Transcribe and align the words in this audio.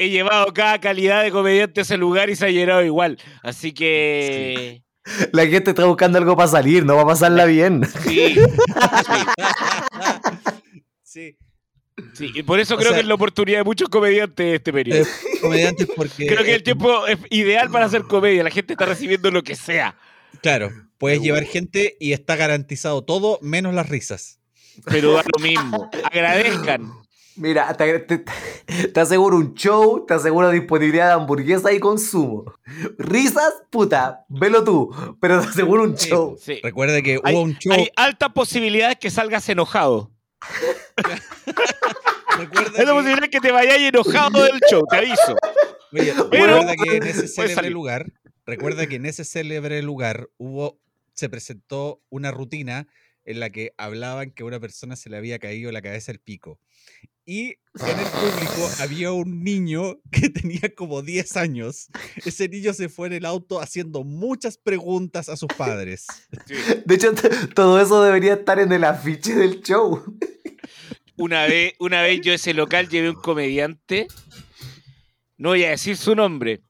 he 0.00 0.08
llevado 0.10 0.52
cada 0.52 0.80
calidad 0.80 1.22
de 1.22 1.30
comediante 1.30 1.80
a 1.80 1.82
ese 1.82 1.96
lugar 1.96 2.30
y 2.30 2.36
se 2.36 2.46
ha 2.46 2.50
llenado 2.50 2.82
igual. 2.84 3.18
Así 3.42 3.72
que. 3.72 4.82
La 5.32 5.46
gente 5.46 5.70
está 5.70 5.84
buscando 5.86 6.18
algo 6.18 6.36
para 6.36 6.48
salir, 6.48 6.84
no 6.84 6.96
va 6.96 7.02
a 7.02 7.06
pasarla 7.06 7.44
bien. 7.46 7.82
Sí. 8.06 8.36
Sí. 11.02 11.36
sí. 12.14 12.30
Y 12.34 12.42
por 12.42 12.60
eso 12.60 12.74
O 12.74 12.78
creo 12.78 12.90
sea- 12.90 12.96
que 12.98 13.00
es 13.02 13.06
la 13.08 13.14
oportunidad 13.14 13.58
de 13.58 13.64
muchos 13.64 13.88
comediantes 13.88 14.46
de 14.46 14.54
este 14.56 14.72
periodo. 14.72 15.04
Comediantes 15.40 15.88
porque. 15.96 16.26
Creo 16.26 16.44
que 16.44 16.54
el 16.54 16.62
tiempo 16.62 17.06
es 17.06 17.18
ideal 17.30 17.70
para 17.70 17.86
hacer 17.86 18.02
comedia. 18.02 18.44
La 18.44 18.50
gente 18.50 18.74
está 18.74 18.86
recibiendo 18.86 19.30
lo 19.30 19.42
que 19.42 19.56
sea. 19.56 19.96
Claro, 20.42 20.70
puedes 20.98 21.20
llevar 21.20 21.44
gente 21.44 21.96
y 21.98 22.12
está 22.12 22.36
garantizado 22.36 23.02
todo 23.02 23.38
menos 23.42 23.74
las 23.74 23.88
risas. 23.88 24.38
Pero 24.86 25.14
da 25.14 25.24
lo 25.36 25.42
mismo. 25.42 25.90
Agradezcan. 26.04 26.90
Mira, 27.40 27.72
te, 27.74 27.98
te- 28.00 28.24
te 28.88 29.00
aseguro 29.00 29.36
un 29.36 29.54
show, 29.54 30.04
te 30.06 30.14
aseguro 30.14 30.50
disponibilidad 30.50 31.06
de 31.08 31.12
hamburguesa 31.14 31.72
y 31.72 31.80
consumo. 31.80 32.52
Risas, 32.98 33.52
puta, 33.70 34.24
velo 34.28 34.62
tú, 34.62 34.90
pero 35.20 35.40
te 35.40 35.48
aseguro 35.48 35.84
un 35.84 35.96
Sí, 35.96 36.10
show. 36.10 36.36
Sí. 36.40 36.60
Recuerda 36.62 37.00
que 37.02 37.18
Hay, 37.24 37.34
hubo 37.34 37.42
un 37.42 37.56
show. 37.58 37.72
hay 37.72 37.88
altas 37.96 38.30
posibilidades 38.32 38.98
que 38.98 39.10
salgas 39.10 39.48
enojado. 39.48 40.10
recuerda 42.38 42.70
Hay 42.78 42.86
la 42.86 42.92
que- 42.92 42.98
posibilidad 42.98 43.28
que 43.30 43.40
te 43.40 43.52
vayas 43.52 43.78
enojado 43.78 44.42
del 44.44 44.60
show, 44.70 44.82
te 44.90 44.96
aviso. 44.96 45.36
Oye, 45.92 46.14
Pero- 46.30 46.46
recuerda 46.60 46.74
que 46.76 46.96
en 46.96 47.02
ese 47.04 47.28
célebre 47.28 47.70
lugar, 47.70 48.06
recuerda 48.46 48.86
que 48.86 48.96
en 48.96 49.06
ese 49.06 49.24
célebre 49.24 49.82
lugar 49.82 50.28
hubo, 50.38 50.78
se 51.14 51.28
presentó 51.28 52.00
una 52.10 52.30
rutina 52.30 52.86
en 53.24 53.40
la 53.40 53.50
que 53.50 53.72
hablaban 53.76 54.30
que 54.30 54.42
a 54.42 54.46
una 54.46 54.60
persona 54.60 54.96
se 54.96 55.10
le 55.10 55.16
había 55.16 55.38
caído 55.38 55.70
la 55.72 55.82
cabeza 55.82 56.12
el 56.12 56.20
pico. 56.20 56.58
Y 57.24 57.58
en 57.78 57.98
el 57.98 58.06
público 58.06 58.70
había 58.80 59.12
un 59.12 59.44
niño 59.44 60.00
que 60.10 60.30
tenía 60.30 60.74
como 60.74 61.02
10 61.02 61.36
años. 61.36 61.88
Ese 62.24 62.48
niño 62.48 62.72
se 62.72 62.88
fue 62.88 63.06
en 63.06 63.12
el 63.14 63.24
auto 63.24 63.60
haciendo 63.60 64.02
muchas 64.02 64.58
preguntas 64.58 65.28
a 65.28 65.36
sus 65.36 65.48
padres. 65.56 66.06
De 66.84 66.94
hecho, 66.94 67.12
todo 67.54 67.80
eso 67.80 68.02
debería 68.02 68.34
estar 68.34 68.58
en 68.58 68.72
el 68.72 68.84
afiche 68.84 69.34
del 69.34 69.62
show. 69.62 70.02
Una 71.16 71.46
vez, 71.46 71.74
una 71.78 72.02
vez 72.02 72.20
yo 72.22 72.32
a 72.32 72.36
ese 72.36 72.54
local 72.54 72.88
llevé 72.88 73.10
un 73.10 73.20
comediante. 73.20 74.08
No 75.36 75.50
voy 75.50 75.64
a 75.64 75.70
decir 75.70 75.96
su 75.96 76.14
nombre. 76.14 76.62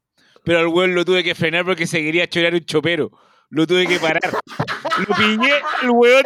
Pero 0.45 0.59
al 0.59 0.67
weón 0.69 0.95
lo 0.95 1.05
tuve 1.05 1.23
que 1.23 1.35
frenar 1.35 1.65
porque 1.65 1.87
se 1.87 2.03
quería 2.03 2.29
chorar 2.29 2.55
un 2.55 2.65
chopero. 2.65 3.11
Lo 3.53 3.67
tuve 3.67 3.85
que 3.87 3.99
parar. 3.99 4.21
Lo 5.09 5.17
piñé 5.17 5.51
al 5.83 5.91
weón. 5.91 6.23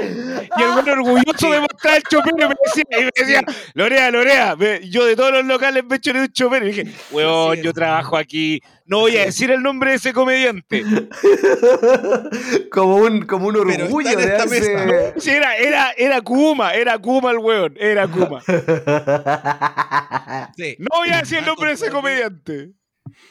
Y 0.56 0.62
el 0.62 0.68
weón 0.70 0.88
orgulloso 0.90 1.50
de 1.50 1.60
mostrar 1.60 1.96
el 1.96 2.02
chopero 2.02 2.36
y 2.36 2.48
me 2.48 2.54
decía, 2.64 2.84
y 2.90 3.04
me 3.04 3.10
decía 3.16 3.42
Lorea, 3.72 4.10
Lorea. 4.10 4.56
me- 4.56 4.86
yo 4.90 5.06
de 5.06 5.16
todos 5.16 5.32
los 5.32 5.44
locales 5.46 5.84
me 5.88 5.98
choré 5.98 6.20
un 6.20 6.28
chopero. 6.28 6.66
Y 6.66 6.72
dije, 6.72 6.86
weón, 7.12 7.62
yo 7.62 7.72
trabajo 7.72 8.16
aquí. 8.18 8.60
No 8.86 8.98
voy 9.00 9.16
a 9.16 9.24
decir 9.24 9.50
el 9.50 9.62
nombre 9.62 9.90
de 9.92 9.96
ese 9.96 10.12
comediante. 10.12 10.84
como, 12.70 12.96
un, 12.96 13.22
como 13.24 13.48
un 13.48 13.56
orgullo 13.56 14.16
de 14.16 14.24
esta 14.24 14.44
haberse- 14.44 15.14
Sí, 15.18 15.30
era, 15.30 15.56
era, 15.56 15.92
era 15.96 16.20
Kuma, 16.20 16.74
era 16.74 16.98
Kuma 16.98 17.30
el 17.30 17.38
weón, 17.38 17.74
era 17.78 18.06
Kuma. 18.06 18.42
Sí. 20.56 20.76
No 20.78 20.88
voy 20.98 21.08
a 21.10 21.18
decir 21.20 21.38
el 21.38 21.46
nombre 21.46 21.68
de 21.70 21.74
ese 21.74 21.90
comediante. 21.90 22.70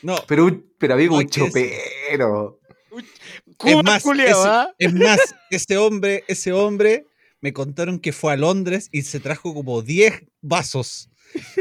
No, 0.02 0.16
pero, 0.28 0.45
un- 0.45 0.66
pero 0.80 0.95
amigo, 0.95 1.11
No, 1.13 1.19
un 1.19 1.25
es- 1.25 1.30
chopero. 1.31 2.59
Es 3.66 3.83
más, 3.83 4.03
culiao, 4.03 4.45
ese, 4.45 4.73
es 4.80 4.94
más, 4.94 5.19
ese 5.50 5.78
hombre, 5.78 6.23
ese 6.28 6.52
hombre 6.53 7.06
me 7.42 7.53
contaron 7.53 8.00
que 8.00 8.14
fue 8.14 8.33
a 8.33 8.38
Londres 8.38 8.89
y 8.92 9.02
se 9.03 9.19
trajo 9.19 9.53
como 9.53 9.81
10 9.81 10.23
vasos 10.42 11.09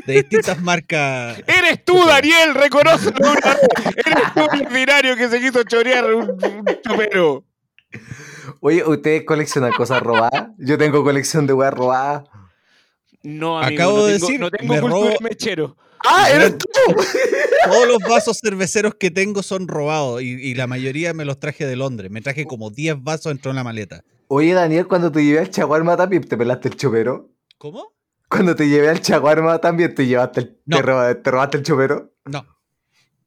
de 0.06 0.12
distintas 0.14 0.60
marcas. 0.62 1.38
Eres 1.46 1.84
tú, 1.84 2.04
Daniel, 2.06 2.54
vez. 2.54 2.70
Eres 2.74 4.34
tú 4.34 4.40
el 4.52 4.66
ordinario 4.66 5.16
que 5.16 5.28
se 5.28 5.40
quiso 5.40 5.62
chorear 5.64 6.12
un, 6.14 6.30
un 6.30 6.64
chopero. 6.86 7.44
Oye, 8.60 8.84
¿ustedes 8.84 9.24
coleccionan 9.24 9.72
cosas 9.72 10.00
robadas? 10.02 10.48
Yo 10.58 10.78
tengo 10.78 11.02
colección 11.02 11.46
de 11.46 11.52
weas 11.52 11.74
robadas. 11.74 12.24
No, 13.22 13.58
amigo, 13.60 13.82
Acabo 13.82 13.96
no 13.98 14.04
de 14.06 14.12
tengo, 14.14 14.26
decir, 14.26 14.40
no 14.40 14.50
tengo 14.50 14.74
me 14.74 14.80
cultura 14.80 15.10
robo- 15.10 15.20
mechero. 15.20 15.76
¡Ah, 16.08 16.28
eres 16.30 16.58
tú! 16.58 16.66
Todos 17.64 17.88
los 17.88 17.98
vasos 18.08 18.38
cerveceros 18.42 18.94
que 18.96 19.10
tengo 19.10 19.42
son 19.42 19.68
robados 19.68 20.22
y, 20.22 20.26
y 20.30 20.54
la 20.54 20.66
mayoría 20.66 21.14
me 21.14 21.24
los 21.24 21.38
traje 21.38 21.66
de 21.66 21.76
Londres. 21.76 22.10
Me 22.10 22.20
traje 22.20 22.44
como 22.44 22.70
10 22.70 23.02
vasos 23.02 23.32
dentro 23.32 23.50
de 23.52 23.56
la 23.56 23.64
maleta. 23.64 24.02
Oye, 24.28 24.52
Daniel, 24.54 24.86
cuando 24.86 25.12
te 25.12 25.24
llevé 25.24 25.40
al 25.40 25.50
chaguarma 25.50 25.96
también 25.96 26.22
te 26.24 26.36
pelaste 26.36 26.68
el 26.68 26.76
chopero. 26.76 27.30
¿Cómo? 27.58 27.92
Cuando 28.28 28.56
te 28.56 28.66
llevé 28.68 28.88
al 28.88 29.00
chaguarma 29.00 29.58
también 29.58 29.94
te 29.94 30.06
llevaste 30.06 30.40
el, 30.40 30.58
No. 30.64 30.76
te, 30.78 30.82
roba- 30.82 31.14
te 31.22 31.30
robaste 31.30 31.56
el 31.58 31.62
chopero. 31.62 32.12
No. 32.24 32.46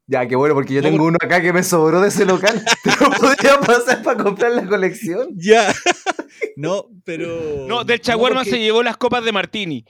Ya, 0.07 0.27
qué 0.27 0.35
bueno, 0.35 0.53
porque 0.53 0.73
yo 0.75 0.81
tengo 0.83 1.03
uno 1.05 1.17
acá 1.19 1.41
que 1.41 1.51
me 1.53 1.63
sobró 1.63 1.99
de 2.01 2.09
ese 2.09 2.25
local. 2.25 2.63
Te 2.83 2.91
lo 2.91 3.09
podría 3.09 3.59
pasar 3.59 4.03
para 4.03 4.21
comprar 4.23 4.51
la 4.51 4.65
colección. 4.67 5.29
Ya. 5.35 5.73
no, 6.57 6.89
pero. 7.03 7.65
No, 7.67 7.83
del 7.83 8.01
chaguarma 8.01 8.41
porque- 8.41 8.51
se 8.51 8.59
llevó 8.59 8.83
las 8.83 8.97
copas 8.97 9.23
de 9.25 9.31
Martini. 9.31 9.85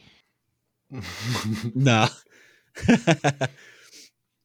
No. 1.74 2.08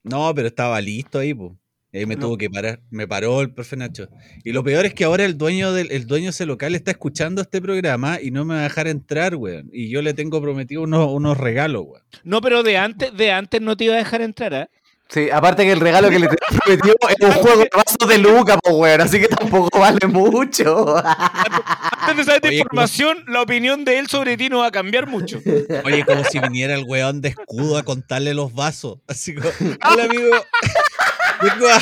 no, 0.03 0.35
pero 0.35 0.49
estaba 0.49 0.81
listo 0.81 1.19
ahí, 1.19 1.35
pues. 1.35 1.53
Y 1.93 1.99
ahí 1.99 2.07
me 2.07 2.15
No. 2.15 2.21
tuvo 2.23 2.39
que 2.39 2.49
parar. 2.49 2.81
Me 2.91 3.09
paró 3.09 3.41
el 3.41 3.53
profe 3.53 3.77
Nacho. 3.77 4.09
Y 4.45 4.53
lo 4.53 4.63
peor 4.63 4.87
es 4.87 4.95
que 4.95 5.03
ahora 5.05 5.25
el 5.25 5.37
dueño 5.37 5.73
del 5.73 5.91
el 5.91 6.07
dueño 6.07 6.27
de 6.27 6.31
ese 6.31 6.47
local 6.47 6.77
está 6.77 6.93
escuchando 6.93 7.43
este 7.43 7.61
programa 7.61 8.21
y 8.23 8.31
no 8.31 8.45
me 8.45 8.55
va 8.55 8.61
a 8.61 8.63
dejar 8.65 8.87
entrar, 8.87 9.35
weón. 9.35 9.69
Y 9.73 9.89
yo 9.91 10.01
le 10.01 10.15
tengo 10.15 10.41
prometido 10.41 10.83
unos, 10.83 11.11
unos 11.13 11.37
regalos, 11.37 11.83
weón. 11.87 12.03
No, 12.23 12.41
pero 12.41 12.63
de 12.63 12.77
antes, 12.79 13.17
de 13.17 13.33
antes 13.33 13.61
no 13.61 13.77
te 13.77 13.85
iba 13.85 13.95
a 13.95 13.99
dejar 13.99 14.21
entrar, 14.23 14.55
¿ah? 14.55 14.71
Sí, 15.09 15.29
aparte 15.29 15.65
que 15.65 15.73
el 15.73 15.81
regalo 15.81 16.09
que 16.09 16.21
le 16.21 16.29
prometió 16.29 16.95
es 17.09 17.27
un 17.27 17.33
juego 17.33 17.59
de 17.63 17.71
vasos 17.75 18.09
de 18.09 18.19
Luca, 18.19 18.57
pues, 18.59 18.75
weón. 18.77 19.01
Así 19.01 19.19
que 19.19 19.27
tampoco 19.27 19.81
vale 19.81 20.07
mucho. 20.07 20.95
Antes 22.00 22.16
de 22.16 22.25
saber 22.25 22.41
de 22.43 22.55
información, 22.56 23.25
la 23.28 23.43
opinión 23.43 23.84
de 23.84 23.99
él 23.99 24.09
sobre 24.09 24.37
ti 24.37 24.49
no 24.49 24.59
va 24.61 24.66
a 24.66 24.71
cambiar 24.71 25.06
mucho. 25.06 25.41
Oye, 25.84 26.05
como 26.05 26.25
si 26.25 26.38
viniera 26.41 26.75
el 26.75 26.84
weón 26.84 27.21
de 27.21 27.28
escudo 27.31 27.77
a 27.78 27.83
contarle 27.83 28.34
los 28.34 28.53
vasos. 28.55 28.99
Así 29.09 29.34
como, 29.34 29.49
hola 29.91 30.05
amigo. 30.05 30.31
Vengo 31.43 31.69
a- 31.69 31.81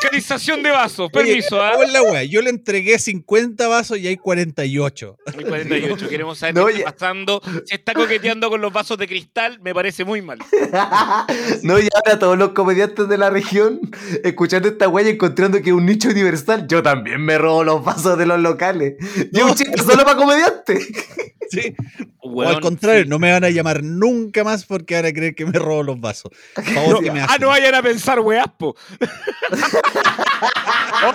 Fiscalización 0.00 0.62
de 0.62 0.70
vasos, 0.70 1.10
permiso, 1.10 1.62
¿ah? 1.62 1.72
¿cómo 1.72 1.84
es 1.84 1.92
la 1.92 2.02
wea? 2.02 2.24
Yo 2.24 2.42
le 2.42 2.50
entregué 2.50 2.98
50 2.98 3.66
vasos 3.68 3.98
y 3.98 4.06
hay 4.06 4.16
48. 4.16 5.18
Hay 5.26 5.44
48, 5.44 6.08
queremos 6.08 6.38
saber 6.38 6.54
No, 6.54 6.66
qué 6.66 6.78
está 6.78 6.92
pasando. 6.92 7.40
Si 7.64 7.74
está 7.74 7.94
coqueteando 7.94 8.50
con 8.50 8.60
los 8.60 8.72
vasos 8.72 8.98
de 8.98 9.06
cristal, 9.06 9.58
me 9.60 9.74
parece 9.74 10.04
muy 10.04 10.22
mal. 10.22 10.38
no, 11.62 11.78
y 11.78 11.88
ahora 11.94 12.18
todos 12.18 12.36
los 12.36 12.50
comediantes 12.50 13.08
de 13.08 13.18
la 13.18 13.30
región, 13.30 13.80
escuchando 14.22 14.68
esta 14.68 14.88
wea 14.88 15.06
y 15.06 15.10
encontrando 15.10 15.62
que 15.62 15.70
es 15.70 15.76
un 15.76 15.86
nicho 15.86 16.08
universal, 16.08 16.66
yo 16.68 16.82
también 16.82 17.24
me 17.24 17.38
robo 17.38 17.64
los 17.64 17.84
vasos 17.84 18.18
de 18.18 18.26
los 18.26 18.40
locales. 18.40 18.94
Y 19.32 19.38
es 19.38 19.44
un 19.44 19.54
chiste 19.54 19.78
solo 19.82 20.04
para 20.04 20.16
comediantes. 20.16 20.86
Sí. 21.50 21.74
o 22.20 22.42
al 22.42 22.60
contrario, 22.60 23.04
sí. 23.04 23.08
no 23.08 23.18
me 23.18 23.32
van 23.32 23.44
a 23.44 23.50
llamar 23.50 23.82
nunca 23.82 24.44
más 24.44 24.64
porque 24.64 24.94
van 24.96 25.06
a 25.06 25.12
creer 25.12 25.34
que 25.34 25.46
me 25.46 25.58
robo 25.58 25.82
los 25.82 26.00
vasos. 26.00 26.30
Favor 26.54 26.94
No, 26.94 27.00
que 27.00 27.10
me 27.12 27.20
ah, 27.20 27.36
no 27.40 27.48
vayan 27.48 27.74
a 27.74 27.82
pensar, 27.82 28.20
weaspo. 28.20 28.76
oh, 29.00 29.00
oh, 31.06 31.12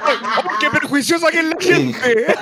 ¡Qué 0.59 0.69
perjuiciosa 0.69 1.29
que 1.31 1.39
es 1.39 1.45
la 1.45 1.57
gente! 1.59 2.25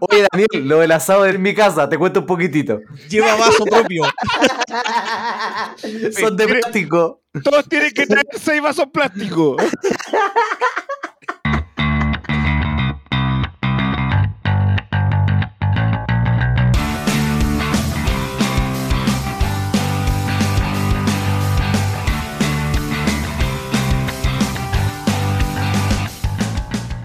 Oye, 0.00 0.26
Daniel, 0.30 0.68
lo 0.68 0.80
del 0.80 0.92
asado 0.92 1.26
en 1.26 1.40
mi 1.40 1.54
casa, 1.54 1.88
te 1.88 1.98
cuento 1.98 2.20
un 2.20 2.26
poquitito. 2.26 2.80
Lleva 3.08 3.34
vaso 3.36 3.64
propio. 3.64 4.02
Son 6.18 6.36
de 6.36 6.46
plástico. 6.46 7.22
Todos 7.42 7.68
tienen 7.68 7.92
que 7.92 8.06
traer 8.06 8.26
seis 8.40 8.62
vasos 8.62 8.86
plásticos. 8.92 9.56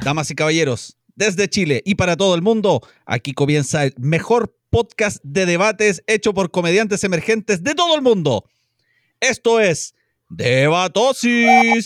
Damas 0.09 0.31
y 0.31 0.33
caballeros, 0.33 0.97
desde 1.15 1.47
Chile 1.47 1.83
y 1.85 1.93
para 1.93 2.17
todo 2.17 2.33
el 2.33 2.41
mundo, 2.41 2.81
aquí 3.05 3.33
comienza 3.33 3.83
el 3.83 3.93
mejor 3.99 4.57
podcast 4.71 5.19
de 5.21 5.45
debates 5.45 6.01
hecho 6.07 6.33
por 6.33 6.49
comediantes 6.49 7.03
emergentes 7.03 7.63
de 7.63 7.75
todo 7.75 7.95
el 7.95 8.01
mundo. 8.01 8.43
Esto 9.19 9.59
es 9.59 9.93
Debatosis. 10.27 11.85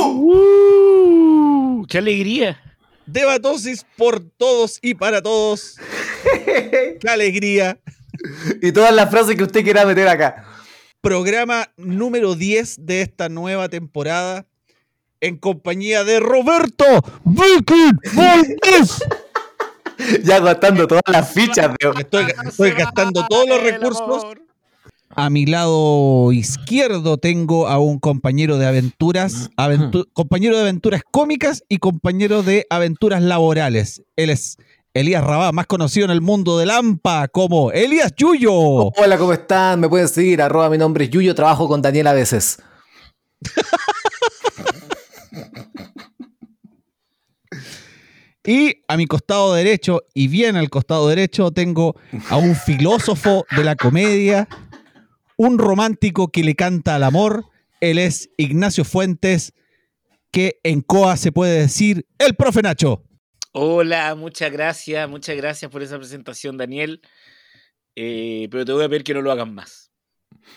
Uh, 0.00 1.84
¡Qué 1.86 1.98
alegría! 1.98 2.58
Debatosis 3.04 3.84
por 3.98 4.20
todos 4.20 4.78
y 4.80 4.94
para 4.94 5.20
todos. 5.20 5.76
¡Qué 6.46 7.08
alegría! 7.10 7.78
Y 8.62 8.72
todas 8.72 8.94
las 8.94 9.10
frases 9.10 9.36
que 9.36 9.44
usted 9.44 9.62
quiera 9.62 9.84
meter 9.84 10.08
acá. 10.08 10.46
Programa 11.02 11.70
número 11.76 12.34
10 12.36 12.86
de 12.86 13.02
esta 13.02 13.28
nueva 13.28 13.68
temporada 13.68 14.46
en 15.20 15.36
compañía 15.36 16.04
de 16.04 16.20
Roberto 16.20 16.84
Vicky 17.24 17.90
Valdés. 18.14 18.98
Ya 20.22 20.38
gastando 20.38 20.86
todas 20.86 21.02
las 21.08 21.32
fichas 21.32 21.70
de. 21.76 21.90
Estoy, 22.00 22.26
estoy 22.46 22.70
gastando 22.70 23.26
todos 23.26 23.48
los 23.48 23.60
recursos. 23.60 24.26
A 25.10 25.28
mi 25.28 25.44
lado 25.44 26.30
izquierdo 26.30 27.18
tengo 27.18 27.66
a 27.66 27.78
un 27.80 27.98
compañero 27.98 28.58
de 28.58 28.66
aventuras, 28.66 29.50
aventu- 29.56 30.06
compañero 30.12 30.54
de 30.54 30.62
aventuras 30.62 31.02
cómicas 31.10 31.64
y 31.68 31.78
compañero 31.78 32.44
de 32.44 32.64
aventuras 32.70 33.20
laborales. 33.22 34.02
Él 34.14 34.30
es 34.30 34.56
Elías 34.94 35.24
Rabá, 35.24 35.50
más 35.50 35.66
conocido 35.66 36.04
en 36.04 36.12
el 36.12 36.20
mundo 36.20 36.58
del 36.58 36.70
AMPA 36.70 37.26
como 37.26 37.72
Elías 37.72 38.12
Yuyo. 38.16 38.52
Hola, 38.52 39.18
¿cómo 39.18 39.32
están? 39.32 39.80
Me 39.80 39.88
pueden 39.88 40.06
seguir, 40.06 40.40
arroba 40.40 40.70
mi 40.70 40.78
nombre 40.78 41.06
es 41.06 41.10
Yuyo, 41.10 41.34
trabajo 41.34 41.66
con 41.66 41.82
Daniel 41.82 42.06
a 42.06 42.12
veces. 42.12 42.62
Y 48.48 48.82
a 48.88 48.96
mi 48.96 49.04
costado 49.04 49.52
derecho, 49.52 50.06
y 50.14 50.26
bien 50.26 50.56
al 50.56 50.70
costado 50.70 51.06
derecho, 51.06 51.50
tengo 51.50 51.96
a 52.30 52.38
un 52.38 52.56
filósofo 52.56 53.44
de 53.54 53.62
la 53.62 53.76
comedia, 53.76 54.48
un 55.36 55.58
romántico 55.58 56.28
que 56.28 56.42
le 56.42 56.54
canta 56.54 56.94
al 56.94 57.02
amor. 57.04 57.44
Él 57.82 57.98
es 57.98 58.30
Ignacio 58.38 58.86
Fuentes, 58.86 59.52
que 60.30 60.60
en 60.62 60.80
COA 60.80 61.18
se 61.18 61.30
puede 61.30 61.60
decir 61.60 62.06
el 62.18 62.36
profe 62.36 62.62
Nacho. 62.62 63.04
Hola, 63.52 64.14
muchas 64.14 64.50
gracias, 64.50 65.06
muchas 65.10 65.36
gracias 65.36 65.70
por 65.70 65.82
esa 65.82 65.98
presentación, 65.98 66.56
Daniel. 66.56 67.02
Eh, 67.96 68.48
pero 68.50 68.64
te 68.64 68.72
voy 68.72 68.84
a 68.84 68.88
pedir 68.88 69.04
que 69.04 69.12
no 69.12 69.20
lo 69.20 69.30
hagan 69.30 69.54
más. 69.54 69.87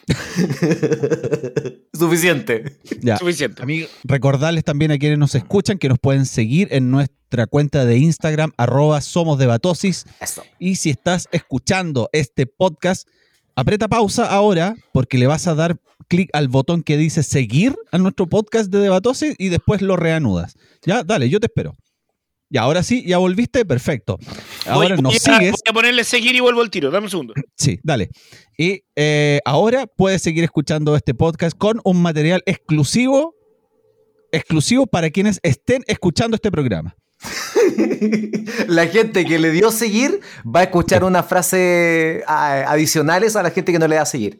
Suficiente. 1.93 2.77
Ya. 3.01 3.17
Suficiente. 3.17 3.61
A 3.61 3.65
mí, 3.65 3.85
recordarles 4.03 4.63
también 4.63 4.91
a 4.91 4.97
quienes 4.97 5.17
nos 5.17 5.35
escuchan 5.35 5.77
que 5.77 5.89
nos 5.89 5.99
pueden 5.99 6.25
seguir 6.25 6.67
en 6.71 6.91
nuestra 6.91 7.47
cuenta 7.47 7.85
de 7.85 7.97
Instagram, 7.97 8.51
arroba 8.57 9.01
somos 9.01 9.37
debatosis. 9.37 10.05
Eso. 10.19 10.43
Y 10.59 10.75
si 10.75 10.89
estás 10.89 11.27
escuchando 11.31 12.09
este 12.13 12.45
podcast, 12.45 13.07
aprieta 13.55 13.87
pausa 13.87 14.25
ahora 14.25 14.75
porque 14.91 15.17
le 15.17 15.27
vas 15.27 15.47
a 15.47 15.55
dar 15.55 15.77
clic 16.07 16.29
al 16.33 16.47
botón 16.47 16.83
que 16.83 16.97
dice 16.97 17.23
seguir 17.23 17.75
a 17.91 17.97
nuestro 17.97 18.27
podcast 18.27 18.69
de 18.69 18.79
Debatosis 18.79 19.35
y 19.37 19.49
después 19.49 19.81
lo 19.81 19.95
reanudas. 19.95 20.55
Ya, 20.85 21.03
dale, 21.03 21.29
yo 21.29 21.39
te 21.39 21.47
espero. 21.47 21.75
Y 22.53 22.57
ahora 22.57 22.83
sí, 22.83 23.03
ya 23.07 23.17
volviste, 23.17 23.63
perfecto. 23.65 24.19
Ahora 24.67 24.95
Voy- 24.95 25.01
nos 25.01 25.13
voy 25.13 25.15
a- 25.15 25.19
sigues. 25.37 25.51
Voy 25.51 25.69
a 25.69 25.73
ponerle 25.73 26.03
seguir 26.03 26.35
y 26.35 26.41
vuelvo 26.41 26.59
al 26.61 26.69
tiro. 26.69 26.91
Dame 26.91 27.05
un 27.05 27.09
segundo. 27.09 27.33
Sí, 27.55 27.79
dale. 27.81 28.09
Y 28.57 28.81
eh, 28.95 29.39
ahora 29.45 29.87
puedes 29.87 30.21
seguir 30.21 30.43
escuchando 30.43 30.95
este 30.95 31.13
podcast 31.13 31.57
con 31.57 31.79
un 31.85 32.01
material 32.01 32.43
exclusivo, 32.45 33.35
exclusivo 34.33 34.85
para 34.85 35.09
quienes 35.11 35.39
estén 35.43 35.83
escuchando 35.87 36.35
este 36.35 36.51
programa. 36.51 36.95
La 38.67 38.87
gente 38.87 39.25
que 39.25 39.39
le 39.39 39.51
dio 39.51 39.71
seguir 39.71 40.19
va 40.43 40.61
a 40.61 40.63
escuchar 40.63 41.03
una 41.03 41.23
frase 41.23 42.23
ah, 42.27 42.65
adicionales 42.67 43.35
a 43.35 43.43
la 43.43 43.51
gente 43.51 43.71
que 43.71 43.79
no 43.79 43.87
le 43.87 43.95
da 43.95 44.05
seguir. 44.05 44.39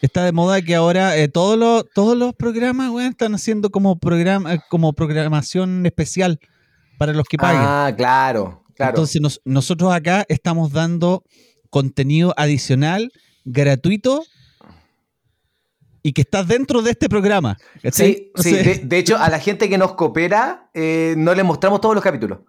Está 0.00 0.24
de 0.24 0.32
moda 0.32 0.62
que 0.62 0.74
ahora 0.74 1.16
eh, 1.16 1.28
todos, 1.28 1.58
los, 1.58 1.84
todos 1.94 2.16
los 2.16 2.34
programas 2.34 2.90
están 3.04 3.34
haciendo 3.34 3.70
como, 3.70 3.98
programa, 3.98 4.54
eh, 4.54 4.60
como 4.70 4.92
programación 4.94 5.84
especial 5.86 6.40
para 7.02 7.12
los 7.16 7.26
que 7.26 7.36
paguen. 7.36 7.60
Ah, 7.62 7.92
claro, 7.96 8.62
claro. 8.76 8.90
Entonces 8.90 9.20
nos- 9.20 9.40
nosotros 9.44 9.92
acá 9.92 10.24
estamos 10.28 10.72
dando 10.72 11.24
contenido 11.70 12.32
adicional, 12.36 13.10
gratuito 13.44 14.22
y 16.02 16.12
que 16.12 16.22
está 16.22 16.42
dentro 16.44 16.82
de 16.82 16.90
este 16.92 17.08
programa. 17.08 17.56
sí, 17.92 18.30
sí. 18.34 18.52
De, 18.54 18.80
de 18.84 18.98
hecho, 18.98 19.16
a 19.18 19.28
la 19.30 19.38
gente 19.38 19.68
que 19.68 19.78
nos 19.78 19.94
coopera, 19.94 20.70
eh, 20.74 21.14
no 21.16 21.34
le 21.34 21.42
mostramos 21.44 21.80
todos 21.80 21.94
los 21.94 22.02
capítulos. 22.04 22.40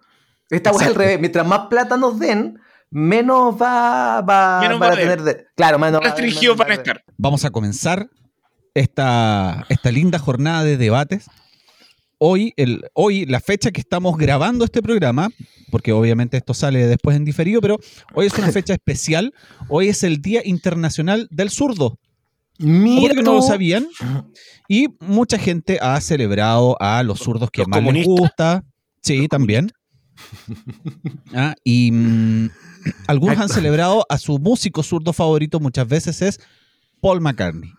Esta 0.50 0.72
es 0.72 0.82
al 0.82 0.96
revés. 0.96 1.20
Mientras 1.20 1.46
más 1.48 1.68
plata 1.68 1.98
nos 1.98 2.20
den, 2.20 2.60
menos 2.90 3.56
va, 3.60 4.22
va, 4.22 4.60
Menos 4.62 4.80
van 4.80 4.90
va 4.90 4.94
a 4.94 4.98
tener. 4.98 5.22
de- 5.24 5.46
claro, 5.56 5.78
menos 5.80 6.00
va 6.02 6.14
menos 6.16 6.36
va 6.50 6.56
van 6.56 6.62
a 6.62 6.74
haber. 6.74 6.80
estar. 6.80 7.04
vamos 7.18 7.46
a 7.46 7.50
comenzar 7.52 8.08
esta, 8.74 9.66
esta 9.70 9.92
linda 9.92 10.20
jornada 10.20 10.64
de 10.64 10.78
debates. 10.78 11.28
Hoy, 12.18 12.54
el, 12.56 12.86
hoy, 12.94 13.26
la 13.26 13.40
fecha 13.40 13.72
que 13.72 13.82
estamos 13.82 14.18
grabando 14.18 14.64
este 14.66 14.82
programa, 14.82 15.30
porque 15.72 15.92
obviamente 15.92 16.38
esto 16.38 16.54
sale 16.54 16.88
después 16.88 17.18
en 17.18 17.26
diferido, 17.26 17.60
pero 17.62 17.80
hoy 18.14 18.28
es 18.28 18.38
una 18.38 18.52
fecha 18.52 18.74
especial. 18.74 19.34
Hoy 19.70 19.90
es 19.90 20.04
el 20.04 20.22
Día 20.22 20.42
Internacional 20.46 21.28
del 21.32 21.50
Zurdo. 21.50 22.00
Mira, 22.60 23.10
Porque 23.10 23.24
no 23.24 23.34
lo 23.34 23.42
sabían. 23.42 23.88
Y 24.70 24.88
mucha 25.00 25.38
gente 25.38 25.80
ha 25.82 26.00
celebrado 26.02 26.78
a 26.80 27.04
los 27.04 27.20
zurdos 27.20 27.50
que 27.52 27.62
¿Los 27.62 27.68
más 27.68 27.84
les 27.84 28.06
gusta. 28.06 28.64
Sí, 29.02 29.28
también. 29.28 29.72
Ah, 31.34 31.56
y 31.64 31.92
mm, 31.92 32.50
algunos 33.08 33.38
han 33.40 33.50
celebrado 33.50 34.06
a 34.08 34.18
su 34.18 34.38
músico 34.40 34.84
zurdo 34.84 35.12
favorito, 35.12 35.60
muchas 35.60 35.88
veces 35.88 36.22
es 36.22 36.40
Paul 37.02 37.20
McCartney. 37.20 37.74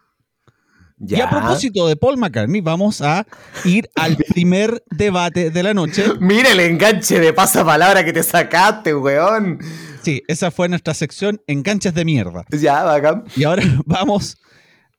Y 0.99 1.21
a 1.21 1.29
propósito 1.29 1.89
de 1.89 1.97
Paul 1.97 2.17
McCartney, 2.17 2.61
vamos 2.61 3.01
a 3.01 3.27
ir 3.65 3.89
al 3.97 4.17
primer 4.29 4.83
debate 4.91 5.51
de 5.51 5.63
la 5.63 5.75
noche. 5.75 6.05
Mira 6.21 6.53
el 6.53 6.61
enganche 6.61 7.19
de 7.19 7.33
pasapalabra 7.33 8.05
que 8.05 8.13
te 8.13 8.23
sacaste, 8.23 8.95
weón. 8.95 9.59
Sí, 10.03 10.23
esa 10.29 10.51
fue 10.51 10.69
nuestra 10.69 10.95
sección 10.95 11.41
Enganches 11.47 11.95
de 11.95 12.05
mierda. 12.05 12.45
Ya, 12.51 12.85
bacán. 12.85 13.25
Y 13.37 13.45
ahora 13.45 13.63
vamos 13.87 14.37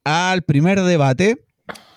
al 0.03 0.41
primer 0.43 0.81
debate. 0.81 1.45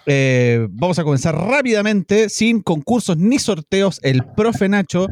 Eh, 0.07 0.67
vamos 0.71 0.99
a 0.99 1.05
comenzar 1.05 1.35
rápidamente, 1.35 2.29
sin 2.29 2.63
concursos 2.63 3.19
ni 3.19 3.39
sorteos. 3.39 4.01
El 4.03 4.25
profe 4.25 4.69
Nacho 4.69 5.07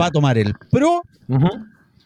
va 0.00 0.06
a 0.06 0.10
tomar 0.10 0.36
el 0.36 0.54
pro, 0.70 1.02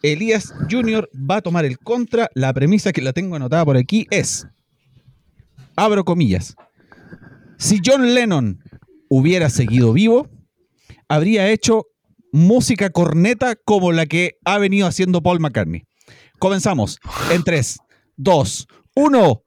Elías 0.03 0.53
Junior 0.69 1.09
va 1.13 1.37
a 1.37 1.41
tomar 1.41 1.65
el 1.65 1.79
contra. 1.79 2.29
La 2.35 2.53
premisa 2.53 2.91
que 2.91 3.01
la 3.01 3.13
tengo 3.13 3.35
anotada 3.35 3.65
por 3.65 3.77
aquí 3.77 4.05
es, 4.11 4.47
abro 5.75 6.03
comillas, 6.05 6.55
si 7.57 7.79
John 7.85 8.13
Lennon 8.13 8.63
hubiera 9.09 9.49
seguido 9.49 9.93
vivo, 9.93 10.29
habría 11.07 11.49
hecho 11.49 11.85
música 12.31 12.89
corneta 12.89 13.55
como 13.55 13.91
la 13.91 14.05
que 14.05 14.37
ha 14.45 14.57
venido 14.57 14.87
haciendo 14.87 15.21
Paul 15.21 15.39
McCartney. 15.39 15.83
Comenzamos 16.39 16.99
en 17.31 17.43
3, 17.43 17.77
2, 18.17 18.67
1. 18.95 19.43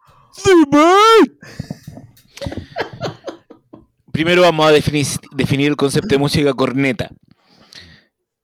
Primero 4.12 4.42
vamos 4.42 4.66
a 4.66 4.70
definir, 4.70 5.68
el 5.68 5.76
concepto 5.76 6.08
de 6.08 6.18
música 6.18 6.52
corneta. 6.52 7.10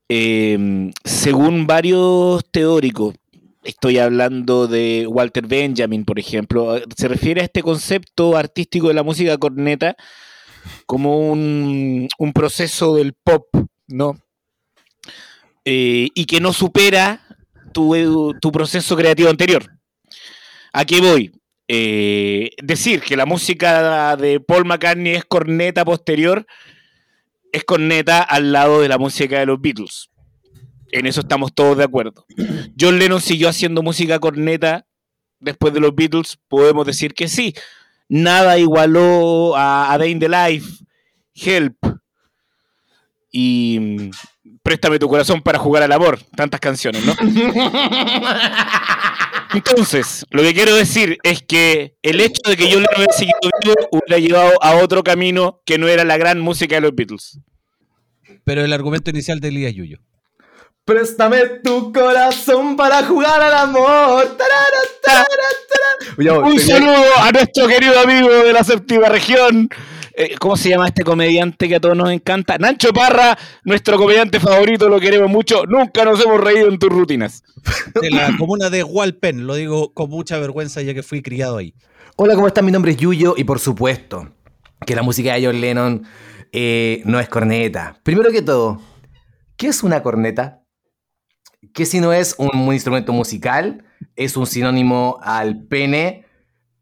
Eh, 0.08 0.90
según 1.04 1.68
varios 1.68 2.42
teóricos, 2.50 3.14
estoy 3.62 3.98
hablando 3.98 4.66
de 4.66 5.06
Walter 5.06 5.46
Benjamin, 5.46 6.04
por 6.04 6.18
ejemplo, 6.18 6.80
se 6.96 7.08
refiere 7.08 7.40
a 7.40 7.44
este 7.44 7.62
concepto 7.62 8.36
artístico 8.36 8.88
de 8.88 8.94
la 8.94 9.02
música 9.02 9.36
corneta 9.38 9.96
como 10.86 11.30
un, 11.30 12.08
un 12.18 12.32
proceso 12.32 12.96
del 12.96 13.14
pop, 13.14 13.46
¿no? 13.86 14.18
Eh, 15.64 16.08
y 16.14 16.24
que 16.24 16.40
no 16.40 16.52
supera 16.52 17.22
tu, 17.72 18.34
tu 18.40 18.52
proceso 18.52 18.96
creativo 18.96 19.28
anterior. 19.28 19.66
¿A 20.72 20.84
qué 20.84 21.00
voy? 21.00 21.32
Eh, 21.68 22.50
decir 22.62 23.00
que 23.00 23.16
la 23.16 23.26
música 23.26 24.16
de 24.16 24.40
Paul 24.40 24.64
McCartney 24.64 25.14
es 25.14 25.24
corneta 25.24 25.84
posterior, 25.84 26.46
es 27.52 27.64
corneta 27.64 28.22
al 28.22 28.52
lado 28.52 28.80
de 28.80 28.88
la 28.88 28.98
música 28.98 29.38
de 29.38 29.46
los 29.46 29.60
Beatles. 29.60 30.10
En 30.92 31.06
eso 31.06 31.20
estamos 31.20 31.54
todos 31.54 31.78
de 31.78 31.84
acuerdo. 31.84 32.26
John 32.78 32.98
Lennon 32.98 33.20
siguió 33.20 33.48
haciendo 33.48 33.82
música 33.82 34.18
corneta 34.18 34.86
después 35.38 35.72
de 35.72 35.80
los 35.80 35.94
Beatles, 35.94 36.38
podemos 36.48 36.86
decir 36.86 37.14
que 37.14 37.28
sí. 37.28 37.54
Nada 38.08 38.58
igualó 38.58 39.56
a, 39.56 39.92
a 39.92 39.98
Day 39.98 40.10
in 40.10 40.18
the 40.18 40.28
Life, 40.28 40.84
Help 41.34 41.76
y 43.30 43.78
mm, 43.80 44.10
Préstame 44.62 44.98
tu 44.98 45.08
corazón 45.08 45.42
para 45.42 45.58
jugar 45.58 45.82
al 45.82 45.92
amor. 45.92 46.18
Tantas 46.36 46.60
canciones, 46.60 47.04
¿no? 47.04 47.14
Entonces, 49.54 50.24
lo 50.30 50.42
que 50.42 50.54
quiero 50.54 50.76
decir 50.76 51.18
es 51.22 51.42
que 51.42 51.96
el 52.02 52.20
hecho 52.20 52.42
de 52.48 52.56
que 52.56 52.70
yo 52.70 52.78
le 52.78 52.86
hubiera 52.94 53.12
seguido 53.12 53.38
vivo 53.64 53.74
hubiera 53.90 54.18
llevado 54.18 54.62
a 54.62 54.76
otro 54.76 55.02
camino 55.02 55.60
que 55.64 55.78
no 55.78 55.88
era 55.88 56.04
la 56.04 56.18
gran 56.18 56.40
música 56.40 56.76
de 56.76 56.82
los 56.82 56.94
Beatles. 56.94 57.40
Pero 58.44 58.64
el 58.64 58.72
argumento 58.72 59.10
inicial 59.10 59.40
de 59.40 59.48
Elías 59.48 59.74
Yuyo. 59.74 59.98
Préstame 60.94 61.46
tu 61.62 61.92
corazón 61.92 62.74
para 62.74 63.04
jugar 63.04 63.40
al 63.40 63.54
amor. 63.54 64.24
Tarara, 64.36 64.80
tarara, 65.00 65.26
tarara. 65.68 66.14
Oye, 66.18 66.30
Un 66.32 66.56
tenía- 66.56 66.74
saludo 66.74 67.04
a 67.22 67.30
nuestro 67.30 67.68
querido 67.68 68.00
amigo 68.00 68.28
de 68.28 68.52
la 68.52 68.64
séptima 68.64 69.08
región. 69.08 69.68
Eh, 70.14 70.34
¿Cómo 70.40 70.56
se 70.56 70.68
llama 70.70 70.88
este 70.88 71.04
comediante 71.04 71.68
que 71.68 71.76
a 71.76 71.80
todos 71.80 71.96
nos 71.96 72.10
encanta? 72.10 72.58
Nacho 72.58 72.92
Parra, 72.92 73.38
nuestro 73.62 73.98
comediante 73.98 74.40
favorito, 74.40 74.88
lo 74.88 74.98
queremos 74.98 75.30
mucho. 75.30 75.64
Nunca 75.64 76.04
nos 76.04 76.20
hemos 76.24 76.40
reído 76.40 76.66
en 76.66 76.76
tus 76.80 76.90
rutinas. 76.90 77.44
De 78.02 78.10
la 78.10 78.36
comuna 78.36 78.68
de 78.68 78.82
Hualpen, 78.82 79.46
lo 79.46 79.54
digo 79.54 79.94
con 79.94 80.10
mucha 80.10 80.38
vergüenza 80.40 80.82
ya 80.82 80.92
que 80.92 81.04
fui 81.04 81.22
criado 81.22 81.58
ahí. 81.58 81.72
Hola, 82.16 82.34
¿cómo 82.34 82.48
están? 82.48 82.64
Mi 82.66 82.72
nombre 82.72 82.90
es 82.90 82.96
Yuyo 82.96 83.34
y 83.36 83.44
por 83.44 83.60
supuesto 83.60 84.28
que 84.84 84.96
la 84.96 85.02
música 85.02 85.34
de 85.34 85.46
John 85.46 85.60
Lennon 85.60 86.02
eh, 86.50 87.00
no 87.04 87.20
es 87.20 87.28
corneta. 87.28 87.96
Primero 88.02 88.32
que 88.32 88.42
todo, 88.42 88.82
¿qué 89.56 89.68
es 89.68 89.84
una 89.84 90.02
corneta? 90.02 90.56
Que 91.72 91.86
si 91.86 92.00
no 92.00 92.12
es 92.12 92.34
un, 92.38 92.72
instrumento 92.72 93.12
musical, 93.12 93.84
es 94.16 94.36
un 94.36 94.46
sinónimo 94.46 95.18
al 95.22 95.64
pene 95.64 96.26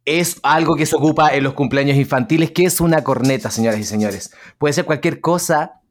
es 0.05 0.41
algo 0.43 0.75
que 0.75 0.87
se 0.87 0.97
ocupa 0.97 1.35
en 1.35 1.45
los 1.45 1.53
cumpleaños 1.53 1.99
infantiles. 1.99 2.51
¿Qué 2.51 2.65
es 2.65 2.81
una 2.81 3.05
corneta, 3.05 3.51
señoras 3.51 3.79
y 3.79 3.85
señores? 3.85 4.33
Puede 4.57 4.73
ser 4.73 4.87
cualquier 4.87 5.21
cosa 5.21 5.83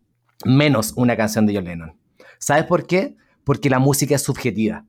menos 0.44 0.94
una 0.96 1.16
canción 1.16 1.46
de 1.46 1.54
John 1.54 1.66
Lennon. 1.66 1.96
¿Sabes 2.40 2.64
por 2.64 2.88
qué? 2.88 3.16
Porque 3.44 3.70
la 3.70 3.78
música 3.78 4.16
es 4.16 4.24
subjetiva. 4.24 4.86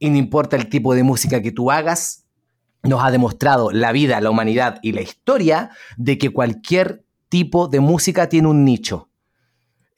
Y 0.00 0.10
no 0.10 0.16
importa 0.16 0.56
el 0.56 0.68
tipo 0.68 0.94
de 0.94 1.04
música 1.04 1.40
que 1.40 1.52
tú 1.52 1.70
hagas, 1.70 2.26
nos 2.82 3.04
ha 3.04 3.12
demostrado 3.12 3.70
la 3.70 3.92
vida, 3.92 4.20
la 4.20 4.30
humanidad 4.30 4.80
y 4.82 4.92
la 4.92 5.02
historia 5.02 5.70
de 5.96 6.18
que 6.18 6.30
cualquier 6.30 7.04
tipo 7.28 7.68
de 7.68 7.78
música 7.78 8.28
tiene 8.28 8.48
un 8.48 8.64
nicho. 8.64 9.10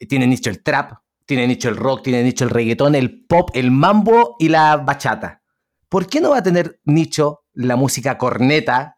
Tiene 0.07 0.27
nicho 0.27 0.51
el 0.51 0.61
trap, 0.61 0.99
tiene 1.25 1.47
nicho 1.47 1.69
el 1.69 1.77
rock, 1.77 2.03
tiene 2.03 2.23
nicho 2.23 2.43
el 2.43 2.49
reggaetón, 2.49 2.95
el 2.95 3.25
pop, 3.25 3.49
el 3.53 3.71
mambo 3.71 4.35
y 4.39 4.49
la 4.49 4.77
bachata. 4.77 5.41
¿Por 5.89 6.07
qué 6.07 6.21
no 6.21 6.31
va 6.31 6.39
a 6.39 6.43
tener 6.43 6.79
nicho 6.83 7.45
la 7.53 7.75
música 7.75 8.17
corneta 8.17 8.95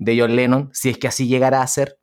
de 0.00 0.18
John 0.18 0.34
Lennon, 0.34 0.70
si 0.72 0.88
es 0.88 0.98
que 0.98 1.06
así 1.06 1.28
llegará 1.28 1.62
a 1.62 1.66
ser. 1.66 2.00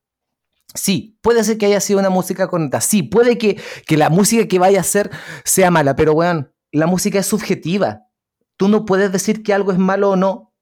Sí, 0.74 1.18
puede 1.22 1.44
ser 1.44 1.58
que 1.58 1.66
haya 1.66 1.82
sido 1.82 2.00
una 2.00 2.12
música 2.12 2.48
corneta. 2.48 2.80
Sí, 2.80 3.02
puede 3.02 3.38
que, 3.38 3.60
que 3.88 3.98
la 3.98 4.10
música 4.10 4.48
que 4.48 4.60
vaya 4.60 4.82
a 4.82 4.84
ser 4.84 5.10
sea 5.44 5.72
mala, 5.72 5.96
pero 5.96 6.14
weón, 6.14 6.54
la 6.72 6.86
música 6.86 7.20
es 7.20 7.26
subjetiva. 7.26 8.04
Tú 8.56 8.68
no 8.68 8.86
puedes 8.86 9.12
decir 9.12 9.42
que 9.42 9.54
algo 9.54 9.72
es 9.72 9.80
malo 9.80 10.12
o 10.12 10.16
no 10.16 10.54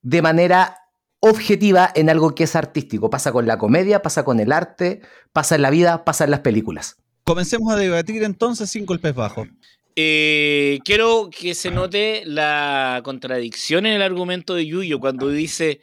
de 0.00 0.22
manera 0.22 0.78
objetiva 1.20 1.90
en 1.94 2.08
algo 2.08 2.34
que 2.34 2.44
es 2.44 2.56
artístico. 2.56 3.10
Pasa 3.10 3.30
con 3.30 3.46
la 3.46 3.58
comedia, 3.58 4.00
pasa 4.00 4.24
con 4.24 4.40
el 4.40 4.50
arte, 4.50 5.02
pasa 5.32 5.56
en 5.56 5.62
la 5.62 5.70
vida, 5.70 6.04
pasa 6.04 6.24
en 6.24 6.30
las 6.30 6.40
películas. 6.40 7.01
Comencemos 7.24 7.72
a 7.72 7.76
debatir 7.76 8.22
entonces 8.22 8.70
sin 8.70 8.84
golpes 8.84 9.14
bajos. 9.14 9.48
Eh, 9.94 10.78
quiero 10.84 11.28
que 11.30 11.54
se 11.54 11.70
note 11.70 12.22
la 12.24 13.00
contradicción 13.04 13.84
en 13.86 13.92
el 13.92 14.02
argumento 14.02 14.54
de 14.54 14.66
Yuyo 14.66 14.98
cuando 15.00 15.28
dice 15.28 15.80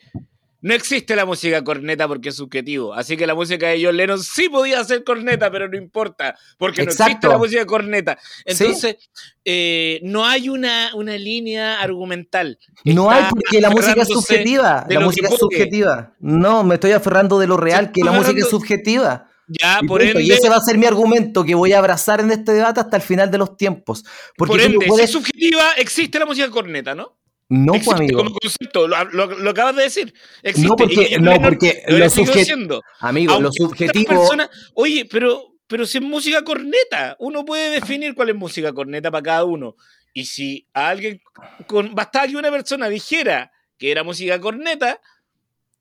no 0.61 0.73
existe 0.73 1.15
la 1.15 1.25
música 1.25 1.63
corneta 1.63 2.07
porque 2.07 2.29
es 2.29 2.35
subjetivo. 2.35 2.93
Así 2.93 3.15
que 3.15 3.25
la 3.25 3.35
música 3.35 3.67
de 3.67 3.83
John 3.83 3.95
Lennon 3.95 4.21
sí 4.21 4.49
podía 4.49 4.83
ser 4.83 5.03
corneta, 5.03 5.49
pero 5.49 5.69
no 5.69 5.77
importa, 5.77 6.35
porque 6.57 6.83
no 6.83 6.91
existe 6.91 7.27
la 7.27 7.37
música 7.37 7.65
corneta. 7.65 8.17
Entonces, 8.45 8.97
eh, 9.45 9.99
no 10.03 10.25
hay 10.25 10.49
una, 10.49 10.91
una 10.95 11.17
línea 11.17 11.79
argumental. 11.79 12.59
No 12.83 13.09
hay 13.09 13.23
porque 13.29 13.61
la 13.61 13.69
música 13.69 14.01
es 14.01 14.09
subjetiva. 14.09 14.85
La 14.89 14.99
música 14.99 15.29
es 15.29 15.37
subjetiva. 15.37 16.13
No, 16.19 16.63
me 16.63 16.75
estoy 16.75 16.91
aferrando 16.91 17.39
de 17.39 17.47
lo 17.47 17.55
real, 17.55 17.91
que 17.91 18.03
la 18.03 18.11
música 18.11 18.39
es 18.39 18.49
subjetiva. 18.49 19.28
Ya, 19.49 19.79
y 19.81 19.87
por 19.87 20.01
ende. 20.01 20.23
Y 20.23 20.31
ese 20.31 20.47
va 20.47 20.57
a 20.57 20.61
ser 20.61 20.77
mi 20.77 20.85
argumento 20.85 21.43
que 21.43 21.55
voy 21.55 21.73
a 21.73 21.79
abrazar 21.79 22.19
en 22.21 22.31
este 22.31 22.53
debate 22.53 22.79
hasta 22.79 22.97
el 22.97 23.01
final 23.01 23.31
de 23.31 23.39
los 23.39 23.57
tiempos. 23.57 24.05
Porque 24.37 24.51
por 24.51 24.61
ende, 24.61 24.87
si 24.95 25.01
es 25.01 25.11
subjetiva, 25.11 25.71
existe 25.77 26.19
la 26.19 26.25
música 26.25 26.49
corneta, 26.49 26.93
¿no? 26.93 27.17
No, 27.49 27.73
pues, 27.73 27.87
amigo. 27.87 28.19
Como 28.19 28.35
concepto, 28.35 28.87
lo, 28.87 29.25
lo, 29.25 29.49
acabas 29.49 29.75
de 29.75 29.83
decir. 29.83 30.13
Existe. 30.43 30.69
No, 30.69 30.75
porque, 30.75 31.17
no, 31.19 31.41
porque 31.41 31.81
lo, 31.87 32.09
subjetivo. 32.09 32.83
Amigo, 32.99 33.39
lo 33.39 33.51
subjetivo. 33.51 34.29
oye, 34.75 35.05
pero, 35.09 35.55
pero 35.65 35.87
si 35.87 35.97
es 35.97 36.03
música 36.03 36.43
corneta, 36.43 37.15
uno 37.19 37.43
puede 37.45 37.71
definir 37.71 38.13
cuál 38.13 38.29
es 38.29 38.35
música 38.35 38.71
corneta 38.71 39.09
para 39.09 39.23
cada 39.23 39.45
uno. 39.45 39.75
Y 40.13 40.25
si 40.25 40.67
a 40.73 40.89
alguien. 40.89 41.21
Con, 41.65 41.95
bastaba 41.95 42.27
que 42.27 42.35
una 42.35 42.51
persona 42.51 42.87
dijera 42.87 43.51
que 43.79 43.89
era 43.89 44.03
música 44.03 44.39
corneta, 44.39 45.01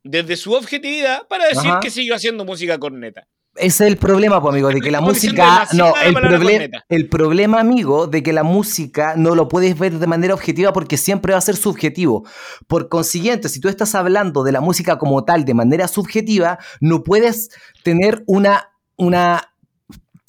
desde 0.03 0.37
su 0.37 0.55
objetividad, 0.55 1.27
para 1.29 1.49
decir 1.49 1.71
que 1.83 1.91
siguió 1.91 2.15
haciendo 2.15 2.47
música 2.47 2.79
corneta. 2.79 3.27
Ese 3.59 3.85
es 3.85 3.91
el 3.93 3.97
problema, 3.97 4.41
pues, 4.41 4.53
amigo, 4.53 4.69
de 4.69 4.81
que 4.81 4.91
la 4.91 5.01
música. 5.01 5.67
No, 5.73 5.95
el, 5.97 6.15
problema, 6.15 6.85
el 6.89 7.09
problema, 7.09 7.61
amigo, 7.61 8.07
de 8.07 8.23
que 8.23 8.33
la 8.33 8.43
música 8.43 9.15
no 9.17 9.35
lo 9.35 9.49
puedes 9.49 9.79
ver 9.79 9.99
de 9.99 10.07
manera 10.07 10.35
objetiva 10.35 10.73
porque 10.73 10.97
siempre 10.97 11.33
va 11.33 11.39
a 11.39 11.43
ser 11.43 11.57
subjetivo. 11.57 12.25
Por 12.67 12.89
consiguiente, 12.89 13.49
si 13.49 13.61
tú 13.61 13.69
estás 13.69 13.95
hablando 13.95 14.45
de 14.45 14.53
la 14.53 14.61
música 14.61 14.99
como 14.99 15.25
tal 15.25 15.45
de 15.45 15.55
manera 15.55 15.89
subjetiva, 15.89 16.59
no 16.81 17.03
puedes 17.03 17.51
tener 17.83 18.23
una, 18.27 18.71
una 18.97 19.53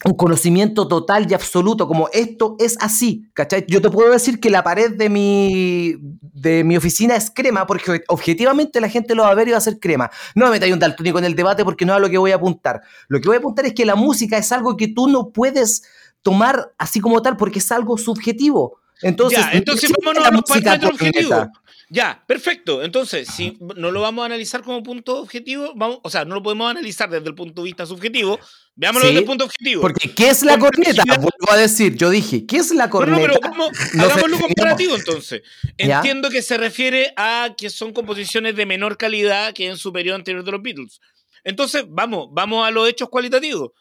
un 0.06 0.14
conocimiento 0.14 0.88
total 0.88 1.30
y 1.30 1.34
absoluto, 1.34 1.88
como 1.88 2.10
esto 2.14 2.56
es 2.60 2.78
así, 2.80 3.30
¿cachai? 3.34 3.66
Yo 3.68 3.82
te 3.82 3.90
puedo 3.90 4.12
decir 4.12 4.40
que 4.40 4.50
la 4.50 4.64
pared 4.64 4.96
de 4.96 5.10
mi, 5.10 5.96
de 6.22 6.64
mi 6.64 6.78
oficina 6.78 7.16
es 7.16 7.30
crema, 7.30 7.68
porque 7.68 8.04
objetivamente 8.08 8.80
la 8.80 8.88
gente 8.88 9.14
lo 9.14 9.24
va 9.24 9.32
a 9.32 9.36
ver 9.36 9.50
y 9.50 9.52
va 9.52 9.58
a 9.58 9.62
ser 9.62 9.80
crema. 9.80 10.10
No 10.36 10.46
me 10.46 10.52
metáis 10.52 10.72
un 10.72 10.80
daltónico 10.80 11.20
en 11.20 11.26
el 11.26 11.36
debate 11.36 11.66
porque 11.66 11.86
no 11.86 11.94
es 11.94 11.98
a 11.98 12.00
lo 12.00 12.10
que 12.10 12.18
voy 12.18 12.32
a 12.32 12.36
apuntar. 12.36 12.82
Lo 13.10 13.20
que 13.20 13.28
voy 13.28 13.36
a 13.36 13.40
apuntar 13.40 13.66
es 13.66 13.74
que 13.74 13.86
la 13.86 13.96
música 13.96 14.38
es 14.38 14.52
algo 14.54 14.78
que 14.78 14.88
tú 14.88 15.10
no 15.10 15.32
puedes 15.32 15.84
tomar 16.22 16.74
así 16.78 17.02
como 17.02 17.22
tal 17.22 17.36
porque 17.36 17.60
es 17.60 17.72
algo 17.72 17.98
subjetivo. 17.98 18.80
Entonces, 19.02 19.40
ya, 19.40 19.52
entonces 19.52 19.92
vámonos 19.98 20.26
a 20.26 20.32
los 20.32 20.42
parámetros 20.44 20.92
objetivos. 20.94 21.48
Ya, 21.92 22.24
perfecto. 22.28 22.84
Entonces, 22.84 23.28
si 23.28 23.58
no 23.60 23.90
lo 23.90 24.02
vamos 24.02 24.22
a 24.22 24.28
analizar 24.28 24.62
como 24.62 24.84
punto 24.84 25.22
objetivo, 25.22 25.74
vamos, 25.76 26.00
o 26.04 26.10
sea, 26.12 26.24
no 26.24 26.36
lo 26.36 26.44
podemos 26.44 26.70
analizar 26.70 27.10
desde 27.10 27.28
el 27.28 27.34
punto 27.34 27.64
de 27.64 27.66
vista 27.66 27.86
subjetivo, 27.88 28.40
veámoslo 28.76 29.08
desde 29.08 29.22
el 29.22 29.26
punto 29.26 29.46
objetivo. 29.46 29.82
Porque, 29.82 30.14
¿qué 30.14 30.30
es 30.30 30.44
la 30.44 30.60
corneta? 30.60 31.04
Vuelvo 31.08 31.52
a 31.52 31.58
decir, 31.58 31.96
yo 31.96 32.12
dije, 32.12 32.46
¿qué 32.46 32.58
es 32.58 32.72
la 32.76 32.92
corneta? 32.92 33.18
No, 33.18 33.24
pero 33.24 34.04
hagámoslo 34.04 34.38
comparativo 34.38 34.96
entonces. 34.96 35.42
Entiendo 35.78 36.30
que 36.30 36.44
se 36.44 36.58
refiere 36.58 37.12
a 37.18 37.56
que 37.58 37.72
son 37.72 37.92
composiciones 37.92 38.56
de 38.56 38.68
menor 38.68 38.96
calidad 38.96 39.54
que 39.54 39.68
en 39.68 39.78
superior 39.78 40.14
anterior 40.14 40.44
de 40.44 40.52
los 40.52 40.62
Beatles. 40.62 41.02
Entonces, 41.44 41.86
vamos, 41.88 42.28
vamos 42.32 42.68
a 42.68 42.72
los 42.72 42.88
hechos 42.88 43.10
cualitativos. 43.10 43.72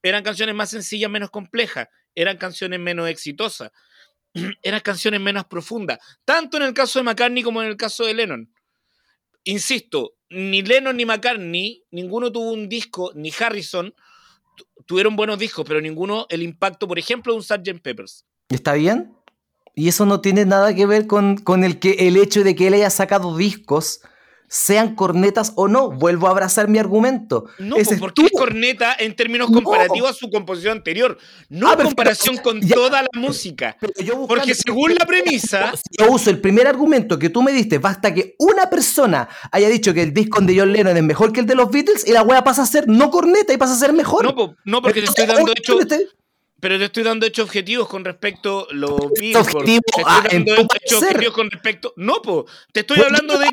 Eran 0.00 0.22
canciones 0.22 0.54
más 0.54 0.70
sencillas, 0.70 1.10
menos 1.10 1.30
complejas, 1.30 1.88
eran 2.14 2.36
canciones 2.36 2.78
menos 2.78 3.08
exitosas 3.08 3.72
eran 4.62 4.80
canciones 4.80 5.20
menos 5.20 5.44
profundas, 5.46 5.98
tanto 6.24 6.56
en 6.56 6.64
el 6.64 6.74
caso 6.74 6.98
de 6.98 7.04
McCartney 7.04 7.42
como 7.42 7.62
en 7.62 7.68
el 7.68 7.76
caso 7.76 8.04
de 8.04 8.14
Lennon. 8.14 8.52
Insisto, 9.44 10.14
ni 10.30 10.62
Lennon 10.62 10.96
ni 10.96 11.04
McCartney, 11.04 11.84
ninguno 11.90 12.30
tuvo 12.30 12.52
un 12.52 12.68
disco, 12.68 13.12
ni 13.14 13.32
Harrison, 13.38 13.94
tuvieron 14.86 15.16
buenos 15.16 15.38
discos, 15.38 15.64
pero 15.66 15.80
ninguno 15.80 16.26
el 16.28 16.42
impacto, 16.42 16.86
por 16.86 16.98
ejemplo, 16.98 17.32
de 17.32 17.38
un 17.38 17.42
Sgt. 17.42 17.82
Peppers. 17.82 18.24
¿Está 18.48 18.74
bien? 18.74 19.14
Y 19.74 19.88
eso 19.88 20.04
no 20.04 20.20
tiene 20.20 20.44
nada 20.44 20.74
que 20.74 20.86
ver 20.86 21.06
con, 21.06 21.38
con 21.38 21.64
el, 21.64 21.78
que, 21.78 21.92
el 22.08 22.16
hecho 22.16 22.44
de 22.44 22.54
que 22.54 22.66
él 22.66 22.74
haya 22.74 22.90
sacado 22.90 23.36
discos 23.36 24.02
sean 24.52 24.94
cornetas 24.94 25.54
o 25.56 25.66
no. 25.66 25.90
Vuelvo 25.90 26.26
a 26.26 26.30
abrazar 26.30 26.68
mi 26.68 26.78
argumento. 26.78 27.46
No, 27.58 27.76
porque 27.98 28.22
es 28.26 28.30
corneta 28.32 28.94
en 28.98 29.16
términos 29.16 29.50
comparativos 29.50 30.10
a 30.10 30.12
su 30.12 30.30
composición 30.30 30.76
anterior, 30.76 31.16
no 31.48 31.70
ah, 31.70 31.76
en 31.78 31.86
comparación 31.86 32.36
con 32.36 32.60
toda 32.60 33.02
la 33.02 33.08
música. 33.14 33.78
porque 34.28 34.54
según 34.54 34.94
la 34.94 35.06
premisa... 35.06 35.72
Yo 35.98 36.10
uso 36.10 36.28
el 36.28 36.38
primer 36.38 36.66
argumento 36.66 37.18
que 37.18 37.30
tú 37.30 37.42
me 37.42 37.50
diste, 37.50 37.78
basta 37.78 38.12
que 38.12 38.36
una 38.38 38.68
persona 38.68 39.26
haya 39.50 39.70
dicho 39.70 39.94
que 39.94 40.02
el 40.02 40.12
disco 40.12 40.40
de 40.42 40.58
John 40.58 40.72
Lennon 40.72 40.96
es 40.98 41.02
mejor 41.02 41.32
que 41.32 41.40
el 41.40 41.46
de 41.46 41.54
los 41.54 41.70
Beatles 41.70 42.06
y 42.06 42.12
la 42.12 42.22
wea 42.22 42.44
pasa 42.44 42.62
a 42.62 42.66
ser 42.66 42.86
no 42.88 43.10
corneta 43.10 43.54
y 43.54 43.56
pasa 43.56 43.72
a 43.72 43.76
ser 43.76 43.94
mejor. 43.94 44.24
No, 44.24 44.56
no 44.64 44.82
porque 44.82 45.00
te 45.00 45.06
estoy 45.06 45.26
dando 45.26 45.52
hecho... 45.52 45.78
Pero 46.60 46.78
te 46.78 46.84
estoy 46.84 47.02
dando 47.02 47.26
hechos 47.26 47.46
objetivos 47.46 47.88
con 47.88 48.04
respecto 48.04 48.68
a 48.70 48.74
los 48.74 48.96
Beatles. 49.18 49.46
Te 49.64 49.76
estoy 49.76 50.04
ah, 50.04 50.22
dando 50.30 50.52
hechos 50.52 51.02
objetivos 51.02 51.34
con 51.34 51.50
respecto... 51.50 51.94
No, 51.96 52.20
po, 52.20 52.44
te 52.70 52.80
estoy 52.80 53.00
hablando 53.00 53.38
de... 53.38 53.48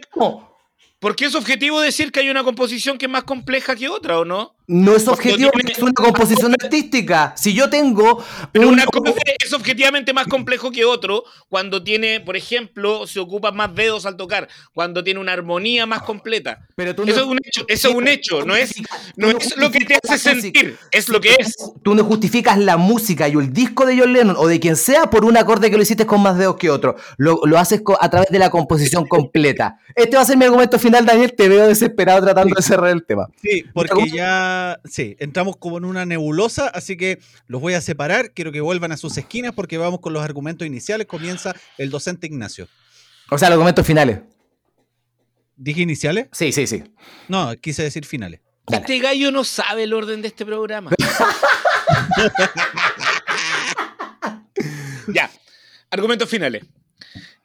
Porque 0.99 1.25
es 1.25 1.35
objetivo 1.35 1.79
decir 1.79 2.11
que 2.11 2.19
hay 2.19 2.29
una 2.29 2.43
composición 2.43 2.97
que 2.97 3.05
es 3.05 3.11
más 3.11 3.23
compleja 3.23 3.75
que 3.75 3.89
otra, 3.89 4.19
¿o 4.19 4.25
no? 4.25 4.55
No 4.71 4.95
es 4.95 5.07
objetivo, 5.07 5.49
es 5.67 5.79
una 5.79 5.93
composición 5.93 6.53
artística. 6.61 7.33
Si 7.35 7.55
yo 7.55 7.71
tengo. 7.71 8.23
Pero 8.51 8.69
una 8.69 8.85
cosa 8.85 9.13
es 9.43 9.51
objetivamente 9.51 10.13
más 10.13 10.27
complejo 10.27 10.69
que 10.69 10.85
otro 10.85 11.23
cuando 11.47 11.83
tiene, 11.83 12.19
por 12.19 12.37
ejemplo, 12.37 13.07
se 13.07 13.19
ocupa 13.19 13.51
más 13.51 13.73
dedos 13.73 14.05
al 14.05 14.15
tocar, 14.15 14.47
cuando 14.71 15.03
tiene 15.03 15.19
una 15.19 15.33
armonía 15.33 15.87
más 15.87 16.03
completa. 16.03 16.67
Pero 16.75 16.91
eso 16.91 17.19
es 17.19 17.25
un 17.25 17.39
hecho, 17.43 17.65
eso 17.67 17.89
es 17.89 17.95
un 17.95 18.07
hecho, 18.07 18.45
no 18.45 18.55
es, 18.55 18.75
no 19.15 19.31
es 19.31 19.57
lo 19.57 19.71
que 19.71 19.85
te 19.85 19.95
hace 20.03 20.19
sentir, 20.19 20.77
es 20.91 21.09
lo 21.09 21.19
que 21.19 21.35
es. 21.39 21.55
Tú 21.81 21.95
no 21.95 22.03
justificas 22.03 22.59
la 22.59 22.77
música 22.77 23.27
y 23.27 23.31
el 23.31 23.51
disco 23.51 23.87
de 23.87 23.97
John 23.97 24.13
Lennon 24.13 24.35
o 24.37 24.47
de 24.47 24.59
quien 24.59 24.75
sea 24.75 25.09
por 25.09 25.25
un 25.25 25.35
acorde 25.35 25.71
que 25.71 25.77
lo 25.77 25.81
hiciste 25.81 26.05
con 26.05 26.21
más 26.21 26.37
dedos 26.37 26.57
que 26.57 26.69
otro. 26.69 26.95
Lo, 27.17 27.41
lo 27.43 27.57
haces 27.57 27.81
a 27.99 28.09
través 28.11 28.29
de 28.29 28.37
la 28.37 28.51
composición 28.51 29.07
completa. 29.07 29.79
Este 29.95 30.15
va 30.15 30.21
a 30.21 30.25
ser 30.25 30.37
mi 30.37 30.45
argumento 30.45 30.77
final, 30.77 31.07
Daniel. 31.07 31.33
Te 31.35 31.49
veo 31.49 31.67
desesperado 31.67 32.21
tratando 32.21 32.53
de 32.55 32.61
cerrar 32.61 32.91
el 32.91 33.03
tema. 33.03 33.27
Sí, 33.41 33.65
porque 33.73 34.09
ya 34.11 34.58
sí, 34.85 35.15
entramos 35.19 35.57
como 35.57 35.77
en 35.77 35.85
una 35.85 36.05
nebulosa, 36.05 36.67
así 36.67 36.97
que 36.97 37.19
los 37.47 37.61
voy 37.61 37.73
a 37.73 37.81
separar. 37.81 38.31
Quiero 38.33 38.51
que 38.51 38.61
vuelvan 38.61 38.91
a 38.91 38.97
sus 38.97 39.17
esquinas 39.17 39.53
porque 39.53 39.77
vamos 39.77 39.99
con 39.99 40.13
los 40.13 40.23
argumentos 40.23 40.65
iniciales. 40.67 41.07
Comienza 41.07 41.55
el 41.77 41.89
docente 41.89 42.27
Ignacio. 42.27 42.67
O 43.29 43.37
sea, 43.37 43.49
los 43.49 43.55
argumentos 43.55 43.85
finales. 43.85 44.21
¿Dije 45.55 45.81
iniciales? 45.81 46.27
Sí, 46.31 46.51
sí, 46.51 46.67
sí. 46.67 46.83
No, 47.27 47.53
quise 47.57 47.83
decir 47.83 48.05
finales. 48.05 48.39
Este 48.71 48.99
gallo 48.99 49.31
no 49.31 49.43
sabe 49.43 49.83
el 49.83 49.93
orden 49.93 50.21
de 50.21 50.29
este 50.29 50.45
programa. 50.45 50.91
ya, 55.13 55.29
argumentos 55.89 56.29
finales. 56.29 56.63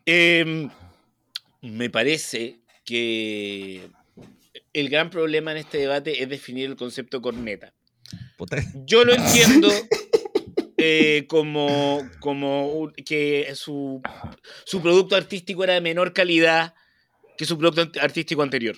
Em, 0.07 0.71
me 1.63 1.89
parece 1.89 2.61
que 2.85 3.91
el 4.75 4.91
gran 4.91 5.09
problema 5.09 5.53
en 5.53 5.59
este 5.59 5.79
debate 5.79 6.23
es 6.23 6.29
definir 6.29 6.69
el 6.69 6.77
concepto 6.77 7.23
corneta. 7.23 7.73
Yo 8.85 9.05
lo 9.05 9.15
entiendo 9.15 9.71
eh, 10.77 11.25
como, 11.29 12.03
como 12.21 12.93
que 13.07 13.51
su, 13.55 14.03
producto 14.83 15.17
artístico 15.17 15.65
era 15.65 15.75
de 15.75 15.81
menor 15.81 16.13
calidad 16.13 16.75
que 17.39 17.47
su 17.47 17.57
producto 17.57 18.01
artístico 18.01 18.43
anterior. 18.43 18.77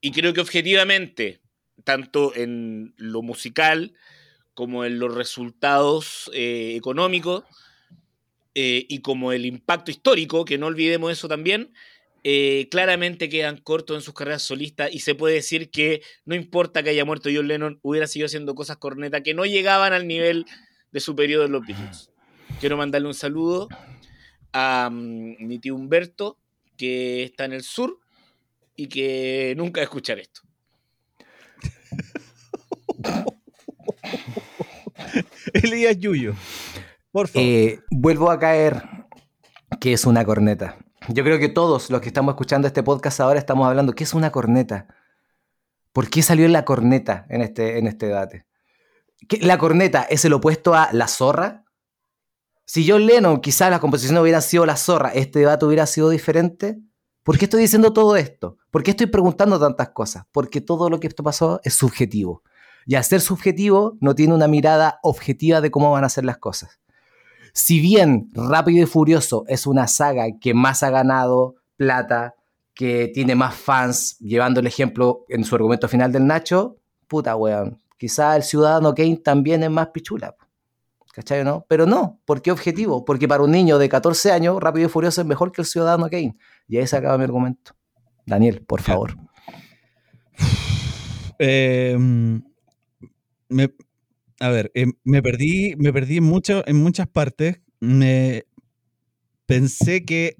Y 0.00 0.12
creo 0.12 0.32
que 0.32 0.40
objetivamente, 0.40 1.40
tanto 1.84 2.34
en 2.34 2.94
lo 2.96 3.22
musical 3.22 3.94
como 4.54 4.84
en 4.84 4.98
los 4.98 5.14
resultados 5.14 6.30
eh, 6.34 6.74
económicos 6.76 7.44
eh, 8.54 8.84
y 8.88 9.00
como 9.00 9.32
el 9.32 9.46
impacto 9.46 9.90
histórico, 9.90 10.44
que 10.44 10.58
no 10.58 10.66
olvidemos 10.66 11.10
eso 11.10 11.26
también, 11.26 11.72
eh, 12.24 12.68
claramente 12.70 13.28
quedan 13.28 13.56
cortos 13.56 13.96
en 13.96 14.02
sus 14.02 14.14
carreras 14.14 14.42
solistas 14.42 14.92
y 14.92 15.00
se 15.00 15.16
puede 15.16 15.34
decir 15.34 15.70
que 15.70 16.02
no 16.24 16.34
importa 16.36 16.82
que 16.82 16.90
haya 16.90 17.04
muerto 17.04 17.30
John 17.34 17.48
Lennon, 17.48 17.80
hubiera 17.82 18.06
seguido 18.06 18.26
haciendo 18.26 18.54
cosas 18.54 18.76
corneta 18.76 19.22
que 19.22 19.34
no 19.34 19.44
llegaban 19.44 19.92
al 19.92 20.06
nivel 20.06 20.46
de 20.92 21.00
su 21.00 21.16
periodo 21.16 21.46
en 21.46 21.52
los 21.52 21.66
Beatles. 21.66 22.10
Quiero 22.60 22.76
mandarle 22.76 23.08
un 23.08 23.14
saludo 23.14 23.68
a 24.52 24.88
mm, 24.90 25.36
mi 25.40 25.58
tío 25.58 25.74
Humberto, 25.74 26.38
que 26.76 27.24
está 27.24 27.44
en 27.44 27.54
el 27.54 27.62
sur 27.62 27.98
y 28.76 28.88
que 28.88 29.54
nunca 29.56 29.80
va 29.80 29.82
a 29.82 29.84
escuchar 29.84 30.18
esto. 30.20 30.42
Elías 35.54 35.98
Yuyo. 35.98 36.34
Por 37.10 37.26
favor. 37.28 37.48
Eh, 37.48 37.80
vuelvo 37.90 38.30
a 38.30 38.38
caer 38.38 38.82
que 39.80 39.92
es 39.92 40.04
una 40.04 40.24
corneta. 40.24 40.78
Yo 41.08 41.24
creo 41.24 41.38
que 41.38 41.48
todos 41.48 41.90
los 41.90 42.00
que 42.00 42.08
estamos 42.08 42.32
escuchando 42.32 42.66
este 42.66 42.82
podcast 42.82 43.20
ahora 43.20 43.38
estamos 43.38 43.66
hablando, 43.66 43.92
¿qué 43.92 44.04
es 44.04 44.14
una 44.14 44.30
corneta? 44.30 44.86
¿Por 45.92 46.08
qué 46.08 46.22
salió 46.22 46.48
la 46.48 46.64
corneta 46.64 47.26
en 47.28 47.42
este, 47.42 47.78
en 47.78 47.86
este 47.86 48.06
debate? 48.06 48.46
¿Qué- 49.28 49.38
¿La 49.38 49.58
corneta 49.58 50.02
es 50.02 50.24
el 50.24 50.32
opuesto 50.32 50.74
a 50.74 50.88
la 50.92 51.08
zorra? 51.08 51.64
Si 52.64 52.88
John 52.88 53.06
Lennon 53.06 53.40
quizás 53.40 53.70
la 53.70 53.80
composición 53.80 54.16
hubiera 54.18 54.40
sido 54.40 54.64
la 54.64 54.76
zorra, 54.76 55.10
¿este 55.10 55.40
debate 55.40 55.66
hubiera 55.66 55.86
sido 55.86 56.08
diferente? 56.08 56.78
¿Por 57.24 57.38
qué 57.38 57.44
estoy 57.44 57.60
diciendo 57.60 57.92
todo 57.92 58.16
esto? 58.16 58.58
¿Por 58.70 58.82
qué 58.82 58.92
estoy 58.92 59.06
preguntando 59.06 59.58
tantas 59.60 59.90
cosas? 59.90 60.24
Porque 60.32 60.60
todo 60.60 60.88
lo 60.88 60.98
que 60.98 61.08
esto 61.08 61.22
pasó 61.22 61.60
es 61.64 61.74
subjetivo. 61.74 62.42
Y 62.86 62.94
al 62.96 63.04
ser 63.04 63.20
subjetivo, 63.20 63.96
no 64.00 64.14
tiene 64.14 64.34
una 64.34 64.48
mirada 64.48 64.98
objetiva 65.02 65.60
de 65.60 65.70
cómo 65.70 65.90
van 65.92 66.04
a 66.04 66.08
ser 66.08 66.24
las 66.24 66.38
cosas. 66.38 66.80
Si 67.52 67.80
bien 67.80 68.30
Rápido 68.32 68.82
y 68.84 68.86
Furioso 68.86 69.44
es 69.46 69.66
una 69.66 69.86
saga 69.86 70.26
que 70.40 70.54
más 70.54 70.82
ha 70.82 70.90
ganado 70.90 71.56
plata, 71.76 72.34
que 72.74 73.10
tiene 73.12 73.34
más 73.34 73.54
fans, 73.54 74.16
llevando 74.20 74.60
el 74.60 74.66
ejemplo 74.66 75.24
en 75.28 75.44
su 75.44 75.54
argumento 75.54 75.88
final 75.88 76.10
del 76.12 76.26
Nacho, 76.26 76.78
puta 77.08 77.36
weón, 77.36 77.78
quizá 77.98 78.34
el 78.36 78.42
Ciudadano 78.42 78.94
Kane 78.94 79.18
también 79.18 79.62
es 79.62 79.70
más 79.70 79.88
pichula. 79.88 80.34
¿Cachai 81.12 81.40
o 81.40 81.44
no? 81.44 81.66
Pero 81.68 81.84
no, 81.84 82.20
¿por 82.24 82.40
qué 82.40 82.50
objetivo? 82.50 83.04
Porque 83.04 83.28
para 83.28 83.42
un 83.42 83.50
niño 83.50 83.76
de 83.78 83.86
14 83.90 84.32
años, 84.32 84.58
Rápido 84.58 84.86
y 84.86 84.90
Furioso 84.90 85.20
es 85.20 85.26
mejor 85.26 85.52
que 85.52 85.60
el 85.60 85.66
Ciudadano 85.66 86.08
Kane. 86.08 86.36
Y 86.66 86.78
ahí 86.78 86.86
se 86.86 86.96
acaba 86.96 87.18
mi 87.18 87.24
argumento. 87.24 87.72
Daniel, 88.24 88.64
por 88.66 88.80
favor. 88.80 89.14
Eh, 91.38 91.96
me- 93.48 93.74
a 94.42 94.50
ver, 94.50 94.72
eh, 94.74 94.86
me 95.04 95.22
perdí, 95.22 95.76
me 95.76 95.92
perdí 95.92 96.16
en, 96.16 96.24
mucho, 96.24 96.64
en 96.66 96.76
muchas 96.76 97.06
partes. 97.06 97.60
Me 97.78 98.44
pensé 99.46 100.04
que 100.04 100.36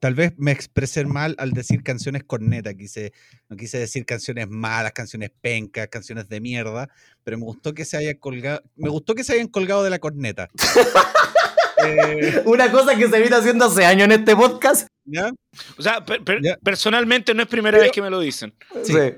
tal 0.00 0.16
vez 0.16 0.32
me 0.36 0.50
expresé 0.50 1.04
mal 1.04 1.36
al 1.38 1.52
decir 1.52 1.84
canciones 1.84 2.24
corneta. 2.24 2.74
Quise, 2.74 3.12
no 3.48 3.56
quise 3.56 3.78
decir 3.78 4.04
canciones 4.04 4.48
malas, 4.48 4.90
canciones 4.92 5.30
pencas, 5.40 5.86
canciones 5.86 6.28
de 6.28 6.40
mierda, 6.40 6.88
pero 7.22 7.38
me 7.38 7.44
gustó 7.44 7.72
que 7.72 7.84
se 7.84 7.96
hayan 7.98 8.16
colgado, 8.16 8.62
me 8.74 8.88
gustó 8.88 9.14
que 9.14 9.22
se 9.22 9.34
hayan 9.34 9.46
colgado 9.46 9.84
de 9.84 9.90
la 9.90 9.98
corneta. 10.00 10.48
Eh, 11.86 12.42
Una 12.46 12.70
cosa 12.70 12.96
que 12.96 13.08
se 13.10 13.20
viene 13.20 13.36
haciendo 13.36 13.66
hace 13.66 13.84
años 13.84 14.06
en 14.06 14.12
este 14.12 14.34
podcast. 14.34 14.86
¿Ya? 15.04 15.30
O 15.78 15.82
sea, 15.82 16.04
per- 16.04 16.22
per- 16.22 16.40
Ya. 16.42 16.56
personalmente 16.62 17.32
no 17.34 17.42
es 17.42 17.48
primera 17.48 17.76
Pero- 17.76 17.82
vez 17.84 17.92
que 17.92 18.02
me 18.02 18.10
lo 18.10 18.20
dicen. 18.20 18.54
Sí. 18.82 18.92
Sí. 18.92 19.12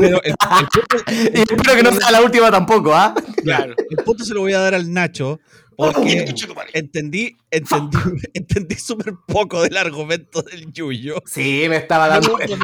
Pero 0.00 0.22
el, 0.22 0.30
el 0.30 0.36
punto- 0.36 0.80
Y 1.34 1.40
espero 1.40 1.74
que 1.76 1.82
no 1.82 1.92
sea 1.92 2.10
la 2.10 2.22
última 2.22 2.50
tampoco, 2.50 2.94
¿ah? 2.94 3.14
Claro. 3.42 3.74
el 3.90 3.96
punto 4.04 4.24
se 4.24 4.34
lo 4.34 4.40
voy 4.40 4.52
a 4.52 4.58
dar 4.60 4.74
al 4.74 4.92
Nacho, 4.92 5.40
porque 5.76 6.24
entendí, 6.72 7.36
entendí, 7.50 7.98
entendí 8.34 8.74
súper 8.76 9.14
poco 9.26 9.62
del 9.62 9.76
argumento 9.76 10.42
del 10.42 10.72
Yuyo. 10.72 11.22
Sí, 11.26 11.66
me 11.68 11.76
estaba 11.76 12.08
dando. 12.08 12.38
Es 12.38 12.48
que- 12.50 12.56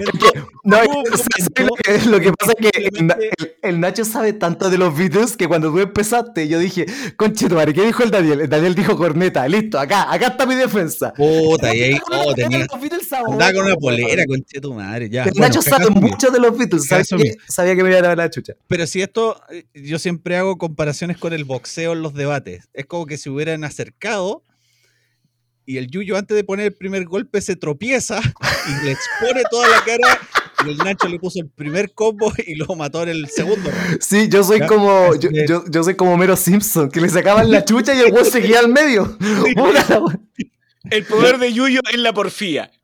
no, 0.64 0.78
hubo 0.78 0.98
un 1.00 1.04
¿sabes 1.06 1.48
momento 1.58 1.62
lo, 1.64 1.74
que, 1.76 2.06
lo 2.08 2.20
que 2.20 2.32
pasa 2.32 2.52
es 2.58 2.70
que 2.70 3.30
el, 3.62 3.80
Nacho 3.80 4.04
sabe 4.04 4.32
tanto 4.32 4.70
de 4.70 4.78
los 4.78 4.96
Beatles 4.96 5.36
que 5.36 5.48
cuando 5.48 5.70
tú 5.72 5.80
empezaste, 5.80 6.48
yo 6.48 6.58
dije, 6.58 6.86
conche 7.16 7.48
tu 7.48 7.56
madre, 7.56 7.74
¿qué 7.74 7.84
dijo 7.84 8.02
el 8.02 8.10
Daniel? 8.10 8.40
El 8.42 8.48
Daniel 8.48 8.74
dijo 8.74 8.96
corneta, 8.96 9.46
listo, 9.48 9.78
acá, 9.78 10.12
acá 10.12 10.28
está 10.28 10.46
mi 10.46 10.54
defensa. 10.54 11.12
Puta, 11.14 11.74
y 11.74 11.82
ahí, 11.82 11.98
oh, 12.10 12.34
tenía, 12.34 12.66
andaba 13.28 13.52
con 13.52 13.66
una 13.66 13.76
polera, 13.76 14.24
conche 14.26 14.60
tu 14.60 14.72
madre. 14.74 15.08
Ya. 15.10 15.24
El 15.24 15.30
Bueno, 15.32 15.48
Nacho 15.48 15.62
sabe 15.62 15.90
mucho 15.90 16.30
de 16.30 16.38
los 16.38 16.56
Beatles, 16.56 16.86
¿sabes 16.86 17.08
Cagazo 17.08 17.16
qué? 17.22 17.30
mío. 17.30 17.42
Sabía 17.48 17.74
que 17.76 17.82
me 17.82 17.90
iba 17.90 17.98
a 17.98 18.02
dar 18.02 18.16
la 18.16 18.30
chucha. 18.30 18.54
Pero 18.68 18.86
si 18.86 19.02
esto, 19.02 19.40
eh, 19.50 19.64
yo 19.74 19.98
siempre 19.98 20.36
hago 20.36 20.58
comparaciones 20.58 21.18
con 21.18 21.32
el 21.32 21.44
boxeo 21.44 21.92
en 21.92 22.02
los 22.02 22.14
debates. 22.14 22.68
Es 22.72 22.86
como 22.86 23.01
que 23.06 23.18
se 23.18 23.30
hubieran 23.30 23.64
acercado 23.64 24.42
y 25.64 25.78
el 25.78 25.88
Yuyo 25.88 26.16
antes 26.16 26.36
de 26.36 26.44
poner 26.44 26.66
el 26.66 26.74
primer 26.74 27.04
golpe 27.04 27.40
se 27.40 27.56
tropieza 27.56 28.20
y 28.20 28.84
le 28.84 28.92
expone 28.92 29.42
toda 29.50 29.68
la 29.68 29.84
cara 29.84 30.18
y 30.64 30.70
el 30.70 30.76
Nacho 30.78 31.08
le 31.08 31.18
puso 31.18 31.40
el 31.40 31.48
primer 31.48 31.92
combo 31.92 32.32
y 32.46 32.54
lo 32.54 32.66
mató 32.76 33.02
en 33.02 33.10
el 33.10 33.28
segundo. 33.28 33.70
Sí, 34.00 34.28
yo 34.28 34.44
soy 34.44 34.60
Ya, 34.60 34.66
como, 34.66 35.14
yo, 35.14 35.84
soy 35.84 35.96
como 35.96 36.16
Mero 36.16 36.36
Simpson, 36.36 36.90
que 36.90 37.00
le 37.00 37.08
sacaban 37.08 37.50
la 37.50 37.64
chucha 37.64 37.94
y 37.94 38.00
el 38.00 38.12
weón 38.12 38.26
seguía 38.26 38.60
al 38.60 38.68
medio. 38.68 39.16
El 40.90 41.04
poder 41.04 41.38
de 41.38 41.52
Yuyo 41.52 41.80
en 41.92 42.02
la 42.02 42.12
porfía. 42.12 42.70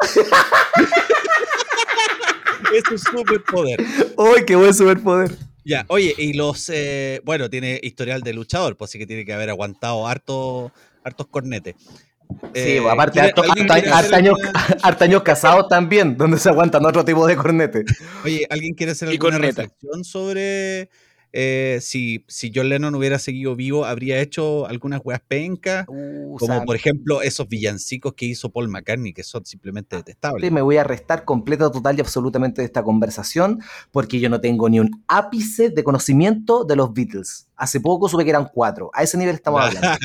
Es 2.74 2.82
un 2.90 2.98
superpoder. 2.98 3.82
¡Uy, 4.16 4.44
qué 4.46 4.54
buen 4.54 4.74
superpoder! 4.74 5.34
Ya, 5.68 5.84
oye, 5.88 6.14
y 6.16 6.32
los, 6.32 6.70
eh, 6.72 7.20
bueno, 7.26 7.50
tiene 7.50 7.78
historial 7.82 8.22
de 8.22 8.32
luchador, 8.32 8.78
pues 8.78 8.90
sí 8.90 8.98
que 8.98 9.06
tiene 9.06 9.26
que 9.26 9.34
haber 9.34 9.50
aguantado 9.50 10.06
harto, 10.08 10.72
hartos 11.04 11.26
cornetes. 11.26 11.74
Sí, 11.78 12.38
Eh, 12.54 12.82
aparte, 12.88 13.20
¿quiere- 13.20 13.28
harto, 13.28 13.42
harto- 13.42 14.14
años, 14.14 14.38
años 14.82 15.22
casados 15.22 15.68
también, 15.68 16.16
donde 16.16 16.38
se 16.38 16.48
aguantan 16.48 16.86
otro 16.86 17.04
tipo 17.04 17.26
de 17.26 17.36
cornete. 17.36 17.84
Oye, 18.24 18.46
¿alguien 18.48 18.72
quiere 18.74 18.92
hacer 18.92 19.08
alguna 19.10 19.36
reflexión 19.38 20.04
sobre 20.04 20.88
eh, 21.32 21.78
si, 21.82 22.24
si 22.28 22.50
John 22.54 22.68
Lennon 22.68 22.94
hubiera 22.94 23.18
seguido 23.18 23.54
vivo, 23.54 23.84
habría 23.84 24.20
hecho 24.20 24.66
algunas 24.66 25.00
weas 25.04 25.20
pencas? 25.20 25.86
Como 25.86 26.64
por 26.64 26.76
ejemplo 26.76 27.22
esos 27.22 27.48
villancicos 27.48 28.14
que 28.14 28.26
hizo 28.26 28.50
Paul 28.50 28.68
McCartney, 28.68 29.12
que 29.12 29.22
son 29.22 29.44
simplemente 29.44 29.96
detestables. 29.96 30.50
me 30.50 30.62
voy 30.62 30.76
a 30.76 30.84
restar 30.84 31.24
completa, 31.24 31.70
total 31.70 31.96
y 31.98 32.00
absolutamente 32.00 32.62
de 32.62 32.66
esta 32.66 32.82
conversación 32.82 33.60
porque 33.90 34.20
yo 34.20 34.28
no 34.28 34.40
tengo 34.40 34.68
ni 34.68 34.80
un 34.80 35.04
ápice 35.08 35.70
de 35.70 35.84
conocimiento 35.84 36.64
de 36.64 36.76
los 36.76 36.92
Beatles. 36.92 37.48
Hace 37.56 37.80
poco 37.80 38.08
supe 38.08 38.24
que 38.24 38.30
eran 38.30 38.48
cuatro. 38.52 38.90
A 38.94 39.02
ese 39.02 39.18
nivel 39.18 39.34
estamos 39.34 39.60
hablando. 39.60 39.88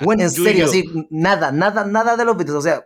Bueno, 0.00 0.22
en 0.22 0.30
serio, 0.30 0.68
sí, 0.68 0.84
nada, 1.10 1.52
nada, 1.52 1.84
nada 1.84 2.16
de 2.16 2.24
los 2.24 2.36
Beatles. 2.36 2.56
O 2.56 2.62
sea, 2.62 2.84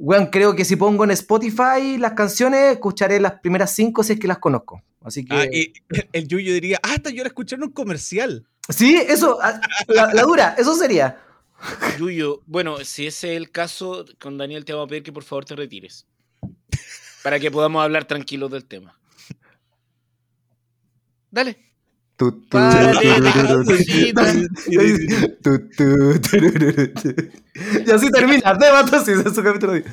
weón, 0.00 0.26
creo 0.26 0.56
que 0.56 0.64
si 0.64 0.76
pongo 0.76 1.04
en 1.04 1.10
Spotify 1.12 1.98
las 1.98 2.14
canciones, 2.14 2.72
escucharé 2.72 3.20
las 3.20 3.40
primeras 3.40 3.74
cinco 3.74 4.02
si 4.02 4.14
es 4.14 4.20
que 4.20 4.26
las 4.26 4.38
conozco. 4.38 4.82
Así 5.02 5.24
que. 5.24 5.34
Ah, 5.34 5.44
y 5.44 5.72
el 6.12 6.26
Yuyo 6.26 6.54
diría, 6.54 6.80
ah, 6.82 6.94
hasta 6.94 7.10
yo 7.10 7.22
la 7.22 7.28
escuché 7.28 7.56
en 7.56 7.64
un 7.64 7.70
comercial. 7.70 8.46
Sí, 8.68 8.96
eso, 8.96 9.38
ah, 9.42 9.60
la, 9.88 10.12
la 10.12 10.22
dura, 10.22 10.54
eso 10.58 10.74
sería. 10.74 11.20
Yuyo, 11.98 12.40
bueno, 12.46 12.78
si 12.84 13.06
ese 13.06 13.32
es 13.32 13.36
el 13.36 13.50
caso, 13.50 14.06
con 14.18 14.38
Daniel 14.38 14.64
te 14.64 14.72
vamos 14.72 14.86
a 14.86 14.88
pedir 14.88 15.02
que 15.02 15.12
por 15.12 15.24
favor 15.24 15.44
te 15.44 15.54
retires. 15.54 16.06
Para 17.22 17.38
que 17.38 17.50
podamos 17.50 17.82
hablar 17.82 18.06
tranquilos 18.06 18.50
del 18.50 18.64
tema. 18.64 18.98
Dale. 21.30 21.69
Y 27.86 27.90
así 27.90 28.10
termina, 28.10 28.52
ese 28.92 29.12
es 29.12 29.34
su 29.34 29.42
capítulo. 29.42 29.72
de- 29.74 29.84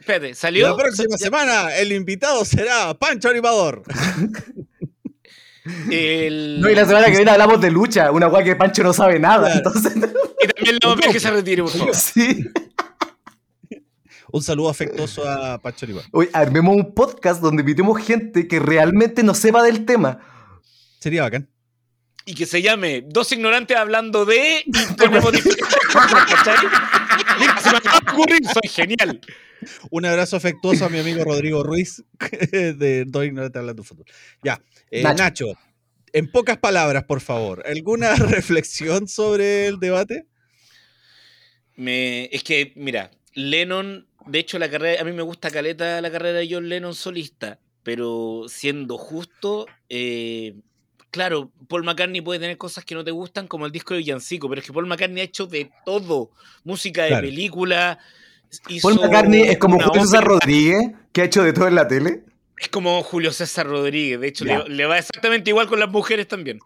Espérate, 0.00 0.34
salió. 0.34 0.68
La 0.68 0.76
próxima 0.76 1.16
semana 1.16 1.74
el 1.76 1.92
invitado 1.92 2.44
será 2.44 2.92
Pancho 2.94 3.30
Animador. 3.30 3.82
El... 5.90 6.60
No, 6.60 6.68
y 6.68 6.74
la 6.74 6.84
semana 6.84 7.06
que 7.06 7.12
viene 7.16 7.30
hablamos 7.30 7.58
de 7.60 7.70
lucha, 7.70 8.10
una 8.10 8.28
weá 8.28 8.44
que 8.44 8.54
Pancho 8.54 8.82
no 8.82 8.92
sabe 8.92 9.18
nada. 9.18 9.50
Claro. 9.50 9.56
Entonces, 9.56 9.94
Y 9.96 10.46
también 10.48 10.74
le 10.82 10.86
vamos 10.86 11.06
a 11.06 11.12
que 11.12 11.20
se 11.20 11.30
retire, 11.30 11.62
por 11.62 11.72
favor. 11.72 11.94
sí. 11.94 12.44
Un 14.30 14.42
saludo 14.42 14.68
afectuoso 14.68 15.26
a 15.26 15.58
Pancho 15.62 15.86
Animador. 15.86 16.08
Oye, 16.12 16.28
armemos 16.34 16.76
un 16.76 16.92
podcast 16.94 17.40
donde 17.40 17.62
invitemos 17.62 17.98
gente 18.04 18.46
que 18.46 18.58
realmente 18.58 19.22
no 19.22 19.32
sepa 19.32 19.62
del 19.62 19.86
tema. 19.86 20.18
Sería 20.98 21.22
bacán. 21.22 21.48
Y 22.26 22.34
que 22.34 22.46
se 22.46 22.62
llame 22.62 23.04
Dos 23.06 23.32
ignorantes 23.32 23.76
hablando 23.76 24.24
de. 24.24 24.64
Y 24.66 24.94
ponemos 24.96 25.32
diferentes 25.32 25.78
cosas, 25.92 26.24
¿cachai? 26.26 26.66
Mira, 27.38 27.60
se 27.60 27.70
me 27.70 27.76
acaba 27.76 28.00
de 28.00 28.12
ocurrir, 28.12 28.40
soy 28.46 28.68
genial. 28.68 29.20
Un 29.90 30.04
abrazo 30.04 30.36
afectuoso 30.36 30.84
a 30.84 30.88
mi 30.88 30.98
amigo 30.98 31.24
Rodrigo 31.24 31.62
Ruiz 31.62 32.02
de 32.52 33.04
Dos 33.06 33.24
Ignorantes 33.24 33.58
Hablando 33.58 33.82
de 33.82 33.88
Fútbol. 33.88 34.06
Ya, 34.42 34.62
eh, 34.90 35.02
Nacho. 35.02 35.22
Nacho. 35.22 35.46
en 36.12 36.30
pocas 36.30 36.58
palabras, 36.58 37.04
por 37.04 37.20
favor, 37.20 37.62
¿alguna 37.66 38.14
reflexión 38.16 39.08
sobre 39.08 39.66
el 39.66 39.78
debate? 39.78 40.26
Me, 41.76 42.26
es 42.26 42.44
que, 42.44 42.72
mira, 42.76 43.10
Lennon 43.32 44.06
de 44.26 44.38
hecho, 44.38 44.58
la 44.58 44.70
carrera, 44.70 45.02
a 45.02 45.04
mí 45.04 45.12
me 45.12 45.22
gusta 45.22 45.50
caleta 45.50 46.00
la 46.00 46.10
carrera 46.10 46.38
de 46.38 46.48
John 46.50 46.68
Lennon 46.68 46.94
solista, 46.94 47.60
pero 47.82 48.46
siendo 48.48 48.96
justo, 48.96 49.66
eh, 49.88 50.54
claro, 51.14 51.52
Paul 51.68 51.84
McCartney 51.84 52.20
puede 52.20 52.40
tener 52.40 52.58
cosas 52.58 52.84
que 52.84 52.96
no 52.96 53.04
te 53.04 53.12
gustan, 53.12 53.46
como 53.46 53.66
el 53.66 53.70
disco 53.72 53.94
de 53.94 53.98
Villancico, 53.98 54.48
pero 54.48 54.60
es 54.60 54.66
que 54.66 54.72
Paul 54.72 54.86
McCartney 54.86 55.20
ha 55.20 55.24
hecho 55.24 55.46
de 55.46 55.70
todo: 55.86 56.32
música 56.64 57.02
de 57.04 57.08
Claro. 57.10 57.26
película. 57.28 57.98
Paul 58.82 58.96
McCartney 59.00 59.42
es 59.42 59.58
como 59.58 59.78
Julio 59.80 60.02
César 60.02 60.24
ópera. 60.24 60.38
Rodríguez, 60.40 60.90
que 61.12 61.20
ha 61.22 61.24
hecho 61.24 61.44
de 61.44 61.52
todo 61.52 61.68
en 61.68 61.76
la 61.76 61.86
tele. 61.86 62.24
Es 62.58 62.68
como 62.68 63.00
Julio 63.04 63.32
César 63.32 63.66
Rodríguez. 63.66 64.20
De 64.20 64.28
hecho, 64.28 64.44
le 64.44 64.86
va 64.86 64.98
exactamente 64.98 65.50
igual 65.50 65.68
con 65.68 65.78
las 65.80 65.88
mujeres 65.90 66.26
también. 66.28 66.58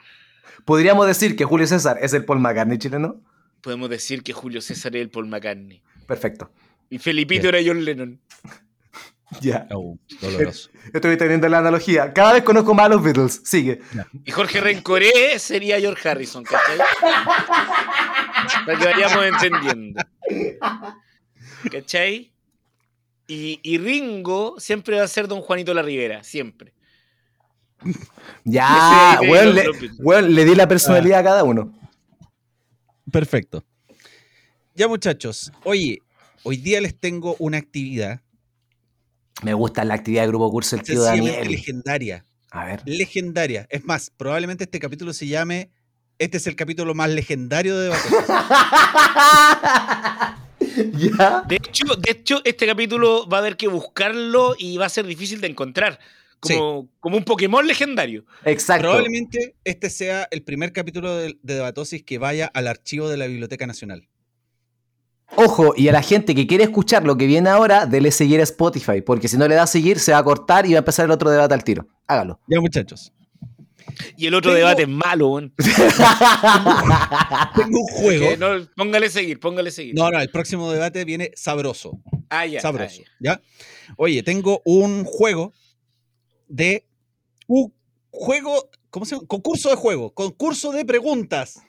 Podríamos 0.65 1.07
decir 1.07 1.37
que 1.37 1.45
Julio 1.45 1.67
César 1.67 1.99
es 2.01 2.13
el 2.15 2.25
Paul 2.25 2.41
McCartney 2.41 2.79
chileno. 2.79 3.21
Podemos 3.61 3.89
decir 3.91 4.23
que 4.23 4.33
Julio 4.33 4.61
César 4.63 4.97
es 4.97 5.03
el 5.03 5.11
Paul 5.11 5.27
McCartney. 5.29 5.83
Perfecto. 6.07 6.51
Y 6.91 6.99
Felipito 6.99 7.43
Bien. 7.51 7.55
era 7.55 7.65
John 7.67 7.85
Lennon. 7.85 8.21
Ya. 9.41 9.67
Oh, 9.73 9.99
doloroso. 10.21 10.71
Estoy 10.93 11.17
teniendo 11.17 11.49
la 11.49 11.59
analogía. 11.59 12.13
Cada 12.13 12.35
vez 12.35 12.43
conozco 12.43 12.75
más 12.75 12.87
a 12.87 12.89
los 12.91 13.03
Beatles. 13.03 13.43
Sigue. 13.45 13.81
Y 14.25 14.31
Jorge 14.31 14.61
Rencoré 14.61 15.39
sería 15.39 15.79
George 15.79 16.09
Harrison, 16.09 16.45
¿cachai? 16.45 16.79
Para 18.67 18.79
que 18.79 18.85
vayamos 18.85 19.25
entendiendo. 19.25 20.03
¿Cachai? 21.71 22.33
Y, 23.27 23.61
y 23.63 23.79
Ringo 23.79 24.59
siempre 24.59 24.97
va 24.97 25.05
a 25.05 25.09
ser 25.09 25.29
Don 25.29 25.43
Juanito 25.43 25.75
La 25.75 25.83
Rivera, 25.83 26.25
siempre. 26.25 26.73
Ya, 28.45 29.21
weón, 29.21 29.55
los 29.55 29.55
le, 29.55 29.91
weón, 29.99 30.35
le 30.35 30.45
di 30.45 30.55
la 30.55 30.67
personalidad 30.67 31.21
a 31.21 31.25
cada 31.25 31.45
uno. 31.45 31.79
Perfecto. 33.13 33.65
Ya, 34.75 34.89
muchachos. 34.89 35.53
Oye, 35.65 36.01
hoy 36.43 36.57
día 36.57 36.81
les 36.81 36.99
tengo 36.99 37.37
una 37.39 37.59
actividad 37.59 38.23
Me 39.43 39.55
gusta 39.55 39.85
la 39.85 39.95
actividad 39.95 40.23
de 40.23 40.29
grupo 40.29 40.51
curso 40.51 40.77
del 40.77 40.85
tío 40.85 41.03
Daniel. 41.03 41.49
legendaria. 41.49 42.25
A 42.51 42.65
ver. 42.65 42.83
Legendaria. 42.87 43.67
Es 43.71 43.85
más, 43.85 44.11
probablemente 44.17 44.65
este 44.65 44.81
capítulo 44.81 45.13
se 45.13 45.27
llame. 45.27 45.71
Este 46.19 46.39
es 46.39 46.47
el 46.47 46.57
capítulo 46.57 46.95
más 46.95 47.11
legendario 47.11 47.79
de 47.79 47.85
debate. 47.85 48.09
ya. 50.95 51.45
De 51.47 51.57
hecho, 51.57 51.85
de 51.97 52.11
hecho, 52.11 52.41
este 52.45 52.67
capítulo 52.67 53.29
va 53.29 53.37
a 53.37 53.41
haber 53.41 53.57
que 53.57 53.69
buscarlo 53.69 54.57
y 54.59 54.77
va 54.79 54.87
a 54.87 54.91
ser 54.91 55.07
difícil 55.07 55.41
de 55.41 55.49
encontrar. 55.49 56.01
Como, 56.41 56.89
como 57.01 57.17
un 57.17 57.25
Pokémon 57.25 57.67
legendario. 57.67 58.25
Exacto. 58.45 58.83
Probablemente 58.83 59.57
este 59.65 59.91
sea 59.91 60.29
el 60.31 60.43
primer 60.43 60.73
capítulo 60.73 61.17
de, 61.17 61.37
de 61.43 61.55
Debatosis 61.55 62.05
que 62.05 62.19
vaya 62.19 62.47
al 62.47 62.69
archivo 62.69 63.09
de 63.09 63.17
la 63.17 63.27
Biblioteca 63.27 63.67
Nacional. 63.67 64.09
Ojo, 65.37 65.75
y 65.77 65.89
a 65.89 65.93
la 65.93 66.03
gente 66.03 66.35
que 66.35 66.47
quiere 66.47 66.65
escuchar 66.65 67.05
lo 67.05 67.17
que 67.17 67.27
viene 67.27 67.49
ahora, 67.51 67.87
dele 67.87 68.11
seguir 68.11 68.41
a 68.41 68.45
Spotify, 68.45 69.03
porque 69.03 69.29
si 69.29 69.37
no 69.37 69.47
le 69.47 69.55
da 69.55 69.65
a 69.65 69.67
seguir, 69.67 69.99
se 70.01 70.13
va 70.13 70.19
a 70.19 70.25
cortar 70.25 70.67
y 70.67 70.73
va 70.73 70.79
a 70.79 70.81
empezar 70.81 71.05
el 71.05 71.11
otro 71.11 71.31
debate 71.31 71.55
al 71.55 71.65
tiro. 71.65 71.87
Hágalo. 72.07 72.41
Ya, 72.49 72.61
muchachos. 72.61 73.13
Y 74.17 74.27
el 74.27 74.35
otro 74.35 74.51
Tengo- 74.53 74.59
debate 74.67 74.83
es 74.83 74.89
malo, 74.89 75.29
weón. 75.29 75.55
Tengo 77.57 77.81
un 77.81 77.87
juego. 77.89 78.37
No, 78.37 78.67
póngale 78.77 79.11
seguir, 79.11 79.41
póngale 79.41 79.71
seguir. 79.71 79.95
No, 79.95 80.11
no, 80.11 80.21
el 80.21 80.31
próximo 80.31 80.71
debate 80.71 81.05
viene 81.05 81.31
sabroso. 81.35 82.01
Ah, 82.31 82.47
ya, 82.47 82.61
sabroso. 82.61 83.03
ah, 83.03 83.11
ya. 83.21 83.33
¿Ya? 83.35 83.41
Oye, 83.97 84.23
tengo 84.23 84.61
un 84.65 85.05
juego 85.05 85.53
de. 86.49 86.87
Un 87.47 87.73
juego. 88.11 88.69
¿Cómo 88.91 89.05
se 89.05 89.15
llama? 89.15 89.27
Concurso 89.29 89.69
de 89.69 89.77
juego. 89.77 90.15
Concurso 90.15 90.73
de 90.73 90.85
preguntas. 90.85 91.61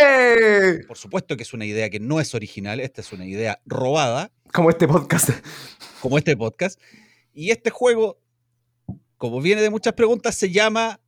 ¡Eh! 0.00 0.80
Por 0.88 0.96
supuesto 0.96 1.36
que 1.36 1.42
es 1.42 1.52
una 1.52 1.66
idea 1.66 1.90
que 1.90 2.00
no 2.00 2.18
es 2.18 2.34
original. 2.34 2.80
Esta 2.80 3.02
es 3.02 3.12
una 3.12 3.26
idea 3.26 3.60
robada, 3.66 4.30
Como 4.52 4.70
este 4.70 4.88
podcast. 4.88 5.30
como 6.00 6.16
este 6.16 6.36
podcast. 6.36 6.80
Y 7.34 7.50
este 7.50 7.70
juego, 7.70 8.18
como 9.18 9.42
viene 9.42 9.60
de 9.60 9.70
muchas 9.70 9.92
preguntas, 9.92 10.34
se 10.34 10.50
llama 10.50 11.00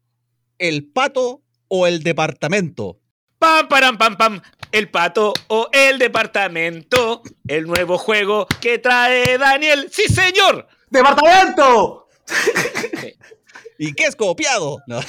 El 0.59 0.87
pato 0.87 1.43
o 1.69 1.87
el 1.87 2.03
departamento. 2.03 3.01
Pam, 3.39 3.69
param, 3.69 3.97
pam, 3.97 4.17
pam. 4.17 4.43
El 4.71 4.91
pato 4.91 5.33
o 5.47 5.69
el 5.73 5.99
departamento. 5.99 7.23
El 7.47 7.67
nuevo 7.67 7.97
juego 7.97 8.47
que 8.61 8.79
trae 8.79 9.39
Daniel. 9.39 9.89
¡Sí, 9.91 10.13
señor! 10.13 10.67
¡Departamento! 10.91 12.09
¿Y 13.79 13.93
qué 13.95 14.05
es 14.05 14.17
copiado? 14.17 14.79
No. 14.87 15.01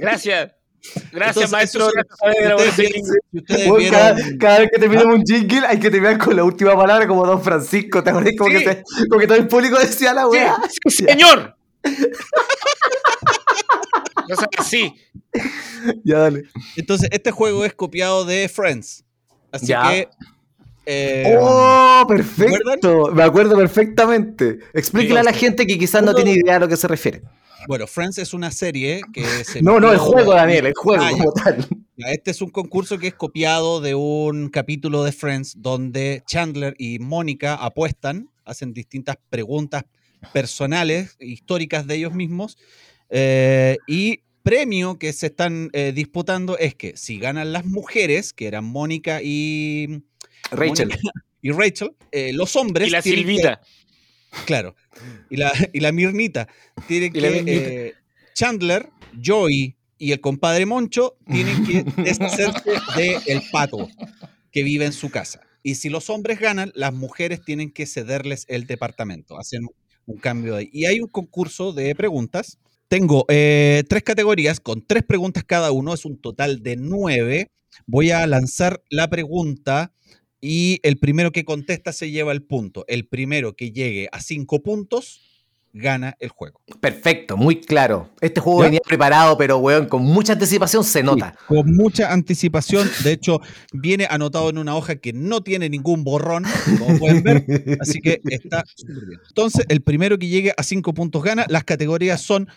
Gracias. 0.00 0.52
Gracias, 1.12 1.50
Entonces, 1.50 1.50
maestro. 1.50 1.88
Gracias, 2.22 3.10
ustedes 3.32 3.72
vieron- 3.76 4.38
cada, 4.38 4.60
vez 4.60 4.70
que 4.72 4.78
terminemos 4.78 5.14
un 5.16 5.24
jingle 5.24 5.66
hay 5.66 5.78
que 5.80 5.90
terminar 5.90 6.18
con 6.18 6.36
la 6.36 6.44
última 6.44 6.76
palabra 6.76 7.06
como 7.06 7.26
Don 7.26 7.42
Francisco. 7.42 8.02
¿Te 8.02 8.10
acuerdas? 8.10 8.32
Como, 8.38 8.50
Sí. 8.50 8.64
que, 8.64 8.70
se- 8.72 8.82
como 9.08 9.20
que 9.20 9.26
todo 9.26 9.38
el 9.38 9.48
público 9.48 9.78
decía 9.78 10.14
la 10.14 10.28
weá. 10.28 10.56
Sí, 10.70 10.78
sí, 10.88 11.04
señor. 11.04 11.56
No 14.28 14.36
seas 14.36 14.48
así. 14.58 14.94
Ya, 16.04 16.18
dale. 16.18 16.42
Entonces, 16.76 17.08
este 17.12 17.30
juego 17.30 17.64
es 17.64 17.72
copiado 17.72 18.24
de 18.26 18.48
Friends. 18.48 19.04
Así 19.50 19.66
Ya. 19.68 19.88
que. 19.88 20.08
eh, 20.84 21.36
¡Oh, 21.40 22.04
perfecto! 22.06 23.06
Me 23.12 23.22
acuerdo 23.22 23.56
perfectamente. 23.56 24.58
Explíquele 24.74 25.20
a 25.20 25.22
la 25.22 25.32
gente 25.32 25.66
que 25.66 25.78
quizás 25.78 26.02
no 26.02 26.14
tiene 26.14 26.32
idea 26.32 26.56
a 26.56 26.58
lo 26.58 26.68
que 26.68 26.76
se 26.76 26.88
refiere. 26.88 27.22
Bueno, 27.66 27.86
Friends 27.86 28.18
es 28.18 28.32
una 28.34 28.50
serie 28.50 29.00
que 29.12 29.22
se. 29.44 29.62
No, 29.62 29.80
no, 29.80 29.90
el 29.92 29.98
juego, 29.98 30.32
Daniel, 30.34 30.66
el 30.66 30.74
juego 30.74 31.02
Ah, 31.04 31.10
como 31.10 31.32
tal. 31.32 31.66
Este 31.98 32.30
es 32.30 32.40
un 32.40 32.50
concurso 32.50 32.98
que 32.98 33.08
es 33.08 33.14
copiado 33.14 33.80
de 33.80 33.94
un 33.96 34.48
capítulo 34.50 35.02
de 35.02 35.10
Friends 35.12 35.54
donde 35.60 36.22
Chandler 36.28 36.74
y 36.78 37.00
Mónica 37.00 37.54
apuestan, 37.56 38.28
hacen 38.44 38.72
distintas 38.72 39.16
preguntas 39.28 39.82
personales, 40.32 41.16
históricas 41.20 41.86
de 41.86 41.96
ellos 41.96 42.14
mismos. 42.14 42.56
eh, 43.10 43.76
y 43.86 44.20
premio 44.44 44.98
que 44.98 45.12
se 45.12 45.26
están 45.26 45.68
eh, 45.74 45.92
disputando 45.94 46.56
es 46.56 46.74
que 46.74 46.96
si 46.96 47.18
ganan 47.18 47.52
las 47.52 47.66
mujeres, 47.66 48.32
que 48.32 48.46
eran 48.46 48.64
Mónica 48.64 49.20
y 49.22 50.02
Rachel. 50.50 50.88
Mónica 50.88 51.10
y 51.42 51.50
Rachel, 51.50 51.90
eh, 52.12 52.32
los 52.32 52.56
hombres. 52.56 52.88
Y 52.88 52.90
la 52.90 53.02
que- 53.02 53.10
Silvita. 53.10 53.60
Claro. 54.46 54.74
Y 55.30 55.36
la, 55.36 55.52
y 55.72 55.80
la 55.80 55.92
Mirnita. 55.92 56.48
Y 56.88 57.00
la 57.00 57.10
que. 57.10 57.42
Eh, 57.46 57.94
Chandler, 58.34 58.90
Joey 59.24 59.76
y 59.98 60.12
el 60.12 60.20
compadre 60.20 60.64
Moncho 60.64 61.16
tienen 61.26 61.66
que 61.66 61.82
deshacerse 62.02 62.62
del 62.96 63.42
pato 63.50 63.88
que 64.52 64.62
vive 64.62 64.84
en 64.84 64.92
su 64.92 65.10
casa. 65.10 65.40
Y 65.62 65.74
si 65.74 65.88
los 65.88 66.08
hombres 66.08 66.38
ganan, 66.38 66.70
las 66.74 66.94
mujeres 66.94 67.44
tienen 67.44 67.72
que 67.72 67.84
cederles 67.84 68.44
el 68.48 68.66
departamento. 68.66 69.38
Hacen 69.38 69.66
un 70.06 70.18
cambio 70.18 70.56
ahí. 70.56 70.70
Y 70.72 70.86
hay 70.86 71.00
un 71.00 71.08
concurso 71.08 71.72
de 71.72 71.94
preguntas. 71.94 72.58
Tengo 72.88 73.26
eh, 73.28 73.82
tres 73.88 74.02
categorías 74.02 74.60
con 74.60 74.86
tres 74.86 75.02
preguntas 75.02 75.44
cada 75.44 75.72
uno. 75.72 75.92
Es 75.92 76.04
un 76.04 76.18
total 76.18 76.62
de 76.62 76.76
nueve. 76.76 77.50
Voy 77.86 78.12
a 78.12 78.26
lanzar 78.26 78.80
la 78.88 79.10
pregunta 79.10 79.92
y 80.40 80.80
el 80.82 80.98
primero 80.98 81.32
que 81.32 81.44
contesta 81.44 81.92
se 81.92 82.10
lleva 82.10 82.32
el 82.32 82.42
punto. 82.42 82.84
El 82.88 83.06
primero 83.06 83.54
que 83.54 83.72
llegue 83.72 84.08
a 84.12 84.20
cinco 84.20 84.62
puntos 84.62 85.20
gana 85.72 86.16
el 86.18 86.28
juego. 86.30 86.60
Perfecto, 86.80 87.36
muy 87.36 87.60
claro. 87.60 88.10
Este 88.20 88.40
juego 88.40 88.60
¿Ya? 88.60 88.66
venía 88.66 88.80
preparado, 88.86 89.36
pero 89.36 89.58
weón, 89.58 89.86
con 89.86 90.02
mucha 90.02 90.32
anticipación 90.32 90.84
se 90.84 91.02
nota. 91.02 91.30
Sí, 91.30 91.44
con 91.46 91.74
mucha 91.74 92.12
anticipación. 92.12 92.88
De 93.04 93.12
hecho, 93.12 93.40
viene 93.72 94.06
anotado 94.08 94.50
en 94.50 94.58
una 94.58 94.76
hoja 94.76 94.96
que 94.96 95.12
no 95.12 95.42
tiene 95.42 95.68
ningún 95.68 96.04
borrón, 96.04 96.44
como 96.78 96.98
pueden 96.98 97.22
ver. 97.22 97.44
Así 97.80 98.00
que 98.00 98.20
está 98.24 98.64
súper 98.74 99.06
bien. 99.06 99.20
Entonces, 99.28 99.66
el 99.68 99.82
primero 99.82 100.18
que 100.18 100.28
llegue 100.28 100.52
a 100.56 100.62
cinco 100.62 100.94
puntos 100.94 101.22
gana. 101.22 101.44
Las 101.48 101.64
categorías 101.64 102.20
son 102.22 102.48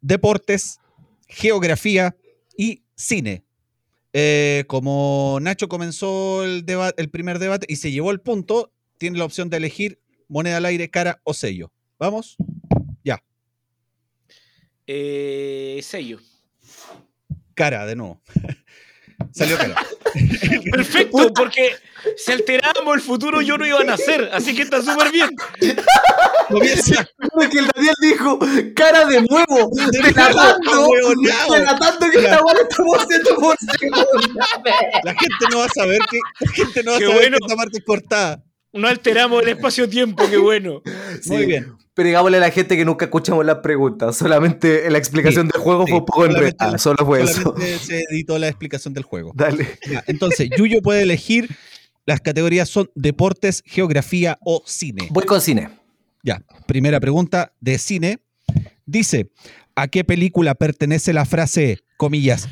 deportes, 0.00 0.78
geografía 1.28 2.16
y 2.56 2.82
cine. 2.94 3.44
Eh, 4.12 4.64
como 4.66 5.38
Nacho 5.40 5.68
comenzó 5.68 6.44
el, 6.44 6.64
primer 7.10 7.38
debate 7.38 7.66
y 7.68 7.76
se 7.76 7.90
llevó 7.90 8.10
el 8.10 8.20
punto, 8.20 8.72
tiene 8.98 9.18
la 9.18 9.24
opción 9.24 9.48
de 9.48 9.56
elegir 9.56 10.00
moneda 10.28 10.58
al 10.58 10.66
aire, 10.66 10.90
cara 10.90 11.20
o 11.24 11.34
sello. 11.34 11.72
¿Vamos? 11.98 12.36
Eh, 14.86 15.80
sello. 15.82 16.18
Cara, 17.54 17.86
de 17.86 17.96
nuevo. 17.96 18.20
Salió 19.32 19.56
cara. 19.56 19.76
Perfecto, 20.70 21.32
porque 21.34 21.74
si 22.16 22.32
alteramos 22.32 22.94
el 22.94 23.00
futuro 23.00 23.40
yo 23.42 23.56
no 23.58 23.66
iba 23.66 23.80
a 23.80 23.84
nacer, 23.84 24.30
así 24.32 24.54
que 24.54 24.62
está 24.62 24.80
súper 24.82 25.10
bien. 25.12 25.30
Que 25.58 25.70
el 27.58 27.66
Daniel 27.74 27.94
dijo, 28.02 28.38
cara 28.74 29.06
de 29.06 29.22
nuevo, 29.22 29.70
delatando, 29.90 30.88
delatando 31.50 32.10
que 32.10 32.18
esta 32.18 32.40
la 32.40 32.62
estamos 32.68 32.98
haciendo 32.98 33.34
por. 33.36 33.56
La 35.04 35.12
gente 35.14 35.44
no 35.50 35.58
va 35.58 35.64
a 35.64 35.68
saber 35.68 35.98
que, 36.10 36.18
la 36.40 36.52
gente 36.52 36.82
no 36.82 36.90
va 36.92 36.96
a 36.96 37.00
Qué 37.00 37.06
saber 37.06 37.20
bueno. 37.20 37.36
que 37.38 37.44
esta 37.44 37.56
parte 37.56 37.78
es 37.78 37.84
cortada. 37.84 38.42
No 38.72 38.88
alteramos 38.88 39.42
el 39.42 39.48
espacio-tiempo, 39.50 40.28
qué 40.30 40.36
bueno. 40.38 40.82
Muy 41.26 41.38
Sí. 41.40 41.46
bien. 41.46 41.76
Pero 41.94 42.06
digámosle 42.06 42.38
a 42.38 42.40
la 42.40 42.50
gente 42.50 42.76
que 42.76 42.84
nunca 42.86 43.04
escuchamos 43.04 43.44
las 43.44 43.58
preguntas, 43.58 44.16
solamente 44.16 44.88
la 44.90 44.96
explicación 44.96 45.48
del 45.48 45.60
juego 45.60 45.84
sí, 45.84 45.90
fue 45.90 45.98
un 46.00 46.06
poco 46.06 46.24
enredada, 46.24 46.78
solo 46.78 47.04
fue 47.04 47.22
eso. 47.22 47.54
Se 47.58 48.00
editó 48.10 48.38
la 48.38 48.48
explicación 48.48 48.94
del 48.94 49.02
juego. 49.04 49.32
Dale. 49.34 49.78
Entonces, 50.06 50.48
Yuyo 50.56 50.80
puede 50.80 51.02
elegir 51.02 51.48
Las 52.04 52.20
categorías 52.20 52.68
son 52.68 52.90
deportes, 52.94 53.62
geografía 53.64 54.38
o 54.40 54.62
cine. 54.66 55.06
Voy 55.10 55.24
con 55.24 55.40
cine. 55.40 55.68
Ya, 56.24 56.42
primera 56.66 56.98
pregunta 56.98 57.52
de 57.60 57.78
cine. 57.78 58.20
Dice, 58.86 59.30
¿a 59.76 59.86
qué 59.86 60.02
película 60.02 60.54
pertenece 60.54 61.12
la 61.12 61.24
frase, 61.24 61.78
comillas, 61.96 62.48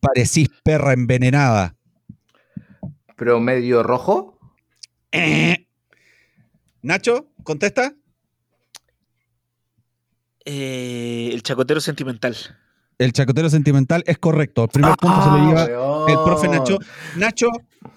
parecís 0.00 0.48
perra 0.62 0.92
envenenada? 0.94 1.76
Promedio 3.16 3.82
rojo. 3.82 4.38
Eh. 5.12 5.66
Nacho, 6.82 7.28
contesta. 7.42 7.94
Eh, 10.44 11.30
el 11.32 11.42
chacotero 11.42 11.80
sentimental. 11.80 12.36
El 12.98 13.12
chacotero 13.12 13.50
sentimental 13.50 14.04
es 14.06 14.18
correcto. 14.18 14.64
El 14.64 14.68
primer 14.68 14.94
punto 14.96 15.22
se 15.24 15.30
lo 15.30 15.36
lleva 15.48 15.64
weón. 15.64 16.10
el 16.10 16.16
profe 16.24 16.48
Nacho. 16.48 16.78
Nacho, 17.16 17.48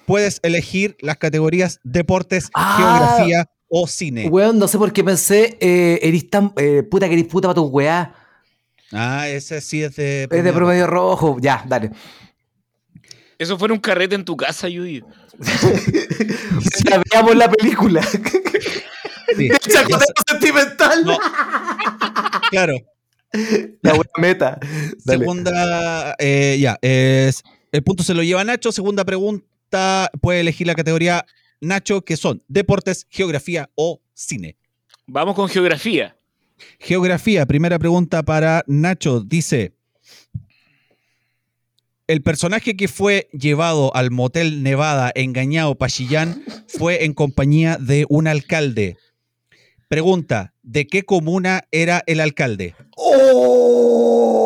puedes 0.05 0.39
elegir 0.43 0.97
las 1.01 1.17
categorías 1.17 1.79
deportes, 1.83 2.49
Ah. 2.53 2.75
geografía 3.17 3.49
o 3.69 3.85
cine. 3.87 4.27
Weón, 4.29 4.57
no 4.57 4.67
sé 4.67 4.77
por 4.77 4.91
qué 4.93 5.03
pensé, 5.03 5.57
eh, 5.59 5.99
eres 6.01 6.29
tan 6.29 6.53
eh, 6.57 6.83
puta 6.83 7.07
que 7.07 7.13
eres 7.13 7.27
puta 7.27 7.47
para 7.49 7.55
tu 7.55 7.65
weá. 7.65 8.15
Ah, 8.91 9.27
ese 9.27 9.59
sí 9.61 9.83
es 9.83 9.95
de. 9.97 10.27
Es 10.31 10.43
de 10.43 10.53
promedio 10.53 10.87
rojo. 10.87 11.37
Ya, 11.41 11.63
dale. 11.67 11.91
Eso 13.37 13.57
fue 13.59 13.67
en 13.67 13.73
un 13.73 13.79
carrete 13.79 14.15
en 14.15 14.25
tu 14.25 14.35
casa, 14.37 14.67
Yuyu. 14.67 15.05
Ya 16.89 17.01
veamos 17.11 17.35
la 17.35 17.51
película. 17.51 18.01
Sí. 19.35 19.47
El 19.51 19.57
chacotero 19.59 20.13
sentimental. 20.27 21.05
No. 21.05 21.17
Claro. 22.49 22.75
La 23.81 23.93
buena 23.93 24.11
meta. 24.17 24.59
Dale. 25.03 25.19
Segunda, 25.19 26.15
eh, 26.19 26.57
ya, 26.59 26.77
es, 26.81 27.43
el 27.71 27.83
punto 27.83 28.03
se 28.03 28.13
lo 28.13 28.23
lleva 28.23 28.43
Nacho. 28.43 28.71
Segunda 28.71 29.03
pregunta, 29.05 30.09
puede 30.21 30.41
elegir 30.41 30.67
la 30.67 30.75
categoría 30.75 31.25
Nacho, 31.59 32.03
que 32.03 32.17
son 32.17 32.43
deportes, 32.47 33.05
geografía 33.09 33.69
o 33.75 34.01
cine. 34.13 34.55
Vamos 35.05 35.35
con 35.35 35.49
geografía. 35.49 36.15
Geografía, 36.79 37.45
primera 37.45 37.77
pregunta 37.77 38.23
para 38.23 38.63
Nacho. 38.67 39.21
Dice, 39.21 39.73
el 42.07 42.21
personaje 42.21 42.75
que 42.75 42.87
fue 42.87 43.29
llevado 43.33 43.93
al 43.95 44.11
motel 44.11 44.63
Nevada 44.63 45.11
engañado 45.13 45.75
Pachillán 45.75 46.43
fue 46.67 47.03
en 47.03 47.13
compañía 47.13 47.77
de 47.77 48.05
un 48.09 48.27
alcalde. 48.27 48.97
Pregunta, 49.87 50.53
¿de 50.63 50.85
qué 50.85 51.03
comuna 51.03 51.63
era 51.71 52.03
el 52.07 52.19
alcalde? 52.19 52.75
¡Oh! 52.97 54.37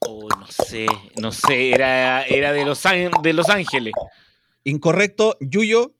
Oh, 0.00 0.28
no 0.28 0.46
sé, 0.48 0.86
no 1.20 1.30
sé, 1.30 1.70
era, 1.70 2.24
era 2.24 2.52
de, 2.52 2.64
los 2.64 2.82
de 3.22 3.32
Los 3.32 3.48
Ángeles. 3.48 3.94
Incorrecto, 4.64 5.36
Yuyo. 5.38 5.94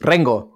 Rengo. 0.00 0.52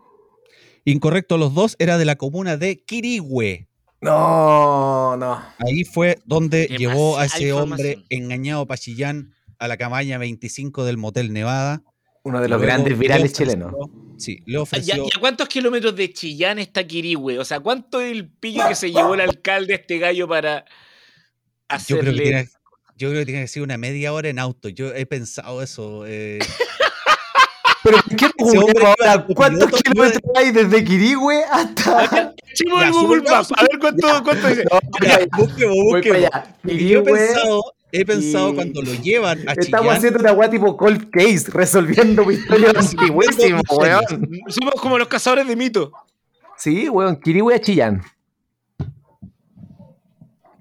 Incorrecto, 0.85 1.39
los 1.39 1.55
dos 1.55 1.77
era 1.79 1.99
de 1.99 2.05
la 2.05 2.17
comuna 2.17 2.57
de 2.57 2.83
Quirigüe. 2.83 3.69
No, 4.01 5.17
no. 5.17 5.41
Ahí 5.59 5.85
fue 5.85 6.19
donde 6.25 6.67
llevó 6.67 7.17
a 7.17 7.27
ese 7.27 7.53
hombre 7.53 8.03
engañado 8.09 8.67
Pachillán 8.67 9.37
a 9.61 9.69
la 9.69 9.77
cabaña 9.77 10.19
25 10.19 10.83
del 10.85 10.97
motel 10.97 11.33
Nevada. 11.33 11.85
Uno 12.23 12.41
de 12.41 12.49
los 12.49 12.59
Luego 12.59 12.63
grandes 12.65 12.93
le 12.93 12.99
virales 12.99 13.33
chilenos. 13.33 13.73
Sí, 14.19 14.43
le 14.45 14.53
¿Y 14.53 14.57
a, 14.57 14.61
ofreció. 14.63 14.97
y 14.97 15.09
a 15.17 15.21
cuántos 15.21 15.49
kilómetros 15.49 15.97
de 15.97 16.13
Chillán 16.13 16.59
está 16.59 16.87
Quirihue? 16.87 17.39
O 17.39 17.45
sea, 17.45 17.61
¿cuánto 17.61 18.01
es 18.01 18.13
el 18.13 18.29
pillo 18.29 18.69
que 18.69 18.75
se 18.75 18.91
llevó 18.93 19.15
el 19.15 19.21
alcalde 19.23 19.73
a 19.73 19.77
este 19.77 19.99
gallo 19.99 20.29
para 20.29 20.65
Yo 20.65 20.67
creo, 20.67 22.03
que 22.03 22.11
hacerle... 22.11 22.23
tiene, 22.23 22.49
yo 22.97 23.09
creo 23.09 23.21
que 23.23 23.27
tiene 23.27 23.41
que 23.43 23.49
ser 23.49 23.63
una 23.63 23.79
media 23.79 24.13
hora 24.13 24.29
en 24.29 24.39
auto. 24.39 24.69
Yo 24.69 24.95
he 24.95 25.07
pensado 25.07 25.63
eso. 25.63 26.05
eh. 26.07 26.39
Pero 27.83 27.97
¿por 27.97 28.17
qué 28.17 28.27
ahora 28.85 29.19
de 29.27 29.35
cuántos 29.35 29.83
kilómetros 29.83 30.23
hay 30.37 30.51
desde 30.51 30.85
Quirigüe 30.85 31.43
hasta. 31.51 32.35
Echemos 32.51 32.81
Ya, 32.81 32.87
el 32.89 32.93
Google 32.93 33.23
Maps, 33.23 33.53
a 33.57 33.63
ver 33.63 33.79
cuánto, 33.81 34.23
cuánto 34.23 34.49
dice. 34.49 34.65
No, 34.71 34.81
yo 35.57 35.97
he 35.97 36.01
Quirihue, 36.63 37.03
pensado, 37.03 37.63
he 37.93 38.05
pensado 38.05 38.51
y- 38.51 38.55
cuando 38.55 38.83
lo 38.83 38.95
llevan 38.95 39.39
a 39.49 39.53
Estamos 39.53 39.87
Chillán. 39.87 39.97
haciendo 39.97 40.19
una 40.21 40.33
weá 40.33 40.51
tipo 40.51 40.77
cold 40.77 41.11
case, 41.11 41.51
resolviendo 41.51 42.25
misterios 42.27 42.75
antiguísimos, 42.77 43.63
weón. 43.71 44.05
Somos 44.49 44.75
como 44.81 44.99
los 44.99 45.09
cazadores 45.09 45.47
de 45.47 45.57
mitos. 45.57 45.91
Sí, 46.57 46.89
weón, 46.89 47.17
Quirihue 47.17 47.55
a 47.55 47.61
Chillán. 47.61 48.03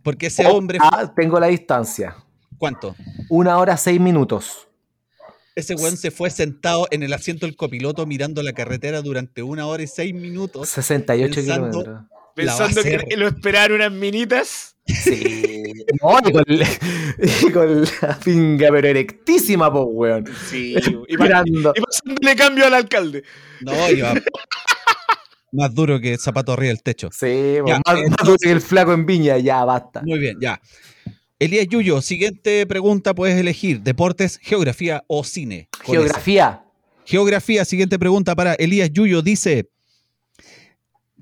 Porque 0.04 0.28
ese 0.28 0.46
hombre. 0.48 0.78
Ah, 0.82 1.12
tengo 1.16 1.40
la 1.40 1.48
distancia. 1.48 2.16
¿Cuánto? 2.58 2.96
Una 3.30 3.58
hora 3.58 3.78
seis 3.78 4.00
minutos. 4.00 4.68
Ese 5.56 5.76
weón 5.76 5.98
se 5.98 6.10
fue 6.12 6.30
sentado 6.30 6.88
en 6.92 7.04
el 7.04 7.12
asiento 7.12 7.46
del 7.46 7.56
copiloto 7.58 8.06
mirando 8.06 8.42
la 8.44 8.54
carretera 8.54 9.02
durante 9.02 9.44
una 9.44 9.66
hora 9.68 9.84
y 9.84 9.88
seis 9.88 10.14
minutos. 10.14 10.70
68 10.70 11.36
Pensando- 11.36 11.70
kilómetros. 11.70 12.06
Pensando 12.36 12.82
que 12.84 13.18
lo 13.18 13.28
esperaban 13.28 13.74
unas 13.74 13.92
minitas. 13.92 14.78
Sí. 14.94 15.56
No, 16.04 16.20
y 16.24 16.32
con, 16.32 16.46
y 17.48 17.52
con 17.52 17.82
la 17.82 18.14
finga, 18.16 18.70
pero 18.70 18.88
erectísima, 18.88 19.74
po, 19.74 19.86
weón. 19.86 20.26
Sí, 20.48 20.76
y, 20.76 21.14
y 21.14 21.18
pasándole 21.18 22.36
cambio 22.38 22.68
al 22.68 22.76
alcalde. 22.76 23.24
No, 23.62 23.90
iba 23.90 24.14
más 25.52 25.74
duro 25.74 26.00
que 26.00 26.14
el 26.14 26.20
zapato 26.20 26.54
arriba 26.54 26.70
del 26.70 26.84
techo. 26.84 27.10
Sí, 27.12 27.56
Ya, 27.66 27.82
más, 27.86 28.10
más 28.10 28.18
duro 28.24 28.38
que 28.40 28.52
el 28.52 28.62
flaco 28.62 28.94
en 28.94 29.06
viña, 29.06 29.38
ya 29.38 29.66
basta. 29.66 30.02
Muy 30.04 30.20
bien, 30.20 30.38
ya. 30.40 30.62
Elías 31.40 31.68
Yuyo, 31.68 32.02
siguiente 32.02 32.66
pregunta, 32.68 33.16
puedes 33.16 33.40
elegir 33.40 33.82
deportes, 33.82 34.40
geografía 34.42 35.04
o 35.08 35.24
cine. 35.24 35.70
Ese. 35.82 35.92
Geografía. 35.92 36.66
Geografía, 37.06 37.66
siguiente 37.66 37.98
pregunta 37.98 38.36
para 38.36 38.54
Elías 38.56 38.92
Yuyo. 38.92 39.22
Dice, 39.22 39.70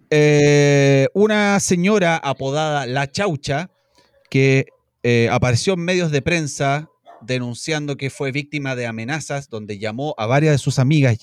eh, 0.09 1.07
una 1.13 1.59
señora 1.59 2.17
apodada 2.17 2.85
La 2.85 3.11
Chaucha, 3.11 3.69
que 4.29 4.67
eh, 5.03 5.29
apareció 5.31 5.73
en 5.73 5.81
medios 5.81 6.11
de 6.11 6.21
prensa 6.21 6.89
denunciando 7.21 7.97
que 7.97 8.09
fue 8.09 8.31
víctima 8.31 8.75
de 8.75 8.87
amenazas, 8.87 9.49
donde 9.49 9.79
llamó 9.79 10.13
a 10.17 10.25
varias 10.25 10.53
de 10.53 10.59
sus 10.59 10.79
amigas 10.79 11.17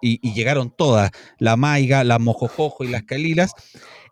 y 0.00 0.32
llegaron 0.34 0.70
todas, 0.70 1.10
la 1.38 1.56
Maiga, 1.56 2.04
la 2.04 2.18
Mojojojo 2.18 2.84
y 2.84 2.88
las 2.88 3.04
Calilas. 3.04 3.52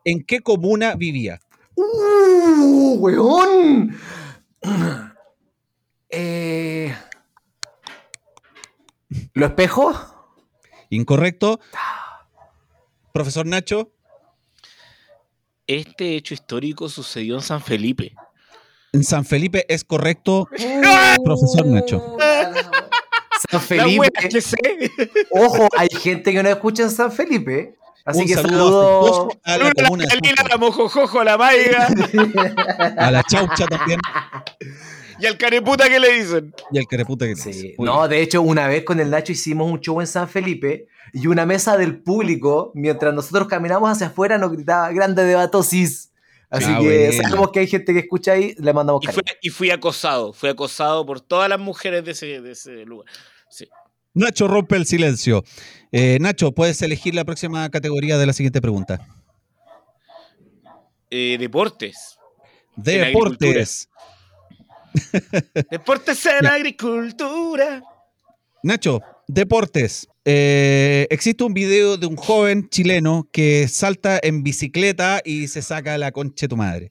¿En 0.05 0.25
qué 0.25 0.41
comuna 0.41 0.95
vivía? 0.95 1.41
¡Uh, 1.75 2.97
weón! 2.99 3.97
Eh... 6.17 6.95
¿Lo 9.33 9.47
espejo? 9.47 9.93
Incorrecto. 10.91 11.59
Profesor 13.15 13.47
Nacho, 13.47 13.93
Este 15.69 16.17
hecho 16.17 16.35
histórico 16.35 16.89
sucedió 16.89 17.37
en 17.37 17.43
San 17.43 17.63
Felipe. 17.63 18.13
en 18.93 19.05
San 19.05 19.25
Felipe 19.25 19.65
es 19.73 19.85
correcto. 19.85 20.49
Profesor 21.25 21.65
Nacho. 21.67 22.17
San 23.49 23.61
Felipe. 23.61 24.01
wea 24.01 24.11
que 24.29 24.41
sé. 24.41 24.57
Ojo, 25.31 25.69
hay 25.79 25.87
gente 25.91 26.33
que 26.33 26.43
no 26.43 26.49
escucha 26.49 26.83
en 26.83 26.91
San 26.91 27.13
Felipe. 27.13 27.77
Así 28.05 28.23
Un 28.23 28.27
que 28.27 28.35
saludo 28.35 29.29
saludo. 29.29 29.29
a 29.45 29.51
la 29.59 29.65
Saluda 29.65 29.71
a 29.71 29.83
la 29.83 29.89
comuna 29.89 30.05
a 30.45 30.49
la 30.49 30.57
Mojojojo, 30.59 31.21
a 31.21 31.25
la 31.25 31.39
Maiga 31.39 31.89
a 32.99 33.11
la 33.13 33.23
Chaucha 33.23 33.67
también 33.69 34.01
y 35.21 35.27
al 35.27 35.37
careputa 35.39 35.89
que 35.89 35.99
le 36.01 36.13
dicen. 36.21 36.55
y 36.73 36.79
al 36.79 36.87
careputa 36.87 37.27
que 37.27 37.37
Sí. 37.37 37.51
dice. 37.53 37.75
Muy 37.79 37.87
No, 37.87 38.07
de 38.09 38.23
hecho, 38.23 38.43
una 38.43 38.67
vez 38.69 38.85
con 38.85 39.01
el 39.01 39.11
Nacho 39.11 39.33
hicimos 39.33 39.71
un 39.71 39.81
show 39.81 40.01
en 40.01 40.07
San 40.07 40.29
Felipe 40.29 40.89
y 41.13 41.27
una 41.27 41.47
mesa 41.47 41.77
del 41.77 41.99
público, 42.03 42.73
mientras 42.75 43.15
nosotros 43.15 43.47
caminamos 43.49 43.91
hacia 43.91 44.09
afuera, 44.09 44.39
nos 44.39 44.53
gritaba 44.53 44.91
grande 44.93 45.25
debatosis. 45.25 46.11
Así 46.51 46.67
Ah, 46.69 46.79
que 46.81 47.09
bueno. 47.09 47.23
sabemos 47.23 47.51
que 47.53 47.61
hay 47.61 47.67
gente 47.67 47.93
que 47.93 47.99
escucha 48.01 48.33
ahí, 48.33 48.55
le 48.59 48.73
mandamos 48.73 49.03
Y, 49.43 49.49
y 49.49 49.51
fui 49.51 49.71
acosado. 49.71 50.33
Fui 50.33 50.49
acosado 50.49 51.05
por 51.05 51.21
todas 51.21 51.49
las 51.49 51.59
mujeres 51.59 52.05
de 52.05 52.13
ese, 52.13 52.41
de 52.41 52.53
ese 52.53 52.85
lugar. 52.85 53.07
Sí. 53.49 53.69
Nacho 54.13 54.47
rompe 54.47 54.77
el 54.77 54.87
silencio. 54.87 55.43
Eh, 55.91 56.19
Nacho, 56.21 56.53
puedes 56.53 56.81
elegir 56.83 57.15
la 57.15 57.25
próxima 57.25 57.69
categoría 57.71 58.19
de 58.19 58.27
la 58.27 58.33
siguiente 58.33 58.61
pregunta. 58.61 59.05
Eh, 61.11 61.37
deportes. 61.39 62.19
Deportes. 62.77 63.89
Deportes 65.71 66.27
en 66.27 66.47
agricultura. 66.47 67.83
Nacho, 68.63 69.01
deportes. 69.29 70.09
Eh, 70.25 71.07
existe 71.11 71.45
un 71.45 71.53
video 71.53 71.97
de 71.97 72.07
un 72.07 72.17
joven 72.17 72.69
chileno 72.71 73.29
que 73.33 73.69
salta 73.69 74.19
en 74.23 74.43
bicicleta 74.43 75.21
y 75.25 75.49
se 75.49 75.61
saca 75.61 75.99
la 75.99 76.13
concha 76.13 76.45
de 76.45 76.49
tu 76.49 76.57
madre. 76.57 76.91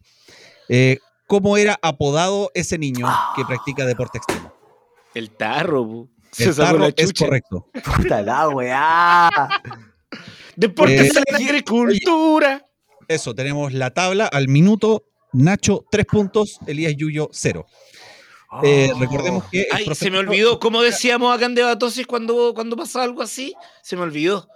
Eh, 0.69 0.97
¿Cómo 1.27 1.57
era 1.57 1.79
apodado 1.81 2.51
ese 2.53 2.77
niño 2.77 3.07
que 3.35 3.43
practica 3.45 3.85
deporte 3.85 4.19
extremo? 4.19 4.53
El 5.15 5.31
tarro. 5.31 6.09
Se 6.31 6.45
El 6.49 6.55
tarro 6.55 6.89
es 6.95 7.13
correcto. 7.13 7.69
Puta 7.95 8.21
la 8.21 8.49
weá. 8.49 9.29
Deportes 10.55 11.15
Eh, 11.15 11.21
en 11.27 11.35
agricultura. 11.35 12.65
Eso, 13.07 13.33
tenemos 13.33 13.73
la 13.73 13.91
tabla 13.91 14.27
al 14.27 14.47
minuto. 14.47 15.05
Nacho, 15.31 15.85
tres 15.89 16.05
puntos. 16.05 16.59
Elías 16.67 16.93
Yuyo, 16.95 17.29
cero. 17.31 17.65
Eh, 18.63 18.91
Oh. 18.93 18.99
recordemos 18.99 19.43
que. 19.49 19.67
Ay, 19.71 19.85
se 19.95 20.11
me 20.11 20.17
olvidó. 20.19 20.59
¿Cómo 20.59 20.81
decíamos 20.81 21.35
acá 21.35 21.45
en 21.45 21.55
Debatosis 21.55 22.05
cuando, 22.05 22.53
cuando 22.53 22.75
pasa 22.75 23.01
algo 23.03 23.21
así? 23.21 23.53
Se 23.81 23.95
me 23.95 24.03
olvidó. 24.03 24.47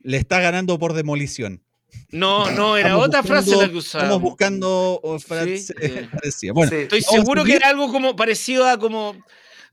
Le 0.00 0.16
está 0.16 0.40
ganando 0.40 0.78
por 0.78 0.92
demolición. 0.92 1.62
No, 2.10 2.50
no, 2.50 2.76
era 2.76 2.88
Estamos 2.90 3.06
otra 3.08 3.22
frase 3.22 3.50
la 3.50 3.56
que 3.70 3.78
Estamos 3.78 3.84
usábamos. 3.86 4.20
buscando 4.22 5.00
oh, 5.02 5.18
frase- 5.18 5.58
Sí, 5.58 6.46
eh. 6.48 6.50
Bueno, 6.52 6.70
Sí. 6.70 6.76
Estoy 6.82 7.02
seguro 7.02 7.44
que 7.44 7.54
era 7.54 7.68
algo 7.68 7.90
como 7.90 8.14
parecido 8.14 8.66
a 8.68 8.78
como 8.78 9.16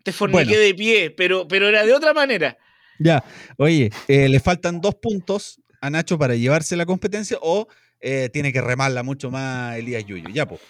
te 0.03 0.11
forniqué 0.11 0.43
Bueno. 0.45 0.59
de 0.59 0.73
pie, 0.75 1.11
pero, 1.11 1.47
pero 1.47 1.67
era 1.67 1.85
de 1.85 1.93
otra 1.93 2.13
manera. 2.13 2.57
ya. 2.99 3.23
Oye, 3.57 3.89
eh, 4.07 4.29
le 4.29 4.39
faltan 4.39 4.79
dos 4.81 4.95
puntos 4.95 5.59
a 5.81 5.89
Nacho 5.89 6.17
para 6.17 6.35
llevarse 6.35 6.75
la 6.75 6.85
competencia 6.85 7.37
o 7.41 7.67
eh, 7.99 8.29
tiene 8.31 8.51
que 8.53 8.61
remarla 8.61 9.03
mucho 9.03 9.29
más 9.31 9.77
Elías 9.77 10.05
Yuyo. 10.05 10.29
Ya, 10.33 10.45
pues. 10.47 10.61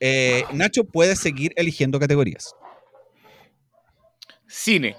Eh, 0.00 0.44
Nacho 0.52 0.84
puede 0.84 1.14
seguir 1.14 1.52
eligiendo 1.56 2.00
categorías. 2.00 2.54
Cine. 4.46 4.96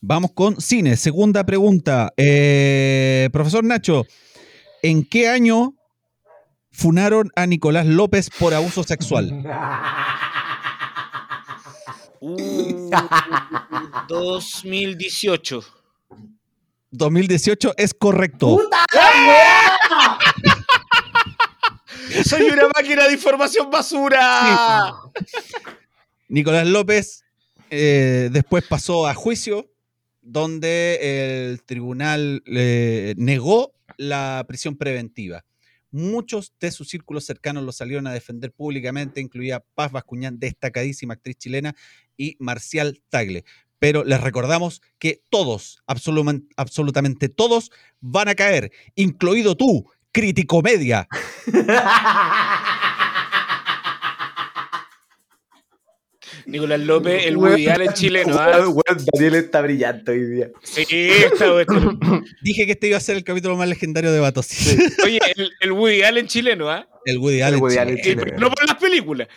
Vamos 0.00 0.30
con 0.32 0.60
cine. 0.60 0.96
Segunda 0.96 1.44
pregunta. 1.44 2.12
Eh, 2.16 3.28
profesor 3.32 3.64
Nacho, 3.64 4.06
¿en 4.82 5.04
qué 5.04 5.28
año 5.28 5.74
funaron 6.70 7.30
a 7.34 7.46
Nicolás 7.46 7.86
López 7.86 8.30
por 8.30 8.54
abuso 8.54 8.84
sexual? 8.84 9.44
Uh, 12.20 12.90
2018. 14.08 15.60
2018 16.90 17.74
es 17.76 17.94
correcto. 17.94 18.58
Soy 22.24 22.42
una 22.42 22.68
máquina 22.74 23.06
de 23.06 23.12
información 23.12 23.70
basura. 23.70 24.94
Nicolás 26.28 26.66
López 26.66 27.24
eh, 27.70 28.30
después 28.32 28.64
pasó 28.64 29.06
a 29.06 29.14
juicio 29.14 29.70
donde 30.22 31.50
el 31.50 31.62
tribunal 31.62 32.42
eh, 32.46 33.14
negó 33.16 33.72
la 33.96 34.44
prisión 34.46 34.76
preventiva. 34.76 35.44
Muchos 35.90 36.52
de 36.60 36.70
sus 36.70 36.88
círculos 36.88 37.24
cercanos 37.24 37.64
lo 37.64 37.72
salieron 37.72 38.06
a 38.06 38.12
defender 38.12 38.52
públicamente, 38.52 39.22
incluía 39.22 39.64
Paz 39.74 39.90
Bascuñán, 39.90 40.38
destacadísima 40.38 41.14
actriz 41.14 41.36
chilena, 41.36 41.74
y 42.16 42.36
Marcial 42.40 43.02
Tagle. 43.08 43.44
Pero 43.78 44.04
les 44.04 44.20
recordamos 44.20 44.82
que 44.98 45.22
todos, 45.30 45.82
absolutamente 45.86 47.28
todos, 47.28 47.70
van 48.00 48.28
a 48.28 48.34
caer, 48.34 48.72
incluido 48.96 49.56
tú, 49.56 49.90
crítico 50.18 50.62
media. 50.62 51.06
Nicolás 56.46 56.80
López, 56.80 57.26
el 57.26 57.36
Woody 57.36 57.68
Allen 57.68 57.92
chileno. 57.92 58.36
Daniel 58.36 59.34
está 59.34 59.60
brillante 59.62 60.10
hoy 60.12 60.24
día. 60.26 60.50
Sí, 60.62 60.84
está 60.90 61.52
bueno. 61.52 61.98
Dije 62.42 62.66
que 62.66 62.72
este 62.72 62.88
iba 62.88 62.96
a 62.96 63.00
ser 63.00 63.16
el 63.16 63.24
capítulo 63.24 63.56
más 63.56 63.68
legendario 63.68 64.12
de 64.12 64.20
Batos. 64.20 64.48
Oye, 65.04 65.20
el, 65.36 65.52
el 65.60 65.72
Woody 65.72 66.02
Allen 66.02 66.26
chileno, 66.26 66.70
¿ah? 66.70 66.86
El 67.04 67.18
Woody 67.18 67.40
Allen. 67.42 67.60
Woody 67.60 67.78
Allen 67.78 67.96
chileno. 67.98 68.22
Chileno. 68.24 68.40
No 68.40 68.50
por 68.50 68.66
las 68.66 68.76
películas. 68.76 69.28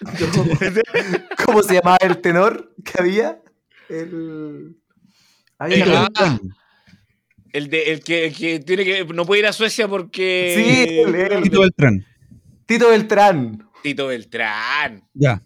¿Cómo 1.44 1.62
se 1.62 1.74
llamaba 1.74 1.98
el 2.00 2.18
tenor 2.20 2.72
que 2.84 2.92
había? 3.00 3.40
El. 3.88 4.76
Había 5.58 5.84
El- 5.84 5.90
una- 5.90 6.08
ah, 6.16 6.38
El, 7.58 7.70
de, 7.70 7.92
el, 7.92 8.00
que, 8.04 8.26
el 8.26 8.36
que 8.36 8.60
tiene 8.60 8.84
que 8.84 9.04
no 9.04 9.26
puede 9.26 9.40
ir 9.40 9.46
a 9.46 9.52
Suecia 9.52 9.88
porque. 9.88 10.54
Sí, 10.56 11.00
él, 11.00 11.14
él. 11.14 11.42
Tito 11.42 11.60
Beltrán. 11.60 12.06
Tito 12.66 12.88
Beltrán. 12.90 13.68
Tito 13.82 14.06
Beltrán. 14.06 15.02
Ya. 15.12 15.42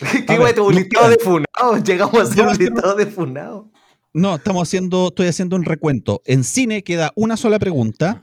¿Qué 0.26 0.36
güey? 0.36 0.58
un 0.58 0.74
listado 0.74 1.08
de 1.08 1.18
funados. 1.18 1.84
Llegamos 1.84 2.32
a 2.32 2.34
No, 2.34 2.50
un 2.50 2.58
listado 2.58 2.94
de 2.96 3.06
funados. 3.06 3.66
No, 4.12 4.34
estamos 4.34 4.66
haciendo, 4.66 5.08
estoy 5.08 5.28
haciendo 5.28 5.54
un 5.54 5.64
recuento. 5.64 6.20
En 6.24 6.42
cine 6.42 6.82
queda 6.82 7.12
una 7.14 7.36
sola 7.36 7.60
pregunta. 7.60 8.22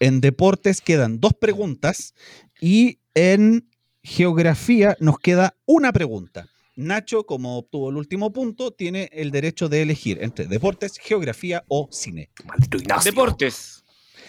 En 0.00 0.22
deportes 0.22 0.80
quedan 0.80 1.20
dos 1.20 1.34
preguntas. 1.34 2.14
Y 2.62 3.00
en 3.14 3.68
geografía 4.02 4.96
nos 5.00 5.18
queda 5.18 5.54
una 5.66 5.92
pregunta. 5.92 6.46
Nacho, 6.78 7.26
como 7.26 7.58
obtuvo 7.58 7.90
el 7.90 7.96
último 7.96 8.32
punto, 8.32 8.70
tiene 8.70 9.10
el 9.12 9.32
derecho 9.32 9.68
de 9.68 9.82
elegir 9.82 10.18
entre 10.22 10.46
deportes, 10.46 10.96
geografía 10.96 11.64
o 11.66 11.88
cine. 11.90 12.30
Maldito 12.44 12.78
Ignacio. 12.78 13.10
Deportes. 13.10 13.84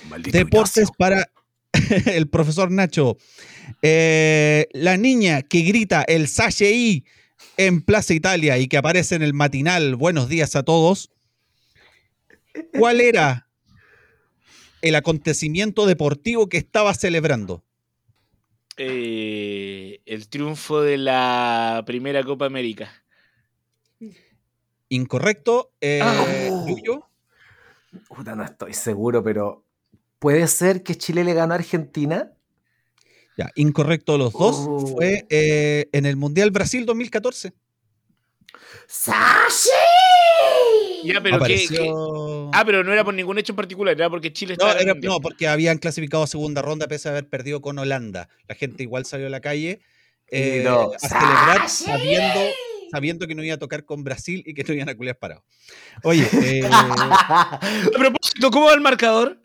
Maldito 0.10 0.36
Deportes 0.36 0.78
Ignacio. 0.78 0.96
para 0.98 1.32
el 2.12 2.28
profesor 2.28 2.72
Nacho. 2.72 3.18
Eh, 3.84 4.68
la 4.74 4.98
niña 4.98 5.44
que 5.44 5.62
grita 5.62 6.02
el 6.02 6.28
Sashay 6.28 7.06
en 7.58 7.84
Plaza 7.84 8.16
Italia 8.16 8.58
y 8.58 8.68
que 8.68 8.78
aparece 8.78 9.14
en 9.14 9.22
el 9.22 9.36
matinal 9.36 9.96
Buenos 9.96 10.28
días 10.28 10.56
a 10.56 10.64
todos. 10.64 11.12
¿Cuál 12.74 13.00
era 13.00 13.48
el 14.82 14.96
acontecimiento 14.96 15.86
deportivo 15.86 16.50
que 16.50 16.58
estaba 16.58 16.96
celebrando? 16.96 17.64
Eh, 18.82 20.00
el 20.06 20.30
triunfo 20.30 20.82
de 20.82 20.98
la 20.98 21.84
primera 21.86 22.24
Copa 22.24 22.46
América. 22.46 22.90
Incorrecto. 24.88 25.72
Eh, 25.82 26.00
Ah. 26.02 26.66
Puta, 28.08 28.36
no 28.36 28.44
estoy 28.44 28.74
seguro, 28.74 29.24
pero. 29.24 29.66
¿Puede 30.18 30.48
ser 30.48 30.82
que 30.84 30.96
Chile 30.96 31.24
le 31.24 31.34
ganó 31.34 31.54
a 31.54 31.58
Argentina? 31.58 32.32
Ya, 33.38 33.52
incorrecto 33.56 34.18
los 34.18 34.32
dos. 34.34 34.56
Oh. 34.68 34.80
Fue 34.96 35.26
eh, 35.30 35.90
en 35.92 36.06
el 36.06 36.16
Mundial 36.16 36.52
Brasil 36.52 36.86
2014. 36.86 37.54
¡Sashi! 38.88 39.70
Ya, 41.04 41.22
pero 41.22 41.40
¿qué- 41.40 41.56
qué? 41.68 41.76
Apareció... 41.76 42.50
Ah, 42.54 42.64
pero 42.66 42.84
no 42.84 42.92
era 42.94 43.04
por 43.04 43.14
ningún 43.14 43.38
hecho 43.38 43.52
en 43.54 43.56
particular, 43.58 43.96
era 43.96 44.10
porque 44.10 44.32
Chile 44.34 44.56
No, 44.60 44.68
estaba. 44.68 44.82
era- 44.82 44.94
no, 45.02 45.20
porque 45.22 45.48
habían 45.48 45.78
clasificado 45.78 46.24
a 46.24 46.28
segunda 46.28 46.62
ronda 46.62 46.88
pese 46.88 47.08
a 47.08 47.12
haber 47.12 47.28
perdido 47.30 47.62
con 47.62 47.78
Holanda. 47.80 48.30
La 48.48 48.56
gente 48.56 48.84
igual 48.84 49.06
salió 49.06 49.28
a 49.28 49.30
la 49.30 49.40
calle 49.42 49.82
eh, 50.32 50.62
no. 50.66 50.92
a 50.94 51.00
celebrar 51.00 51.70
¡Sashi! 51.70 51.86
sabiendo, 51.86 52.40
sabiendo 52.92 53.28
que 53.28 53.36
no 53.36 53.44
iba 53.44 53.56
a 53.56 53.60
tocar 53.60 53.84
con 53.86 54.04
Brasil 54.04 54.44
y 54.46 54.54
que 54.54 54.64
no 54.64 54.74
iban 54.74 54.90
a 54.90 54.96
culiar 54.96 55.18
parados. 55.18 55.44
Oye, 56.04 56.28
eh, 56.44 56.70
A 56.72 57.60
propósito, 57.98 58.52
¿cómo 58.52 58.66
va 58.68 58.74
el 58.74 58.82
marcador? 58.82 59.40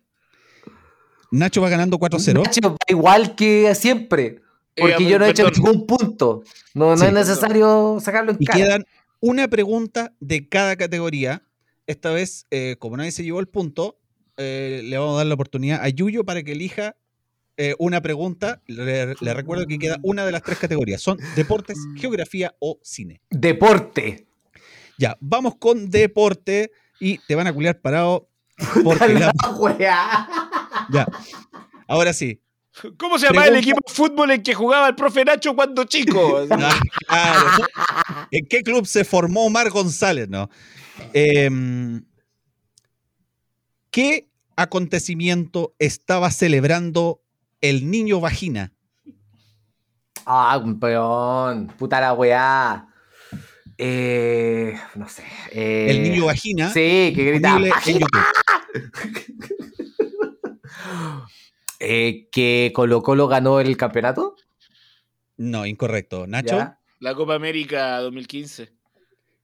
Nacho 1.30 1.60
va 1.62 1.68
ganando 1.68 1.98
4-0. 1.98 2.42
Nacho, 2.44 2.60
va 2.72 2.76
igual 2.88 3.34
que 3.34 3.74
siempre. 3.74 4.40
Porque 4.76 5.04
Eh, 5.04 5.08
yo 5.08 5.18
no 5.18 5.24
he 5.26 5.30
hecho 5.30 5.44
perdón. 5.44 5.62
ningún 5.64 5.86
punto. 5.86 6.42
No, 6.74 6.90
no 6.90 6.96
Sí. 6.96 7.06
es 7.06 7.12
necesario 7.12 7.98
sacarlo 8.00 8.32
en 8.32 8.36
Y 8.40 8.46
cara. 8.46 8.58
quedan 8.58 8.86
una 9.24 9.48
pregunta 9.48 10.12
de 10.20 10.48
cada 10.50 10.76
categoría. 10.76 11.42
Esta 11.86 12.10
vez, 12.10 12.46
eh, 12.50 12.76
como 12.78 12.96
nadie 12.98 13.10
se 13.10 13.24
llevó 13.24 13.40
el 13.40 13.48
punto, 13.48 13.98
eh, 14.36 14.82
le 14.84 14.98
vamos 14.98 15.14
a 15.14 15.18
dar 15.18 15.26
la 15.26 15.34
oportunidad 15.34 15.80
a 15.82 15.88
Yuyo 15.88 16.24
para 16.24 16.42
que 16.42 16.52
elija 16.52 16.96
eh, 17.56 17.74
una 17.78 18.02
pregunta. 18.02 18.60
Le, 18.66 19.14
le 19.18 19.34
recuerdo 19.34 19.66
que 19.66 19.78
queda 19.78 19.98
una 20.02 20.26
de 20.26 20.32
las 20.32 20.42
tres 20.42 20.58
categorías. 20.58 21.00
Son 21.00 21.18
deportes, 21.36 21.78
geografía 21.96 22.54
o 22.58 22.78
cine. 22.82 23.22
Deporte. 23.30 24.26
Ya, 24.98 25.16
vamos 25.20 25.56
con 25.56 25.88
deporte 25.90 26.70
y 27.00 27.16
te 27.26 27.34
van 27.34 27.46
a 27.46 27.52
culiar 27.54 27.80
parado. 27.80 28.28
Porque 28.82 29.08
la- 29.14 29.32
ya. 30.92 31.06
Ahora 31.88 32.12
sí. 32.12 32.40
¿Cómo 32.98 33.18
se 33.18 33.26
llamaba 33.26 33.46
el 33.46 33.56
equipo 33.56 33.78
de 33.86 33.92
fútbol 33.92 34.30
en 34.32 34.42
que 34.42 34.54
jugaba 34.54 34.88
el 34.88 34.94
profe 34.94 35.24
Nacho 35.24 35.54
cuando 35.54 35.84
chico? 35.84 36.46
Ah, 37.08 37.36
claro. 37.56 38.28
¿En 38.30 38.46
qué 38.46 38.62
club 38.62 38.86
se 38.86 39.04
formó 39.04 39.44
Omar 39.46 39.70
González? 39.70 40.28
No. 40.28 40.48
Em, 41.12 42.04
¿Qué 43.90 44.28
acontecimiento 44.56 45.74
estaba 45.78 46.30
celebrando 46.30 47.20
el 47.60 47.90
niño 47.90 48.20
vagina? 48.20 48.72
Ah, 50.26 50.58
un 50.62 50.80
peón. 50.80 51.68
Puta 51.78 52.00
la 52.00 52.12
weá. 52.14 52.88
Eh, 53.78 54.78
no 54.94 55.08
sé. 55.08 55.22
eh, 55.50 55.86
El 55.90 56.02
niño 56.02 56.26
vagina. 56.26 56.68
Sí, 56.72 57.12
que 57.14 57.24
grita. 57.24 57.58
Eh, 61.80 62.28
que 62.30 62.72
Colo 62.74 63.02
Colo 63.02 63.28
ganó 63.28 63.60
el 63.60 63.76
campeonato. 63.76 64.36
No, 65.36 65.66
incorrecto. 65.66 66.26
Nacho. 66.26 66.56
¿Ya? 66.56 66.80
La 67.00 67.14
Copa 67.14 67.34
América 67.34 68.00
2015. 68.00 68.72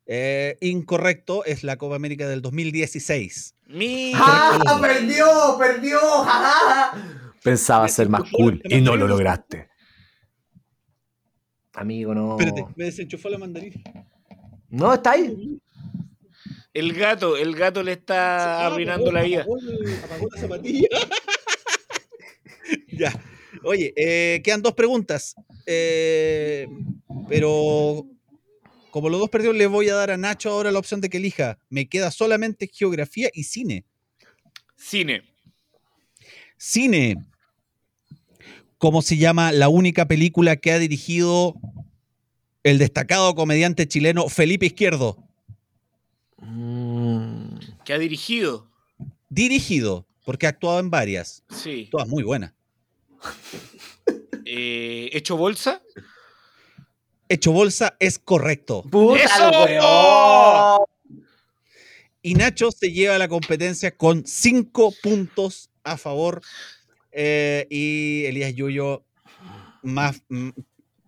Eh, 0.07 0.57
incorrecto, 0.61 1.45
es 1.45 1.62
la 1.62 1.76
Copa 1.76 1.97
América 1.97 2.26
del 2.28 2.43
2016. 2.43 3.55
Mi... 3.66 4.12
¡Ah! 4.14 4.78
¡Perdió! 4.81 5.57
¡Perdió! 5.59 6.01
¡Ja, 6.01 6.24
ja! 6.24 7.31
Pensaba 7.43 7.87
ser 7.89 8.09
más 8.09 8.22
cool 8.33 8.61
y 8.64 8.81
no 8.81 8.97
lo 8.97 9.07
lograste. 9.07 9.68
Amigo, 11.74 12.14
no. 12.14 12.37
Espérate, 12.39 12.66
me 12.76 12.87
desenchufó 12.87 13.28
la 13.28 13.39
mandarina. 13.39 13.81
No, 14.68 14.93
está 14.93 15.12
ahí. 15.12 15.61
El 16.74 16.93
gato, 16.93 17.37
el 17.37 17.55
gato 17.55 17.83
le 17.83 17.93
está 17.93 18.66
arruinando 18.66 19.11
la 19.11 19.22
vida. 19.22 19.43
Apagó 19.43 20.28
la 20.33 20.41
zapatilla. 20.41 20.89
ya. 23.01 23.22
Oye, 23.64 23.92
eh, 23.96 24.40
quedan 24.44 24.62
dos 24.62 24.74
preguntas. 24.74 25.34
Eh, 25.66 26.66
pero 27.28 28.07
como 28.90 29.09
los 29.09 29.20
dos 29.20 29.30
perdieron, 29.30 29.59
le 29.59 29.66
voy 29.66 29.88
a 29.88 29.94
dar 29.94 30.11
a 30.11 30.16
Nacho 30.16 30.51
ahora 30.51 30.72
la 30.72 30.78
opción 30.78 31.01
de 31.01 31.09
que 31.09 31.18
elija. 31.18 31.59
Me 31.68 31.88
queda 31.88 32.11
solamente 32.11 32.70
geografía 32.72 33.30
y 33.32 33.44
cine. 33.44 33.84
Cine. 34.76 35.22
Cine. 36.57 37.16
¿Cómo 38.78 39.03
se 39.03 39.16
llama 39.16 39.53
la 39.53 39.68
única 39.68 40.07
película 40.07 40.57
que 40.57 40.72
ha 40.72 40.78
dirigido 40.78 41.55
el 42.62 42.78
destacado 42.78 43.34
comediante 43.34 43.86
chileno 43.86 44.28
Felipe 44.28 44.66
Izquierdo? 44.66 45.22
Mm, 46.38 47.59
Que 47.84 47.92
ha 47.92 47.98
dirigido. 47.98 48.70
Dirigido, 49.28 50.07
porque 50.24 50.46
ha 50.46 50.51
actuado 50.51 50.80
en 50.80 50.90
varias. 50.90 51.44
Sí. 51.51 51.88
Todas 51.90 52.09
muy 52.09 52.22
buenas. 52.22 52.55
Eh, 54.44 55.10
¿Hecho 55.12 55.36
bolsa? 55.36 55.80
Hecho 57.28 57.52
bolsa 57.52 57.96
es 58.00 58.18
correcto. 58.18 58.82
¡Puta, 58.82 59.22
¡Eso! 59.22 59.50
weón! 59.64 60.84
Y 62.22 62.34
Nacho 62.34 62.70
se 62.72 62.90
lleva 62.90 63.16
la 63.18 63.28
competencia 63.28 63.96
con 63.96 64.26
cinco 64.26 64.92
puntos 65.02 65.70
a 65.84 65.96
favor. 65.96 66.42
Eh, 67.12 67.66
y 67.70 68.24
Elías 68.26 68.54
Yuyo, 68.54 69.04
más, 69.82 70.22
mm, 70.28 70.50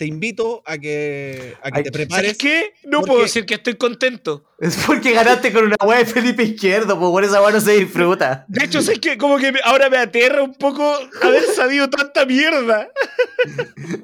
te 0.02 0.06
invito 0.08 0.64
a 0.66 0.78
que, 0.78 1.54
a 1.62 1.70
que 1.70 1.78
Ay, 1.78 1.84
te 1.84 1.90
¿Sabes 1.92 2.08
prepares. 2.08 2.36
qué? 2.36 2.72
No 2.82 2.98
Porque- 2.98 3.08
puedo 3.12 3.22
decir 3.22 3.46
que 3.46 3.54
estoy 3.54 3.76
contento. 3.76 4.44
Es 4.58 4.76
porque 4.84 5.12
ganaste 5.12 5.52
con 5.52 5.66
una 5.66 5.76
weá 5.86 5.98
de 5.98 6.06
Felipe 6.06 6.42
Izquierdo, 6.42 6.98
pues 6.98 7.08
por 7.12 7.22
esa 7.22 7.40
weá 7.40 7.52
no 7.52 7.60
se 7.60 7.78
disfruta. 7.78 8.44
De 8.48 8.64
hecho, 8.64 8.82
sé 8.82 8.94
que 8.98 9.16
como 9.16 9.36
que 9.38 9.52
ahora 9.62 9.88
me 9.88 9.98
aterra 9.98 10.42
un 10.42 10.54
poco 10.54 10.92
haber 11.22 11.44
sabido 11.54 11.88
tanta 11.88 12.26
mierda. 12.26 12.88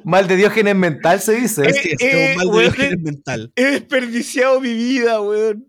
Mal 0.04 0.28
de 0.28 0.36
Diógenes 0.36 0.76
mental 0.76 1.20
se 1.20 1.32
dice. 1.34 1.62
Eh, 1.68 1.72
Sí, 1.74 1.88
es 1.98 2.00
eh, 2.00 2.28
un 2.30 2.36
mal 2.36 2.46
de 2.46 2.52
weón, 2.52 2.62
Diógenes 2.72 3.00
mental. 3.00 3.52
He 3.56 3.64
desperdiciado 3.64 4.60
mi 4.60 4.72
vida, 4.72 5.20
weón. 5.20 5.66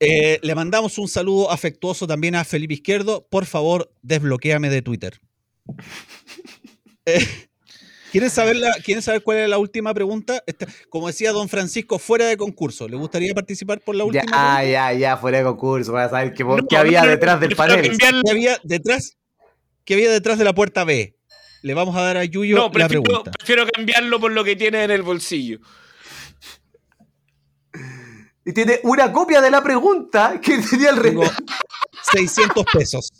Eh, 0.00 0.38
le 0.42 0.54
mandamos 0.54 0.96
un 0.96 1.08
saludo 1.08 1.50
afectuoso 1.50 2.06
también 2.06 2.36
a 2.36 2.44
Felipe 2.44 2.72
Izquierdo. 2.72 3.26
Por 3.28 3.44
favor, 3.44 3.92
desbloquéame 4.00 4.70
de 4.70 4.80
Twitter. 4.80 5.20
Eh, 7.04 7.26
¿quieren, 8.10 8.30
saber 8.30 8.56
la- 8.56 8.72
¿Quieren 8.84 9.02
saber 9.02 9.22
cuál 9.22 9.38
era 9.38 9.48
la 9.48 9.58
última 9.58 9.92
pregunta? 9.94 10.42
Esta- 10.46 10.66
como 10.88 11.06
decía 11.08 11.32
don 11.32 11.48
Francisco, 11.48 11.98
fuera 11.98 12.26
de 12.26 12.36
concurso. 12.36 12.88
¿Le 12.88 12.96
gustaría 12.96 13.34
participar 13.34 13.80
por 13.80 13.94
la 13.96 14.04
última? 14.04 14.24
Ya, 14.24 14.30
pregunta? 14.30 14.64
ya, 14.64 14.92
ya, 14.92 15.16
fuera 15.16 15.38
de 15.38 15.44
concurso, 15.44 15.92
para 15.92 16.08
saber 16.08 16.34
qué, 16.34 16.44
No, 16.44 16.56
qué 16.68 16.76
había 16.76 17.02
no, 17.02 17.08
detrás 17.10 17.40
del 17.40 17.54
panel. 17.56 17.96
¿Qué 17.98 18.30
había 18.30 18.58
detrás? 18.64 19.16
¿Qué 19.84 19.94
había 19.94 20.10
detrás 20.10 20.38
de 20.38 20.44
la 20.44 20.54
puerta 20.54 20.84
B? 20.84 21.16
Le 21.62 21.74
vamos 21.74 21.96
a 21.96 22.02
dar 22.02 22.16
a 22.16 22.24
Yuyo 22.24 22.56
No, 22.56 22.64
la 22.66 22.70
prefiero, 22.70 23.02
pregunta. 23.02 23.30
prefiero 23.32 23.66
cambiarlo 23.66 24.20
por 24.20 24.30
lo 24.32 24.44
que 24.44 24.54
tiene 24.54 24.84
en 24.84 24.90
el 24.92 25.02
bolsillo. 25.02 25.58
Y 28.44 28.52
tiene 28.52 28.80
una 28.84 29.12
copia 29.12 29.40
de 29.40 29.50
la 29.50 29.62
pregunta 29.62 30.40
que 30.42 30.58
tenía 30.58 30.90
el 30.90 31.02
Tengo 31.02 31.22
rey. 31.22 31.30
600 32.12 32.64
pesos. 32.72 33.12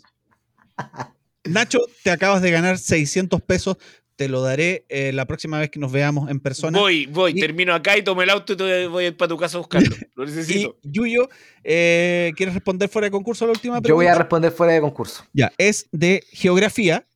Nacho, 1.43 1.79
te 2.03 2.11
acabas 2.11 2.41
de 2.41 2.51
ganar 2.51 2.77
600 2.77 3.41
pesos. 3.41 3.77
Te 4.19 4.27
lo 4.27 4.41
daré 4.41 4.85
eh, 4.89 5.13
la 5.13 5.25
próxima 5.25 5.59
vez 5.59 5.69
que 5.69 5.79
nos 5.79 5.93
veamos 5.93 6.29
en 6.29 6.41
persona. 6.41 6.77
Voy, 6.77 7.05
voy, 7.05 7.31
Y- 7.33 7.39
termino 7.39 7.73
acá 7.73 7.97
y 7.97 8.03
tomo 8.03 8.21
el 8.21 8.29
auto 8.29 8.51
y 8.51 8.57
te 8.57 8.87
voy 8.87 9.05
a 9.05 9.07
ir 9.07 9.15
para 9.15 9.29
tu 9.29 9.37
casa 9.37 9.55
a 9.55 9.59
buscarlo. 9.61 9.95
Lo 10.15 10.25
Y 10.25 10.27
necesito. 10.27 10.75
Yuyo, 10.83 11.29
eh, 11.63 12.33
¿quieres 12.35 12.53
responder 12.53 12.89
fuera 12.89 13.05
de 13.05 13.11
concurso 13.11 13.45
a 13.45 13.47
la 13.47 13.53
última 13.53 13.75
pregunta? 13.75 13.87
Yo 13.87 13.95
voy 13.95 14.07
a 14.07 14.15
responder 14.15 14.51
fuera 14.51 14.73
de 14.73 14.81
concurso. 14.81 15.23
Ya, 15.31 15.53
es 15.57 15.87
de 15.93 16.21
geografía 16.33 17.07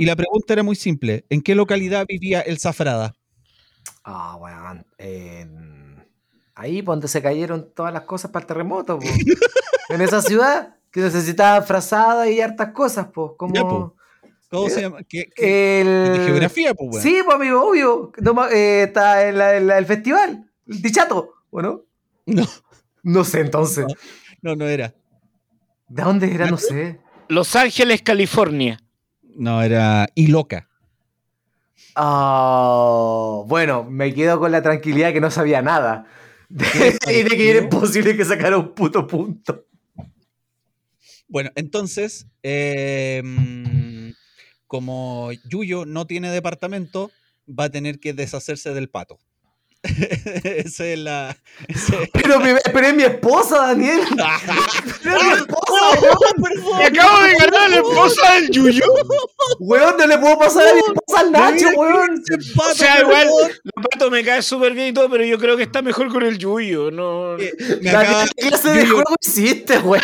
y 0.00 0.04
la 0.04 0.16
pregunta 0.16 0.52
era 0.52 0.64
muy 0.64 0.74
simple. 0.74 1.26
¿En 1.30 1.42
qué 1.42 1.54
localidad 1.54 2.04
vivía 2.08 2.40
el 2.40 2.58
Zafrada? 2.58 3.14
Ah, 4.02 4.34
weón. 4.40 4.84
en- 4.98 6.04
Ahí, 6.56 6.82
pues, 6.82 6.94
donde 6.94 7.06
se 7.06 7.22
cayeron 7.22 7.70
todas 7.72 7.92
las 7.92 8.02
cosas 8.02 8.32
para 8.32 8.42
el 8.42 8.46
terremoto, 8.48 8.98
po. 8.98 9.06
en 9.90 10.00
esa 10.00 10.20
ciudad 10.22 10.74
que 10.90 11.02
necesitaba 11.02 11.62
frazada 11.62 12.28
y 12.28 12.40
hartas 12.40 12.72
cosas, 12.72 13.06
pues. 13.14 13.30
Como 13.36 13.54
Ya, 13.54 13.62
po. 13.62 13.94
¿Cómo 14.50 14.68
se 14.70 14.80
llama? 14.80 14.98
¿Qué, 15.08 15.28
qué- 15.34 15.80
el... 15.82 16.18
de 16.18 16.24
geografía, 16.26 16.74
pues, 16.74 16.88
weón. 16.90 17.02
Sí, 17.02 17.20
pues, 17.24 17.34
amigo, 17.36 17.68
obvio. 17.68 18.12
No 18.20 18.48
eh, 18.48 18.84
está 18.84 19.28
en 19.28 19.38
la- 19.38 19.56
en 19.56 19.66
la- 19.66 19.78
el 19.78 19.86
festival. 19.86 20.50
El 20.66 20.82
Dichato, 20.82 21.34
¿o 21.50 21.62
no? 21.62 21.82
No, 22.26 22.44
No 23.02 23.24
sé, 23.24 23.40
entonces. 23.40 23.86
no, 24.42 24.54
no 24.56 24.66
era. 24.66 24.94
¿De 25.88 26.02
dónde 26.02 26.34
era? 26.34 26.50
No 26.50 26.56
sé. 26.56 26.98
Los 27.28 27.54
Ángeles, 27.56 28.02
California. 28.02 28.78
No, 29.22 29.62
era 29.62 30.08
Iloca. 30.14 30.68
Ah, 31.94 33.42
bueno, 33.46 33.84
me 33.84 34.14
quedo 34.14 34.38
con 34.38 34.52
la 34.52 34.62
tranquilidad 34.62 35.12
que 35.12 35.20
no 35.20 35.30
sabía 35.30 35.62
nada. 35.62 36.06
y 36.50 37.22
de 37.22 37.28
que 37.36 37.50
era 37.50 37.60
imposible 37.62 38.16
que 38.16 38.24
sacara 38.24 38.56
un 38.56 38.72
puto 38.74 39.06
punto. 39.06 39.66
Bueno, 41.28 41.50
entonces, 41.56 42.26
eh, 42.42 43.22
como 44.68 45.30
Yuyo 45.48 45.84
no 45.84 46.06
tiene 46.06 46.30
departamento, 46.30 47.10
va 47.48 47.64
a 47.64 47.70
tener 47.70 47.98
que 47.98 48.12
deshacerse 48.12 48.72
del 48.74 48.88
pato. 48.88 49.18
Esa 49.82 50.86
es 50.86 50.98
la. 50.98 51.36
Pero, 52.12 52.40
mi- 52.40 52.50
pero 52.72 52.86
es 52.88 52.94
mi 52.94 53.04
esposa, 53.04 53.68
Daniel. 53.68 54.00
Pero 55.04 55.16
es 55.16 55.24
mi 55.24 55.32
esposa, 55.34 56.00
weón. 56.02 56.78
¡Me 56.78 56.84
acabo 56.86 57.22
de 57.22 57.32
ganar 57.36 57.54
a 57.62 57.68
la 57.68 57.76
esposa 57.76 58.34
del 58.34 58.50
Yuyo! 58.50 58.84
Weón, 59.60 59.96
no 59.96 60.06
le 60.06 60.18
puedo 60.18 60.36
pasar 60.38 60.66
a 60.68 60.72
mi 60.74 60.80
esposa 60.80 61.20
al 61.20 61.32
Nacho, 61.32 61.68
weón. 61.76 62.22
Pato, 62.56 62.70
O 62.70 62.74
sea, 62.74 63.00
igual, 63.00 63.28
la 63.62 63.82
pato 63.82 64.10
me 64.10 64.24
cae 64.24 64.42
súper 64.42 64.74
bien 64.74 64.88
y 64.88 64.92
todo, 64.92 65.08
pero 65.08 65.24
yo 65.24 65.38
creo 65.38 65.56
que 65.56 65.62
está 65.62 65.80
mejor 65.80 66.08
con 66.12 66.24
el 66.24 66.38
Yuyo. 66.38 66.90
No, 66.90 67.36
eh, 67.38 67.54
me 67.80 67.90
¿qué 68.36 68.48
clase 68.48 68.70
de 68.70 68.86
juego 68.86 69.14
hiciste, 69.20 69.78
weón? 69.78 70.02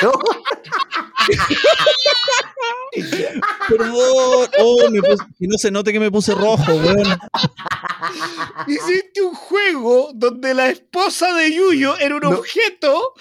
Perdón. 3.69 4.49
Oh, 4.59 4.91
me 4.91 5.01
puse- 5.01 5.25
que 5.39 5.47
no 5.47 5.59
se 5.59 5.71
note 5.71 5.93
que 5.93 6.01
me 6.01 6.11
puse 6.11 6.35
rojo, 6.35 6.73
weón. 6.75 7.19
Hiciste 8.67 9.23
un 9.23 9.35
juego 9.35 10.11
donde 10.15 10.55
la 10.55 10.69
esposa 10.69 11.33
de 11.35 11.53
Yuyo 11.55 11.97
era 11.99 12.17
un 12.17 12.21
No. 12.23 12.31
objeto 12.31 13.15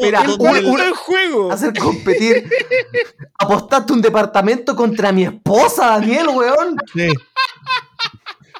Mira, 0.00 0.22
un- 0.22 0.56
el- 0.56 0.92
juego. 0.94 1.52
Hacer 1.52 1.72
competir. 1.78 2.48
Apostaste 3.38 3.92
un 3.92 4.00
departamento 4.02 4.74
contra 4.74 5.12
mi 5.12 5.24
esposa, 5.24 5.86
Daniel, 5.98 6.28
weón. 6.28 6.76
Sí. 6.94 7.08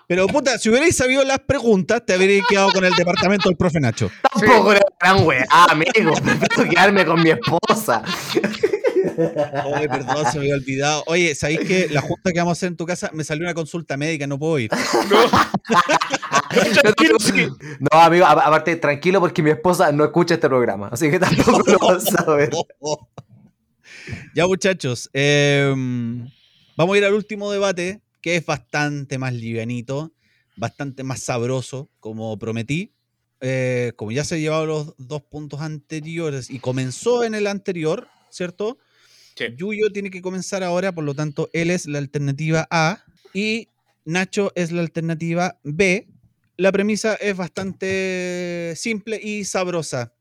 Pero 0.07 0.27
puta, 0.27 0.59
si 0.59 0.69
hubierais 0.69 0.97
sabido 0.97 1.23
las 1.25 1.39
preguntas, 1.39 2.03
te 2.05 2.15
habríais 2.15 2.45
quedado 2.49 2.73
con 2.73 2.85
el 2.85 2.93
departamento 2.95 3.49
del 3.49 3.57
profe 3.57 3.79
Nacho. 3.79 4.11
Tampoco 4.33 4.73
era 4.73 4.83
gran 5.01 5.25
weá, 5.25 5.47
amigo. 5.69 6.15
Prefiero 6.15 6.69
quedarme 6.69 7.07
con 7.07 7.23
mi 7.23 7.31
esposa. 7.31 8.03
Oye, 9.75 9.89
perdón, 9.89 10.27
se 10.31 10.39
me 10.39 10.45
había 10.45 10.55
olvidado. 10.55 11.05
Oye, 11.07 11.35
¿sabéis 11.35 11.61
que 11.61 11.89
la 11.89 12.01
junta 12.01 12.33
que 12.33 12.39
vamos 12.39 12.51
a 12.51 12.59
hacer 12.59 12.69
en 12.69 12.77
tu 12.77 12.87
casa 12.87 13.11
me 13.13 13.25
salió 13.25 13.45
una 13.45 13.55
consulta 13.55 13.97
médica? 13.97 14.27
No 14.27 14.39
puedo 14.39 14.59
ir. 14.59 14.71
Tranquilo, 16.83 17.19
sí. 17.21 17.49
No, 17.79 17.99
amigo, 17.99 18.27
aparte, 18.27 18.77
tranquilo 18.77 19.21
porque 19.21 19.43
mi 19.43 19.51
esposa 19.51 19.93
no 19.93 20.05
escucha 20.05 20.35
este 20.35 20.49
programa. 20.49 20.89
Así 20.93 21.11
que 21.11 21.19
tampoco 21.19 21.63
lo 21.71 21.79
vas 21.79 22.15
a 22.15 22.35
ver. 22.35 22.51
Ya, 24.35 24.47
muchachos, 24.47 25.09
em, 25.13 26.27
vamos 26.77 26.95
a 26.95 26.99
ir 26.99 27.05
al 27.05 27.15
último 27.15 27.53
debate, 27.53 28.01
que 28.21 28.35
es 28.35 28.45
bastante 28.45 29.19
más 29.19 29.33
livianito, 29.35 30.13
bastante 30.57 31.05
más 31.05 31.21
sabroso, 31.21 31.91
como 32.01 32.37
prometí. 32.39 32.93
Eh, 33.41 33.93
como 33.97 34.11
ya 34.11 34.25
se 34.25 34.35
han 34.35 34.41
llevado 34.41 34.67
los 34.67 34.95
dos 34.99 35.23
puntos 35.23 35.61
anteriores 35.61 36.51
y 36.51 36.59
comenzó 36.59 37.25
en 37.25 37.35
el 37.35 37.47
anterior, 37.47 38.09
¿cierto? 38.31 38.79
Sí. 39.37 39.47
Yuyo 39.57 39.91
tiene 39.93 40.11
que 40.11 40.23
comenzar 40.23 40.63
ahora, 40.63 40.93
por 40.93 41.05
lo 41.05 41.15
tanto, 41.15 41.49
él 41.53 41.71
es 41.71 41.87
la 41.87 41.99
alternativa 41.99 42.67
A 42.71 43.05
y 43.33 43.69
Nacho 44.05 44.53
es 44.55 44.73
la 44.73 44.81
alternativa 44.81 45.59
B. 45.63 46.09
La 46.57 46.73
premisa 46.73 47.15
es 47.15 47.37
bastante 47.37 48.75
simple 48.77 49.21
y 49.23 49.45
sabrosa. 49.45 50.13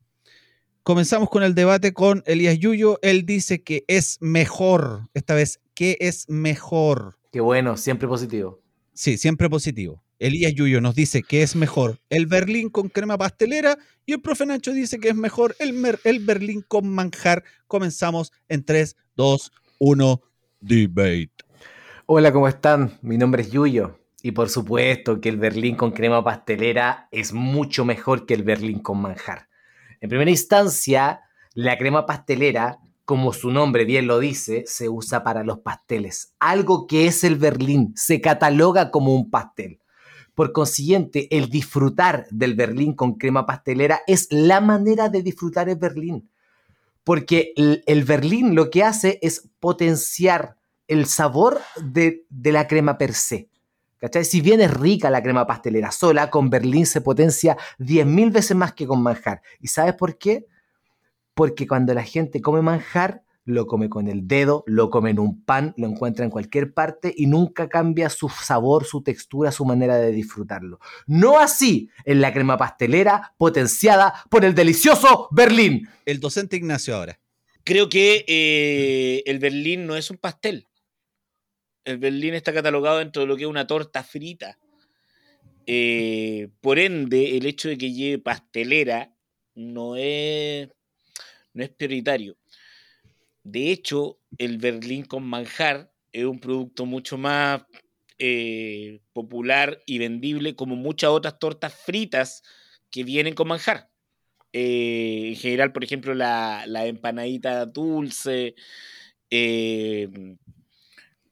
Comenzamos 0.84 1.30
con 1.30 1.44
el 1.44 1.54
debate 1.54 1.94
con 1.94 2.24
Elías 2.26 2.58
Yuyo. 2.58 3.00
Él 3.02 3.26
dice 3.26 3.62
que 3.62 3.84
es 3.88 4.18
mejor, 4.22 5.10
esta 5.14 5.36
vez, 5.36 5.60
que 5.74 5.98
es 6.00 6.30
mejor. 6.30 7.18
Qué 7.32 7.42
bueno, 7.42 7.78
siempre 7.78 8.08
positivo. 8.08 8.62
Sí, 8.94 9.18
siempre 9.18 9.50
positivo. 9.50 10.04
Elías 10.20 10.54
Yuyo 10.54 10.82
nos 10.82 10.96
dice 10.96 11.24
que 11.24 11.42
es 11.42 11.56
mejor 11.56 11.98
el 12.10 12.26
Berlín 12.28 12.70
con 12.70 12.90
crema 12.90 13.18
pastelera 13.18 13.78
y 14.06 14.12
el 14.12 14.22
profe 14.22 14.46
Nacho 14.46 14.74
dice 14.74 15.00
que 15.00 15.08
es 15.08 15.16
mejor 15.16 15.56
el, 15.60 15.98
el 16.04 16.20
Berlín 16.20 16.62
con 16.68 16.90
manjar. 16.90 17.46
Comenzamos 17.68 18.34
en 18.50 18.66
3, 18.66 18.98
2, 19.16 19.52
1, 19.80 20.22
debate. 20.60 21.32
Hola, 22.06 22.34
¿cómo 22.34 22.50
están? 22.50 23.00
Mi 23.02 23.18
nombre 23.18 23.44
es 23.44 23.52
Yuyo. 23.52 23.98
Y 24.22 24.34
por 24.34 24.50
supuesto 24.50 25.22
que 25.22 25.30
el 25.30 25.38
Berlín 25.38 25.78
con 25.78 25.92
crema 25.92 26.22
pastelera 26.22 27.08
es 27.12 27.32
mucho 27.32 27.86
mejor 27.86 28.26
que 28.26 28.34
el 28.34 28.44
Berlín 28.44 28.80
con 28.80 29.02
manjar. 29.02 29.48
En 30.02 30.10
primera 30.10 30.32
instancia, 30.32 31.22
la 31.54 31.78
crema 31.78 32.06
pastelera, 32.06 32.80
como 33.06 33.32
su 33.32 33.52
nombre 33.52 33.86
bien 33.86 34.08
lo 34.08 34.20
dice, 34.20 34.64
se 34.66 34.90
usa 34.90 35.24
para 35.24 35.46
los 35.46 35.60
pasteles. 35.60 36.34
Algo 36.40 36.88
que 36.88 37.06
es 37.06 37.24
el 37.24 37.38
Berlín, 37.38 37.94
se 37.96 38.20
cataloga 38.20 38.92
como 38.92 39.16
un 39.16 39.30
pastel. 39.30 39.80
Por 40.40 40.54
consiguiente, 40.54 41.28
el 41.36 41.50
disfrutar 41.50 42.26
del 42.32 42.56
Berlín 42.56 42.94
con 42.94 43.16
crema 43.16 43.46
pastelera 43.46 44.04
es 44.08 44.30
la 44.32 44.62
manera 44.62 45.10
de 45.10 45.22
disfrutar 45.22 45.68
el 45.68 45.76
Berlín. 45.76 46.32
Porque 47.04 47.52
el, 47.58 48.04
Berlín 48.06 48.56
lo 48.56 48.70
que 48.70 48.86
hace 48.86 49.20
es 49.22 49.50
potenciar 49.60 50.56
el 50.88 51.08
sabor 51.08 51.60
de, 51.84 52.26
de 52.30 52.54
la 52.54 52.70
crema 52.70 52.98
per 52.98 53.14
se. 53.16 53.50
¿Cachai? 53.98 54.24
Si 54.24 54.40
bien 54.40 54.62
es 54.62 54.74
rica 54.74 55.10
la 55.10 55.22
crema 55.22 55.46
pastelera 55.46 55.92
sola, 55.92 56.30
con 56.30 56.50
Berlín 56.50 56.86
se 56.86 57.02
potencia 57.02 57.58
10.000 57.78 58.32
veces 58.32 58.56
más 58.56 58.72
que 58.72 58.88
con 58.88 59.04
manjar. 59.04 59.42
¿Y 59.60 59.68
sabes 59.68 59.96
por 59.96 60.18
qué? 60.18 60.46
Porque 61.34 61.68
cuando 61.68 61.94
la 61.94 62.04
gente 62.04 62.40
come 62.40 62.62
manjar, 62.62 63.24
lo 63.46 63.66
come 63.66 63.90
con 63.90 64.08
el 64.08 64.28
dedo, 64.28 64.64
lo 64.68 64.90
come 64.90 65.12
en 65.12 65.20
un 65.20 65.44
pan, 65.44 65.74
lo 65.78 65.88
encuentra 65.88 66.24
en 66.24 66.32
cualquier 66.32 66.74
parte 66.74 67.14
y 67.16 67.26
nunca 67.26 67.68
cambia 67.68 68.10
su 68.10 68.30
sabor, 68.30 68.86
su 68.86 69.02
textura, 69.02 69.52
su 69.52 69.66
manera 69.66 69.98
de 69.98 70.12
disfrutarlo. 70.12 70.80
No 71.08 71.40
así 71.40 71.90
en 72.06 72.22
la 72.22 72.34
crema 72.34 72.58
pastelera 72.58 73.34
potenciada 73.38 74.14
por 74.30 74.46
el 74.46 74.54
delicioso 74.54 75.28
Berlín. 75.32 75.88
El 76.06 76.20
docente 76.20 76.58
Ignacio 76.58 76.96
ahora. 76.96 77.20
Creo 77.64 77.90
que 77.90 78.26
eh, 78.28 79.24
el 79.26 79.40
Berlín 79.40 79.86
no 79.86 79.96
es 79.96 80.10
un 80.10 80.18
pastel. 80.18 80.66
El 81.86 81.98
Berlín 81.98 82.34
está 82.34 82.54
catalogado 82.54 83.00
dentro 83.00 83.22
de 83.22 83.28
lo 83.28 83.36
que 83.36 83.44
es 83.44 83.50
una 83.50 83.68
torta 83.68 84.04
frita. 84.04 84.58
Eh, 85.66 86.50
por 86.62 86.80
ende, 86.80 87.38
el 87.38 87.46
hecho 87.46 87.70
de 87.70 87.78
que 87.78 87.94
lleve 87.94 88.18
pastelera 88.18 89.14
no 89.54 89.96
es, 89.96 90.70
no 91.54 91.64
es 91.64 91.70
prioritario. 91.70 92.39
De 93.52 93.72
hecho, 93.72 94.20
el 94.38 94.60
Berlín 94.60 95.06
con 95.06 95.24
manjar 95.24 95.92
es 96.12 96.26
un 96.26 96.40
producto 96.40 96.86
mucho 96.86 97.18
más 97.18 97.62
eh, 98.20 99.00
popular 99.12 99.82
y 99.88 99.98
vendible 99.98 100.56
como 100.56 100.76
muchas 100.76 101.10
otras 101.10 101.40
tortas 101.40 101.74
fritas 101.74 102.44
que 102.92 103.04
vienen 103.04 103.34
con 103.34 103.48
manjar. 103.48 103.90
Eh, 104.54 105.30
en 105.30 105.36
general, 105.36 105.72
por 105.72 105.84
ejemplo, 105.84 106.14
la, 106.14 106.64
la 106.68 106.86
empanadita 106.86 107.66
dulce 107.66 108.54
eh, 109.32 110.08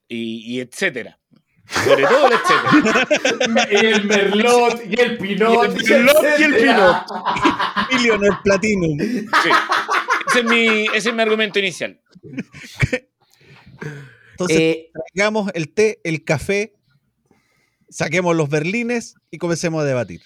y, 0.08 0.56
y 0.56 0.60
etcétera. 0.60 1.20
Sobre 1.68 2.04
todo 2.04 2.28
el 2.28 2.34
etcétera. 2.34 3.68
el 3.70 4.06
merlot 4.06 4.82
y 4.90 5.02
el 5.02 5.18
pinot. 5.18 5.78
Y 5.82 5.94
el 5.94 6.04
merlot 6.04 6.40
y 6.40 6.44
el 6.44 6.56
pinot. 6.56 7.06
Y 7.92 8.04
Leonel 8.04 8.34
Platinum. 8.44 8.98
Sí. 9.00 9.50
Ese, 10.38 10.46
es 10.46 10.46
mi, 10.52 10.86
ese 10.96 11.10
es 11.10 11.16
mi 11.16 11.22
argumento 11.22 11.60
inicial. 11.60 12.00
Entonces, 14.32 14.58
Eh, 14.60 14.92
traigamos 15.14 15.52
el 15.54 15.74
té, 15.74 16.00
el 16.04 16.24
café, 16.24 16.76
saquemos 17.90 18.36
los 18.36 18.50
berlines 18.50 19.16
y 19.32 19.38
comencemos 19.38 19.82
a 19.82 19.86
debatir. 19.86 20.22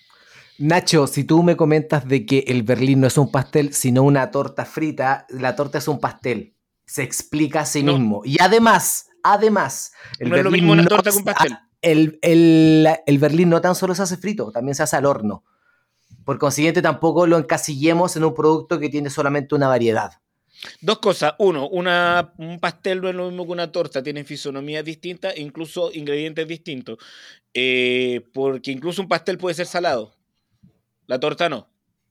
Nacho, 0.58 1.08
si 1.08 1.24
tú 1.24 1.44
me 1.44 1.56
comentas 1.56 2.08
de 2.08 2.26
que 2.26 2.40
el 2.48 2.64
Berlín 2.64 3.00
no 3.02 3.08
es 3.08 3.18
un 3.18 3.32
pastel, 3.32 3.74
sino 3.74 4.04
una 4.04 4.30
torta 4.32 4.66
frita, 4.66 5.26
la 5.30 5.56
torta 5.56 5.78
es 5.80 5.88
un 5.88 6.00
pastel. 6.00 6.56
Se 6.86 7.04
explica 7.04 7.62
a 7.62 7.66
sí 7.66 7.84
No. 7.84 7.94
mismo. 7.98 8.22
Y 8.26 8.38
además, 8.40 9.08
además, 9.24 9.92
el 10.20 10.30
No 10.30 10.36
es 10.36 10.44
lo 10.44 10.52
mismo 10.52 10.74
una 10.74 10.84
no 10.84 10.90
torta 10.90 11.10
que 11.10 11.18
un 11.18 11.24
pastel. 11.24 11.58
El, 11.82 12.20
el- 12.22 12.88
el 13.08 13.18
Berlín 13.18 13.50
no 13.50 13.60
tan 13.62 13.74
solo 13.74 13.96
se 13.96 14.04
hace 14.04 14.18
frito, 14.18 14.52
también 14.52 14.76
se 14.76 14.84
hace 14.84 14.98
al 14.98 15.06
horno. 15.06 15.44
Por 16.26 16.38
consiguiente, 16.38 16.82
tampoco 16.82 17.26
lo 17.28 17.38
encasillemos 17.38 18.16
en 18.16 18.24
un 18.24 18.34
producto 18.34 18.80
que 18.80 18.90
tiene 18.90 19.10
solamente 19.10 19.56
una 19.56 19.68
variedad. 19.68 20.14
Dos 20.80 21.00
cosas. 21.00 21.34
Uno, 21.40 21.68
una, 21.70 22.34
un 22.38 22.60
pastel 22.60 23.02
no 23.02 23.10
es 23.10 23.16
lo 23.16 23.28
mismo 23.28 23.46
que 23.46 23.52
una 23.52 23.72
torta, 23.72 24.04
tiene 24.04 24.24
fisonomías 24.24 24.86
distintas, 24.86 25.38
incluso 25.38 25.92
ingredientes 25.94 26.48
distintos. 26.48 26.98
Eh, 27.54 28.28
porque 28.34 28.72
incluso 28.72 29.02
un 29.02 29.08
pastel 29.08 29.38
puede 29.38 29.56
ser 29.56 29.66
salado. 29.66 30.14
La 31.08 31.20
torta 31.20 31.50
no. 31.50 31.68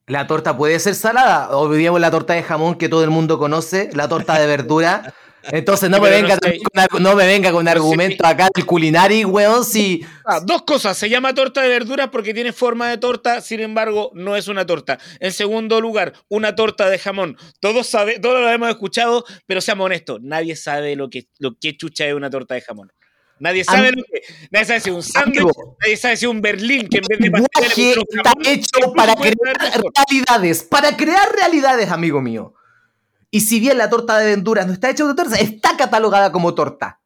La 0.07 0.27
torta 0.27 0.57
puede 0.57 0.79
ser 0.81 0.95
salada. 0.95 1.57
Olvidemos 1.57 2.01
la 2.01 2.11
torta 2.11 2.35
de 2.35 2.43
jamón 2.43 2.75
que 2.75 2.89
todo 2.89 3.05
el 3.05 3.11
mundo 3.11 3.39
conoce, 3.39 3.91
la 3.93 4.09
torta 4.09 4.39
de 4.39 4.47
verdura. 4.47 5.15
Entonces 5.45 5.89
no 5.91 6.01
me 6.01 6.11
no 6.11 6.17
venga, 6.17 6.39
sé. 6.43 6.59
con, 6.91 7.03
no 7.03 7.15
me 7.15 7.27
venga 7.27 7.51
con 7.53 7.65
No 7.65 7.71
sé 7.71 7.77
argumentos 7.77 8.27
acá 8.27 8.49
del 8.55 8.67
culinary, 8.67 9.25
weón, 9.25 9.65
si... 9.65 10.05
Ah, 10.25 10.41
dos 10.41 10.63
cosas. 10.63 10.97
Se 10.97 11.09
llama 11.09 11.35
torta 11.35 11.63
de 11.63 11.69
verduras 11.69 12.09
porque 12.11 12.35
tiene 12.35 12.53
forma 12.53 12.89
de 12.91 12.99
torta, 12.99 13.41
sin 13.41 13.61
embargo, 13.61 14.11
no 14.15 14.37
es 14.37 14.49
una 14.49 14.67
torta. 14.67 14.99
En 15.19 15.33
segundo 15.33 15.81
lugar, 15.81 16.13
una 16.29 16.55
torta 16.55 16.91
de 16.91 16.99
jamón. 16.99 17.37
Todos, 17.61 17.87
sabe, 17.87 18.19
todos 18.19 18.41
lo 18.41 18.51
hemos 18.51 18.69
escuchado, 18.69 19.25
pero 19.47 19.61
seamos 19.61 19.87
honestos, 19.87 20.21
nadie 20.23 20.57
sabe 20.57 20.95
lo 20.97 21.09
que, 21.11 21.29
lo 21.39 21.57
que 21.59 21.77
chucha 21.77 22.07
es 22.07 22.15
una 22.15 22.31
torta 22.31 22.55
de 22.55 22.61
jamón. 22.61 22.93
Nadie 23.39 23.65
sabe 23.65 23.89
Am- 23.89 23.95
lo 23.97 24.03
que. 24.05 24.21
Nadie 24.51 24.67
sabe 24.67 24.81
si 24.81 24.91
es 24.91 24.95
un 24.95 25.03
sándwich, 25.03 25.47
nadie 25.81 25.97
sabe 25.97 26.17
si 26.19 26.27
es 26.27 26.31
un 26.31 26.43
berlín, 26.43 26.87
que 26.89 26.99
en 26.99 27.05
vez 27.09 27.19
de 27.19 27.27
El 27.27 27.33
pastel 27.33 28.05
está 28.07 28.31
jamón, 28.31 28.47
hecho 28.47 28.93
para 28.95 29.15
crear 29.15 29.37
realidades, 30.11 30.63
para 30.63 30.95
crear 30.95 31.33
realidades, 31.35 31.91
amigo 31.91 32.21
mío. 32.21 32.53
Y 33.31 33.41
si 33.41 33.61
bien 33.61 33.79
la 33.79 33.89
torta 33.89 34.19
de 34.19 34.37
verduras 34.37 34.67
no 34.67 34.73
está 34.73 34.91
hecha 34.91 35.07
de 35.07 35.15
torta, 35.15 35.37
está 35.37 35.77
catalogada 35.77 36.33
como 36.33 36.55
torta. 36.55 37.01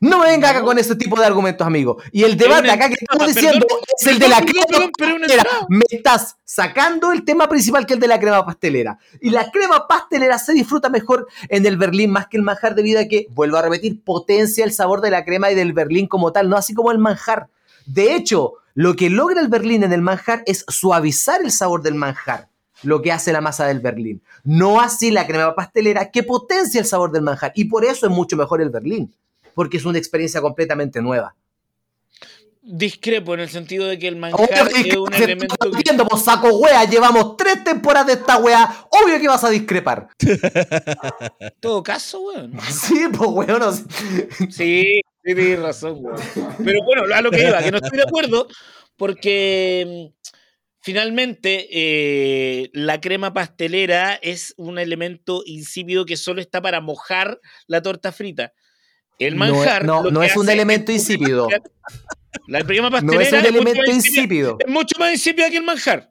No 0.00 0.20
me 0.20 0.26
venga 0.26 0.50
acá 0.50 0.62
con 0.62 0.78
ese 0.78 0.94
tipo 0.94 1.18
de 1.18 1.26
argumentos, 1.26 1.66
amigo. 1.66 2.00
Y 2.12 2.22
el 2.22 2.36
debate 2.36 2.70
acá 2.70 2.88
que 2.88 2.94
estamos 3.00 3.34
diciendo 3.34 3.66
perdón, 3.66 3.84
es 3.98 4.06
el 4.06 4.18
de 4.20 4.28
la 4.28 4.36
perdón, 4.38 4.52
crema 4.52 4.90
perdón, 4.96 5.20
pastelera. 5.20 5.44
Me 5.68 5.84
estás 5.90 6.36
sacando 6.44 7.10
el 7.10 7.24
tema 7.24 7.48
principal 7.48 7.84
que 7.84 7.94
es 7.94 7.96
el 7.96 8.00
de 8.00 8.06
la 8.06 8.20
crema 8.20 8.46
pastelera. 8.46 8.98
Y 9.20 9.30
la 9.30 9.50
crema 9.50 9.88
pastelera 9.88 10.38
se 10.38 10.52
disfruta 10.52 10.88
mejor 10.88 11.26
en 11.48 11.66
el 11.66 11.76
Berlín 11.76 12.10
más 12.10 12.28
que 12.28 12.36
el 12.36 12.44
manjar 12.44 12.76
debido 12.76 13.00
a 13.00 13.06
que, 13.06 13.26
vuelvo 13.30 13.56
a 13.56 13.62
repetir, 13.62 14.04
potencia 14.04 14.64
el 14.64 14.72
sabor 14.72 15.00
de 15.00 15.10
la 15.10 15.24
crema 15.24 15.50
y 15.50 15.56
del 15.56 15.72
Berlín 15.72 16.06
como 16.06 16.30
tal, 16.30 16.48
no 16.48 16.56
así 16.56 16.74
como 16.74 16.92
el 16.92 16.98
manjar. 16.98 17.48
De 17.84 18.14
hecho, 18.14 18.54
lo 18.74 18.94
que 18.94 19.10
logra 19.10 19.40
el 19.40 19.48
Berlín 19.48 19.82
en 19.82 19.92
el 19.92 20.02
manjar 20.02 20.44
es 20.46 20.64
suavizar 20.68 21.42
el 21.42 21.50
sabor 21.50 21.82
del 21.82 21.96
manjar, 21.96 22.50
lo 22.82 23.02
que 23.02 23.12
hace 23.12 23.32
la 23.32 23.40
masa 23.40 23.66
del 23.66 23.80
Berlín. 23.80 24.22
No 24.44 24.80
así 24.80 25.10
la 25.10 25.26
crema 25.26 25.54
pastelera 25.54 26.10
que 26.10 26.22
potencia 26.22 26.80
el 26.80 26.86
sabor 26.86 27.12
del 27.12 27.22
manjar. 27.22 27.52
Y 27.54 27.64
por 27.64 27.84
eso 27.84 28.06
es 28.06 28.12
mucho 28.12 28.36
mejor 28.36 28.60
el 28.60 28.70
Berlín, 28.70 29.14
porque 29.54 29.76
es 29.76 29.84
una 29.84 29.98
experiencia 29.98 30.40
completamente 30.40 31.02
nueva. 31.02 31.34
Discrepo 32.70 33.32
en 33.32 33.40
el 33.40 33.48
sentido 33.48 33.86
de 33.86 33.98
que 33.98 34.08
el 34.08 34.16
Obvio 34.16 34.36
manjar 34.36 34.68
que 34.68 34.90
es 34.90 34.96
un 34.96 35.14
elemento 35.14 35.54
estoy 35.54 35.82
que 35.82 36.04
pues 36.04 36.22
saco 36.22 36.58
wea, 36.58 36.84
llevamos 36.84 37.36
tres 37.38 37.64
temporadas 37.64 38.08
de 38.08 38.12
esta 38.14 38.36
wea, 38.36 38.86
obvio 38.90 39.18
que 39.18 39.26
vas 39.26 39.42
a 39.42 39.48
discrepar. 39.48 40.08
todo 41.60 41.82
caso, 41.82 42.20
weón. 42.20 42.52
Sí, 42.68 43.06
pues 43.16 43.30
weón, 43.30 43.58
no 43.58 43.72
sé. 43.72 43.84
Sí, 44.50 45.00
sí, 45.24 45.34
tienes 45.34 45.60
razón, 45.60 45.96
weón. 45.98 46.20
Pero 46.62 46.80
bueno, 46.84 47.14
a 47.14 47.22
lo 47.22 47.30
que 47.30 47.48
iba, 47.48 47.62
que 47.62 47.70
no 47.70 47.78
estoy 47.78 47.96
de 47.96 48.04
acuerdo, 48.04 48.46
porque 48.98 50.12
finalmente 50.88 51.68
eh, 51.70 52.70
la 52.72 52.98
crema 52.98 53.34
pastelera 53.34 54.14
es 54.14 54.54
un 54.56 54.78
elemento 54.78 55.42
insípido 55.44 56.06
que 56.06 56.16
solo 56.16 56.40
está 56.40 56.62
para 56.62 56.80
mojar 56.80 57.40
la 57.66 57.82
torta 57.82 58.10
frita. 58.10 58.54
El 59.18 59.36
manjar. 59.36 59.84
no, 59.84 60.04
no 60.10 60.22
es 60.22 60.34
un 60.34 60.48
elemento 60.48 60.90
insípido. 60.90 61.46
La 62.46 62.64
crema 62.64 62.88
No 62.88 62.96
pastelera 62.96 63.40
un 63.40 63.44
elemento 63.44 63.82
es 63.84 64.66
mucho 64.66 64.98
más 64.98 65.12
insípida 65.12 65.50
que 65.50 65.58
el 65.58 65.64
manjar. 65.64 66.10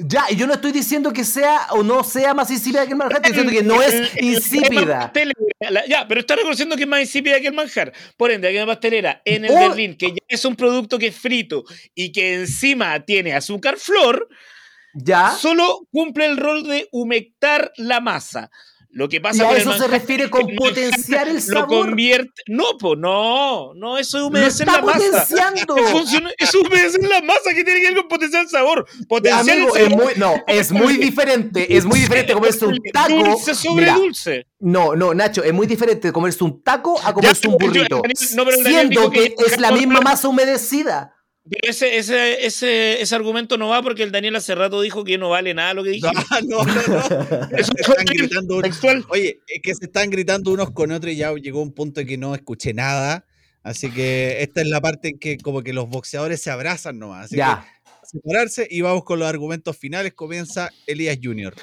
Ya, 0.00 0.26
y 0.30 0.36
yo 0.36 0.46
no 0.46 0.54
estoy 0.54 0.70
diciendo 0.70 1.12
que 1.12 1.24
sea 1.24 1.66
o 1.70 1.82
no 1.82 2.04
sea 2.04 2.32
más 2.32 2.48
insípida 2.52 2.84
que 2.86 2.92
el 2.92 2.96
manjar, 2.98 3.16
estoy 3.16 3.32
diciendo 3.32 3.52
que 3.52 3.64
no 3.64 3.82
es 3.82 4.12
insípida. 4.22 5.12
ya, 5.88 6.06
pero 6.06 6.20
está 6.20 6.36
reconociendo 6.36 6.76
que 6.76 6.82
es 6.84 6.88
más 6.88 7.00
insípida 7.00 7.40
que 7.40 7.48
el 7.48 7.52
manjar. 7.54 7.92
Por 8.16 8.30
ende, 8.30 8.46
la 8.48 8.52
crema 8.52 8.66
pastelera 8.74 9.20
en 9.24 9.44
el 9.44 9.50
Oh. 9.50 9.58
Berlín, 9.68 9.96
que 9.96 10.10
ya 10.12 10.16
es 10.28 10.44
un 10.44 10.54
producto 10.54 10.98
que 11.00 11.08
es 11.08 11.16
frito 11.16 11.64
y 11.96 12.12
que 12.12 12.34
encima 12.34 13.00
tiene 13.00 13.32
azúcar 13.34 13.76
flor, 13.76 14.28
Ya. 14.94 15.32
solo 15.32 15.88
cumple 15.90 16.26
el 16.26 16.36
rol 16.36 16.62
de 16.62 16.88
humectar 16.92 17.72
la 17.76 18.00
masa. 18.00 18.50
Lo 18.90 19.06
que 19.08 19.16
Y 19.16 19.20
pasa 19.20 19.42
a 19.44 19.46
con 19.48 19.56
el 19.56 19.62
eso 19.62 19.74
se 19.74 19.86
refiere 19.86 20.24
es 20.24 20.30
con 20.30 20.48
el 20.48 20.56
potenciar 20.56 21.28
el 21.28 21.34
Lo 21.36 21.40
sabor. 21.42 21.68
convierte. 21.88 22.42
No, 22.46 22.64
pues 22.78 22.98
no, 22.98 23.74
no, 23.74 23.98
eso 23.98 24.16
es 24.16 24.22
Lo 24.22 24.28
humedecer 24.28 24.66
la 24.66 24.80
masa. 24.80 24.98
potenciando. 24.98 25.76
Es 25.76 25.90
funciona- 25.92 26.30
Es 26.38 26.54
humedecer 26.54 27.02
la 27.06 27.20
masa 27.20 27.54
que 27.54 27.64
tiene 27.64 27.80
que 27.80 27.88
ver 27.88 27.96
con 27.96 28.08
potenciar 28.08 28.42
el 28.44 28.48
sabor. 28.48 28.86
Potenciar 29.06 29.56
Amigo, 29.58 29.76
el 29.76 29.82
es 29.82 29.88
sabor. 29.90 30.04
muy, 30.04 30.14
no, 30.16 30.34
es 30.46 30.72
muy 30.72 30.96
diferente. 30.96 31.76
Es 31.76 31.84
muy 31.84 32.00
diferente 32.00 32.32
comerse 32.32 32.64
un 32.64 32.78
taco. 32.92 33.12
Dulce 33.14 33.54
sobre 33.54 33.82
Mira, 33.84 33.94
dulce. 33.94 34.46
No, 34.60 34.96
no, 34.96 35.12
Nacho, 35.14 35.44
es 35.44 35.52
muy 35.52 35.66
diferente 35.66 36.10
comerse 36.10 36.42
un 36.42 36.62
taco 36.62 36.98
a 37.00 37.08
Ya, 37.08 37.12
comerse 37.12 37.46
un 37.46 37.58
pero 37.58 37.72
yo- 37.72 37.80
burrito. 37.82 37.96
Daniel- 38.02 38.36
no, 38.36 38.44
Daniel 38.44 38.66
Siendo 38.66 39.10
que 39.10 39.34
que- 39.34 39.44
es 39.44 39.60
la 39.60 39.70
misma 39.70 40.00
masa 40.00 40.28
humedecida. 40.28 41.12
Pero 41.50 41.70
ese, 41.70 41.96
ese, 41.98 42.44
ese, 42.46 43.00
ese 43.00 43.14
argumento 43.14 43.56
no 43.56 43.68
va 43.68 43.82
porque 43.82 44.02
el 44.02 44.12
Daniel 44.12 44.36
hace 44.36 44.54
rato 44.54 44.80
dijo 44.80 45.04
que 45.04 45.18
no 45.18 45.30
vale 45.30 45.54
nada 45.54 45.74
lo 45.74 45.84
que 45.84 45.90
dije. 45.90 46.06
No, 46.48 46.62
no, 46.64 46.64
no, 46.64 46.82
no. 46.88 47.56
Eso 47.56 47.72
Se 47.76 47.82
están 47.90 48.04
gritando 48.06 48.56
un- 48.56 48.62
textual. 48.62 49.04
Oye, 49.10 49.40
es 49.46 49.60
que 49.62 49.74
se 49.74 49.86
están 49.86 50.10
gritando 50.10 50.50
unos 50.52 50.70
con 50.72 50.92
otros 50.92 51.12
y 51.12 51.16
ya 51.16 51.32
llegó 51.34 51.62
un 51.62 51.72
punto 51.72 52.00
en 52.00 52.06
que 52.06 52.18
no 52.18 52.34
escuché 52.34 52.74
nada. 52.74 53.24
Así 53.62 53.90
que 53.90 54.42
esta 54.42 54.60
es 54.62 54.68
la 54.68 54.80
parte 54.80 55.08
en 55.08 55.18
que 55.18 55.38
como 55.38 55.62
que 55.62 55.72
los 55.72 55.88
boxeadores 55.88 56.40
se 56.40 56.50
abrazan 56.50 56.98
nomás. 56.98 57.26
Así 57.26 57.36
Ya. 57.36 57.66
que 58.02 58.06
separarse 58.18 58.66
y 58.70 58.80
vamos 58.80 59.04
con 59.04 59.18
los 59.18 59.28
argumentos 59.28 59.76
finales. 59.76 60.14
Comienza 60.14 60.70
Elías 60.86 61.18
Junior. 61.22 61.54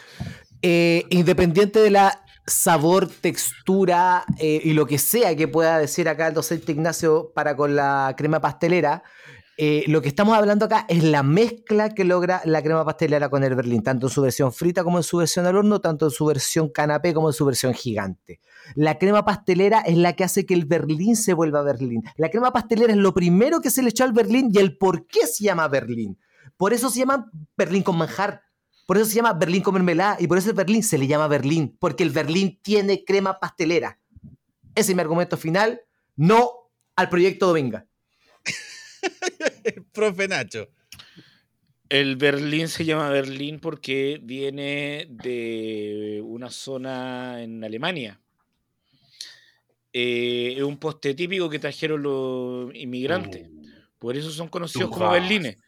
Eh, 0.62 1.04
independiente 1.10 1.80
de 1.80 1.90
la 1.92 2.22
sabor, 2.48 3.10
textura 3.10 4.24
eh, 4.40 4.62
y 4.64 4.74
lo 4.74 4.86
que 4.86 4.98
sea 5.00 5.36
que 5.36 5.48
pueda 5.48 5.80
decir 5.80 6.08
acá 6.08 6.28
el 6.28 6.34
docente 6.36 6.72
Ignacio 6.74 7.32
para 7.34 7.56
con 7.56 7.76
la 7.76 8.14
crema 8.18 8.40
pastelera, 8.40 9.04
eh, 9.58 9.86
lo 9.88 10.02
que 10.02 10.10
estamos 10.10 10.38
hablando 10.38 10.66
acá 10.66 10.86
es 10.90 11.04
la 11.04 11.24
mezcla 11.24 11.90
que 11.90 12.04
logra 12.04 12.42
la 12.44 12.62
crema 12.62 12.84
pastelera 12.84 13.30
con 13.30 13.44
el 13.44 13.56
berlín, 13.56 13.84
tanto 13.84 14.08
en 14.08 14.14
su 14.14 14.22
versión 14.22 14.52
frita 14.52 14.84
como 14.84 14.98
en 14.98 15.04
su 15.04 15.18
versión 15.18 15.46
al 15.46 15.56
horno, 15.56 15.80
tanto 15.80 16.06
en 16.06 16.12
su 16.12 16.26
versión 16.26 16.70
canapé 16.70 17.14
como 17.14 17.30
en 17.30 17.34
su 17.34 17.46
versión 17.46 17.74
gigante. 17.74 18.42
La 18.76 18.98
crema 18.98 19.24
pastelera 19.24 19.80
es 19.80 19.96
la 19.96 20.14
que 20.14 20.26
hace 20.26 20.46
que 20.46 20.54
el 20.54 20.66
berlín 20.66 21.16
se 21.16 21.34
vuelva 21.34 21.62
berlín. 21.62 22.04
La 22.18 22.30
crema 22.30 22.52
pastelera 22.52 22.92
es 22.92 23.00
lo 23.00 23.14
primero 23.14 23.62
que 23.62 23.70
se 23.70 23.82
le 23.82 23.90
echó 23.90 24.04
al 24.04 24.12
berlín 24.12 24.50
y 24.54 24.58
el 24.58 24.78
por 24.78 25.08
qué 25.08 25.26
se 25.26 25.46
llama 25.46 25.68
berlín. 25.70 26.20
Por 26.58 26.74
eso 26.74 26.90
se 26.90 27.00
llama 27.00 27.32
berlín 27.56 27.84
con 27.84 27.98
manjar. 27.98 28.42
Por 28.86 28.98
eso 28.98 29.06
se 29.06 29.16
llama 29.16 29.34
berlín 29.34 29.64
con 29.64 29.74
mermelada 29.74 30.18
y 30.20 30.28
por 30.28 30.38
eso 30.38 30.50
el 30.50 30.56
berlín 30.56 30.84
se 30.84 30.98
le 30.98 31.08
llama 31.08 31.28
berlín, 31.28 31.76
porque 31.80 32.04
el 32.04 32.12
berlín 32.12 32.60
tiene 32.62 33.04
crema 33.04 33.40
pastelera. 33.40 34.00
Ese 34.76 34.92
es 34.92 34.96
mi 34.96 35.02
argumento 35.02 35.38
final, 35.38 35.82
no 36.16 36.52
al 36.96 37.10
proyecto 37.10 37.48
Dominga. 37.48 37.88
Profe 39.94 40.28
Nacho. 40.28 40.70
El 41.90 42.16
Berlín 42.16 42.68
se 42.68 42.84
llama 42.84 43.10
Berlín 43.10 43.60
porque 43.60 44.20
viene 44.22 45.08
de 45.10 46.22
una 46.26 46.50
zona 46.50 47.44
en 47.44 47.64
Alemania. 47.64 48.20
Eh, 49.94 50.56
es 50.58 50.64
un 50.64 50.78
poste 50.78 51.14
típico 51.14 51.50
que 51.50 51.60
trajeron 51.60 52.04
los 52.04 52.76
inmigrantes. 52.76 53.48
Por 54.00 54.18
eso 54.18 54.30
son 54.32 54.50
conocidos 54.50 54.90
como 54.90 55.12
berlines. 55.12 55.58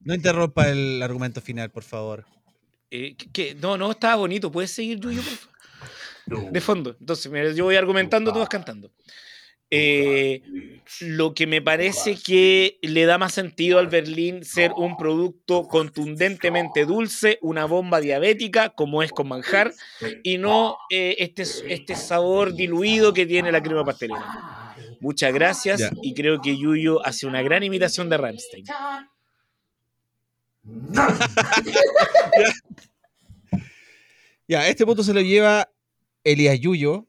No 0.00 0.14
interrumpa 0.14 0.68
el 0.68 1.02
argumento 1.02 1.40
final, 1.40 1.70
por 1.70 1.82
favor. 1.82 2.26
Eh. 2.90 3.16
No, 3.60 3.78
no, 3.78 3.90
estaba 3.90 4.16
bonito. 4.16 4.52
¿Puedes 4.52 4.70
seguir, 4.70 5.00
Yuyo, 5.00 5.22
por 5.22 5.32
favor? 5.32 6.52
De 6.52 6.60
fondo. 6.60 6.96
Entonces, 7.00 7.30
mira, 7.30 7.52
yo 7.52 7.64
voy 7.64 7.76
argumentando, 7.76 8.32
tú 8.32 8.38
vas 8.38 8.48
cantando. 8.48 8.90
Eh, 9.70 10.42
lo 11.00 11.34
que 11.34 11.46
me 11.48 11.60
parece 11.60 12.16
que 12.16 12.78
le 12.82 13.06
da 13.06 13.18
más 13.18 13.34
sentido 13.34 13.78
al 13.78 13.88
Berlín 13.88 14.44
ser 14.44 14.72
un 14.76 14.96
producto 14.96 15.66
contundentemente 15.66 16.84
dulce, 16.84 17.38
una 17.42 17.64
bomba 17.64 18.00
diabética, 18.00 18.70
como 18.70 19.02
es 19.02 19.10
con 19.10 19.28
manjar, 19.28 19.72
y 20.22 20.38
no 20.38 20.76
eh, 20.90 21.16
este, 21.18 21.42
este 21.68 21.96
sabor 21.96 22.54
diluido 22.54 23.12
que 23.12 23.26
tiene 23.26 23.50
la 23.50 23.62
crema 23.62 23.84
pastelera. 23.84 24.74
Muchas 25.00 25.34
gracias 25.34 25.80
Ya. 25.80 25.90
y 26.02 26.14
creo 26.14 26.40
que 26.40 26.56
Yuyo 26.56 27.04
hace 27.04 27.26
una 27.26 27.42
gran 27.42 27.62
imitación 27.62 28.08
de 28.08 28.16
Rammstein. 28.16 28.64
Ya, 34.46 34.68
este 34.68 34.84
punto 34.84 35.02
se 35.02 35.14
lo 35.14 35.22
lleva 35.22 35.70
Elías 36.24 36.58
Yuyo 36.58 37.06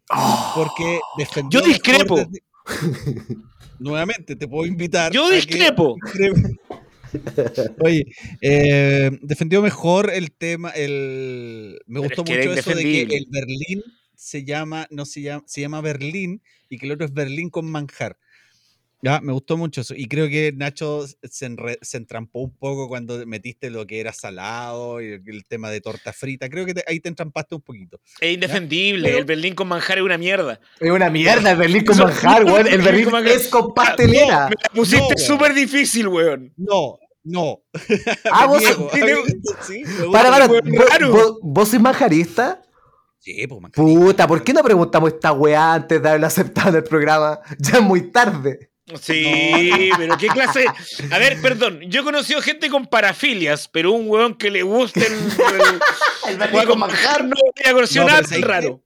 porque 0.56 1.00
defendió. 1.18 1.62
Yo 1.62 1.66
discrepo. 1.66 2.18
Nuevamente, 3.80 4.36
te 4.36 4.48
puedo 4.48 4.66
invitar. 4.66 5.12
Yo 5.12 5.30
que- 5.30 5.36
discrepo. 5.36 5.96
Oye, 7.80 8.06
eh, 8.42 9.10
defendió 9.22 9.62
mejor 9.62 10.12
el 10.12 10.32
tema, 10.32 10.70
el 10.72 11.80
me 11.86 12.00
gustó 12.00 12.24
es 12.24 12.28
que 12.28 12.34
era 12.34 12.50
mucho 12.50 12.60
eso 12.60 12.76
de 12.76 12.84
que 12.84 13.02
el 13.16 13.28
Berlín 13.30 13.84
se 14.16 14.44
llama, 14.44 14.88
no 14.90 15.06
se 15.06 15.22
llama, 15.22 15.44
se 15.46 15.62
llama 15.62 15.82
Berlín 15.82 16.42
y 16.70 16.78
que 16.78 16.86
el 16.86 16.92
otro 16.92 17.06
es 17.06 17.14
Berlín 17.14 17.50
con 17.50 17.70
manjar. 17.70 18.18
Ya, 19.02 19.20
me 19.22 19.34
gustó 19.34 19.56
mucho 19.56 19.82
eso. 19.82 19.94
Y 19.96 20.08
creo 20.08 20.28
que 20.30 20.52
Nacho 20.56 21.06
se, 21.08 21.48
enre- 21.50 21.78
se 21.82 21.98
entrampó 21.98 22.40
un 22.40 22.56
poco 22.58 22.88
cuando 22.88 23.24
metiste 23.28 23.70
lo 23.70 23.86
que 23.86 24.00
era 24.00 24.12
salado 24.14 25.00
y 25.02 25.22
el 25.26 25.44
tema 25.48 25.70
de 25.70 25.80
torta 25.82 26.12
frita. 26.12 26.50
Creo 26.50 26.66
que 26.66 26.74
te- 26.74 26.84
ahí 26.88 27.00
te 27.00 27.10
entrampaste 27.10 27.54
un 27.56 27.62
poquito. 27.62 28.00
Es 28.20 28.34
indefendible. 28.34 29.08
Pero- 29.10 29.20
El 29.20 29.26
Berlín 29.26 29.54
con 29.54 29.68
manjar 29.68 29.98
es 30.00 30.04
una 30.04 30.18
mierda. 30.18 30.60
Es 30.80 30.90
una 30.90 31.10
mierda 31.10 31.52
el 31.52 31.58
berlín 31.58 31.86
con 31.86 31.98
manjar, 31.98 32.46
weón. 32.46 32.68
El 32.68 32.82
berlín 32.82 33.10
con 33.10 33.28
es 33.28 33.48
con 33.48 33.74
pastelera. 33.74 34.50
Me 34.50 34.56
la 34.62 34.70
pusiste 34.74 35.14
No, 35.16 35.24
súper 35.24 35.54
difícil, 35.54 36.08
weón. 36.08 36.52
No, 36.58 36.98
no. 37.24 37.62
Ah, 38.32 38.46
vos, 38.48 38.64
Sí, 39.68 39.84
para, 40.12 40.30
para, 40.32 40.48
¿vos, 40.48 40.60
vos- 41.12 41.40
vos 41.42 41.70
sois 41.70 41.82
manjarista? 41.82 42.62
Sí, 43.20 43.46
pues, 43.48 43.62
manjar. 43.62 43.84
Puta, 43.86 44.28
¿por 44.28 44.44
qué 44.44 44.54
no 44.54 44.64
preguntamos 44.64 45.14
esta 45.14 45.32
weá 45.32 45.74
antes 45.74 46.02
de 46.02 46.08
haberlo 46.10 46.28
aceptado 46.28 46.70
en 46.70 46.76
el 46.76 46.84
programa? 46.84 47.40
Ya 47.60 47.78
es 47.78 47.82
muy 47.82 48.12
tarde. 48.12 48.72
Sí, 49.02 49.90
pero 49.98 50.16
qué 50.18 50.28
clase. 50.28 50.66
A 51.12 51.18
ver, 51.18 51.42
perdón. 51.42 51.82
Yo 51.82 52.02
he 52.02 52.04
conocido 52.04 52.42
gente 52.42 52.70
con 52.70 52.86
parafilias, 52.86 53.68
pero 53.68 53.92
un 53.92 54.08
weón 54.08 54.36
que 54.36 54.52
le 54.52 54.62
guste 54.62 55.08
el. 55.08 55.14
el- 56.52 56.68
con 56.68 56.80
manjar 56.80 57.24
no 57.26 57.36
había 57.60 57.74
conocido 57.74 58.06
No, 58.06 58.12
nada 58.12 58.22
raro. 58.42 58.82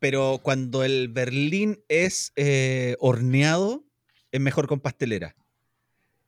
pero 0.00 0.40
cuando 0.42 0.82
el 0.82 1.08
Berlín 1.08 1.82
es 1.88 2.32
eh, 2.36 2.96
horneado, 2.98 3.84
es 4.32 4.40
mejor 4.40 4.66
con 4.66 4.80
pastelera. 4.80 5.36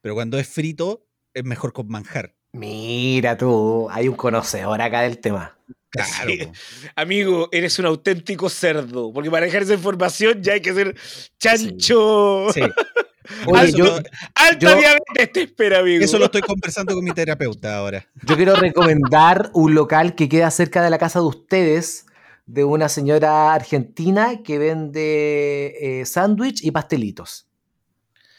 Pero 0.00 0.14
cuando 0.14 0.38
es 0.38 0.46
frito, 0.48 1.04
es 1.34 1.44
mejor 1.44 1.72
con 1.72 1.88
manjar. 1.88 2.34
Mira 2.52 3.36
tú, 3.36 3.88
hay 3.90 4.06
un 4.06 4.14
conocedor 4.14 4.80
acá 4.80 5.00
del 5.00 5.18
tema. 5.18 5.53
Claro. 5.94 6.30
Sí. 6.30 6.48
Amigo, 6.96 7.48
eres 7.52 7.78
un 7.78 7.86
auténtico 7.86 8.48
cerdo. 8.50 9.12
Porque 9.12 9.30
para 9.30 9.46
dejar 9.46 9.62
esa 9.62 9.74
información 9.74 10.42
ya 10.42 10.54
hay 10.54 10.60
que 10.60 10.74
ser 10.74 10.94
chancho. 11.38 12.48
Sí. 12.52 12.60
Oye, 13.46 13.68
Eso, 13.68 13.76
yo, 13.78 13.96
Alta 14.34 14.72
Yo- 14.72 14.76
diabetes 14.78 15.32
te 15.32 15.42
espera, 15.44 15.78
amigo. 15.78 16.04
eso 16.04 16.18
lo 16.18 16.26
estoy 16.26 16.42
conversando 16.42 16.94
con 16.94 17.02
mi 17.02 17.12
terapeuta 17.12 17.78
ahora. 17.78 18.06
yo 18.22 18.36
quiero 18.36 18.54
recomendar 18.54 19.50
un 19.54 19.74
local 19.74 20.14
que 20.14 20.28
queda 20.28 20.50
cerca 20.50 20.82
de 20.82 20.90
la 20.90 20.98
casa 20.98 21.20
de 21.20 21.24
ustedes, 21.26 22.04
de 22.44 22.64
una 22.64 22.90
señora 22.90 23.54
argentina 23.54 24.42
que 24.44 24.58
vende 24.58 26.00
eh, 26.00 26.04
sándwich 26.04 26.62
y 26.64 26.70
pastelitos. 26.70 27.46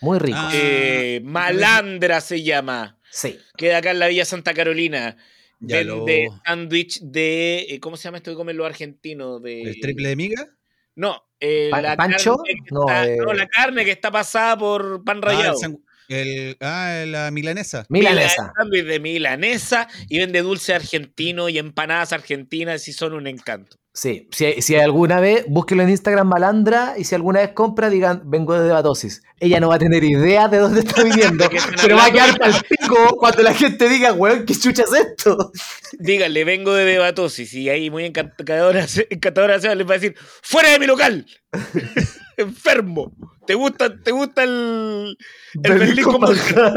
Muy 0.02 0.20
rico. 0.20 0.38
Ah. 0.40 0.52
Eh, 0.54 1.20
Malandra 1.24 2.22
se 2.22 2.44
llama. 2.44 3.00
Sí. 3.10 3.40
Queda 3.58 3.78
acá 3.78 3.90
en 3.90 3.98
la 4.00 4.08
Villa 4.08 4.26
Santa 4.26 4.54
Carolina. 4.54 5.18
Ya 5.60 5.78
Vende 5.78 6.26
lo- 6.26 6.42
sándwich 6.46 7.00
de. 7.02 7.66
eh, 7.70 7.80
¿Cómo 7.80 7.98
se 7.98 8.04
llama 8.04 8.18
esto 8.18 8.32
que 8.32 8.36
comen 8.38 8.58
los 8.58 8.66
argentinos? 8.66 9.42
De, 9.42 9.62
¿El 9.62 9.80
triple 9.80 10.10
de 10.10 10.16
miga? 10.16 10.48
No, 10.96 11.22
eh, 11.40 11.70
¿Pa- 11.72 11.82
la 11.82 11.96
pancho? 11.96 12.38
carne 12.38 12.54
que 12.64 12.72
No, 12.74 12.82
está- 12.82 13.06
eh. 13.08 13.18
no, 13.18 13.34
la 13.34 13.48
carne 13.48 13.86
que 13.86 13.92
está 13.92 14.12
pasada 14.12 14.58
por 14.58 15.04
pan 15.04 15.18
Ah, 15.18 15.20
el 15.20 15.22
rallado. 15.38 15.60
sangu- 15.60 15.84
el- 16.08 16.58
ah, 16.62 17.04
la 17.08 17.32
milanesa. 17.32 17.86
Milanesa. 17.90 18.54
Sándwich 18.56 18.86
de 18.86 19.00
milanesa 19.00 19.88
y 20.10 20.20
vende 20.20 20.42
dulce 20.42 20.74
argentino 20.74 21.50
y 21.50 21.58
empanadas 21.58 22.14
argentinas 22.14 22.88
y 22.88 22.94
son 22.94 23.14
un 23.14 23.28
encanto. 23.28 23.78
Sí, 23.96 24.28
si, 24.30 24.62
si 24.62 24.76
alguna 24.76 25.22
vez, 25.22 25.46
búsquelo 25.48 25.82
en 25.82 25.90
Instagram 25.90 26.28
Malandra 26.28 26.96
y 26.98 27.06
si 27.06 27.16
alguna 27.16 27.40
vez 27.40 27.52
compra, 27.54 27.90
digan, 27.90 28.24
vengo 28.26 28.54
de 28.54 28.66
Debatosis. 28.66 29.24
Ella 29.40 29.62
no 29.62 29.70
va 29.70 29.76
a 29.76 29.80
tener 29.80 30.04
idea 30.04 30.50
de 30.50 30.58
dónde 30.58 30.82
está 30.82 31.02
están 31.08 31.38
pero 31.82 31.96
va 31.96 32.08
a 32.08 32.12
quedar 32.12 32.38
pal 32.38 32.54
pico 32.68 33.16
cuando 33.18 33.42
la 33.42 33.54
gente 33.54 33.88
diga, 33.88 34.12
weón, 34.12 34.46
¿qué 34.46 34.54
chucha 34.54 34.84
es 34.84 34.92
esto? 34.92 35.50
Díganle, 35.98 36.44
vengo 36.44 36.74
de 36.74 36.84
debatosis 36.84 37.54
y 37.54 37.70
ahí 37.70 37.90
muy 37.90 38.04
encantadora, 38.04 38.86
encantadora 39.10 39.62
Seba 39.62 39.76
les 39.76 39.88
va 39.88 39.92
a 39.92 39.98
decir, 39.98 40.14
¡fuera 40.42 40.72
de 40.72 40.80
mi 40.80 40.88
local! 40.88 41.26
¡Enfermo! 42.38 43.14
¿Te 43.48 43.54
gusta, 43.54 43.98
te 43.98 44.12
gusta 44.12 44.44
el, 44.44 45.18
el 45.64 45.74
Berlín 45.74 46.04
con? 46.04 46.20
¡Fuera 46.20 46.74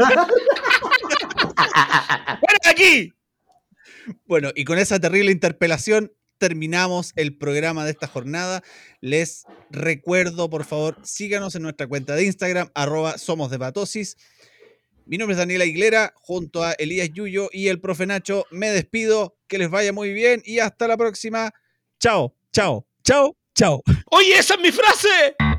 de 2.63 2.69
aquí! 2.69 3.13
Bueno, 4.25 4.51
y 4.55 4.63
con 4.63 4.79
esa 4.79 4.99
terrible 4.99 5.33
interpelación 5.33 6.13
terminamos 6.39 7.13
el 7.15 7.37
programa 7.37 7.85
de 7.85 7.91
esta 7.91 8.07
jornada. 8.07 8.63
Les 9.01 9.45
recuerdo, 9.69 10.49
por 10.49 10.65
favor, 10.65 10.97
síganos 11.03 11.53
en 11.55 11.61
nuestra 11.61 11.87
cuenta 11.87 12.15
de 12.15 12.25
Instagram, 12.25 12.71
arroba 12.73 13.19
somos 13.19 13.51
de. 13.51 14.17
Mi 15.05 15.17
nombre 15.17 15.33
es 15.33 15.39
Daniela 15.39 15.63
Aguilera, 15.63 16.13
junto 16.15 16.63
a 16.63 16.73
Elías 16.73 17.09
Yuyo 17.11 17.49
y 17.51 17.67
el 17.67 17.81
profe 17.81 18.05
Nacho. 18.05 18.45
Me 18.51 18.69
despido, 18.69 19.37
que 19.47 19.57
les 19.57 19.69
vaya 19.69 19.91
muy 19.91 20.13
bien 20.13 20.41
y 20.45 20.59
hasta 20.59 20.87
la 20.87 20.97
próxima. 20.97 21.51
Chao, 21.99 22.35
chao, 22.53 22.87
chao, 23.03 23.35
chao. 23.55 23.81
¡Oye, 24.11 24.37
esa 24.37 24.53
es 24.53 24.61
mi 24.61 24.71
frase! 24.71 25.58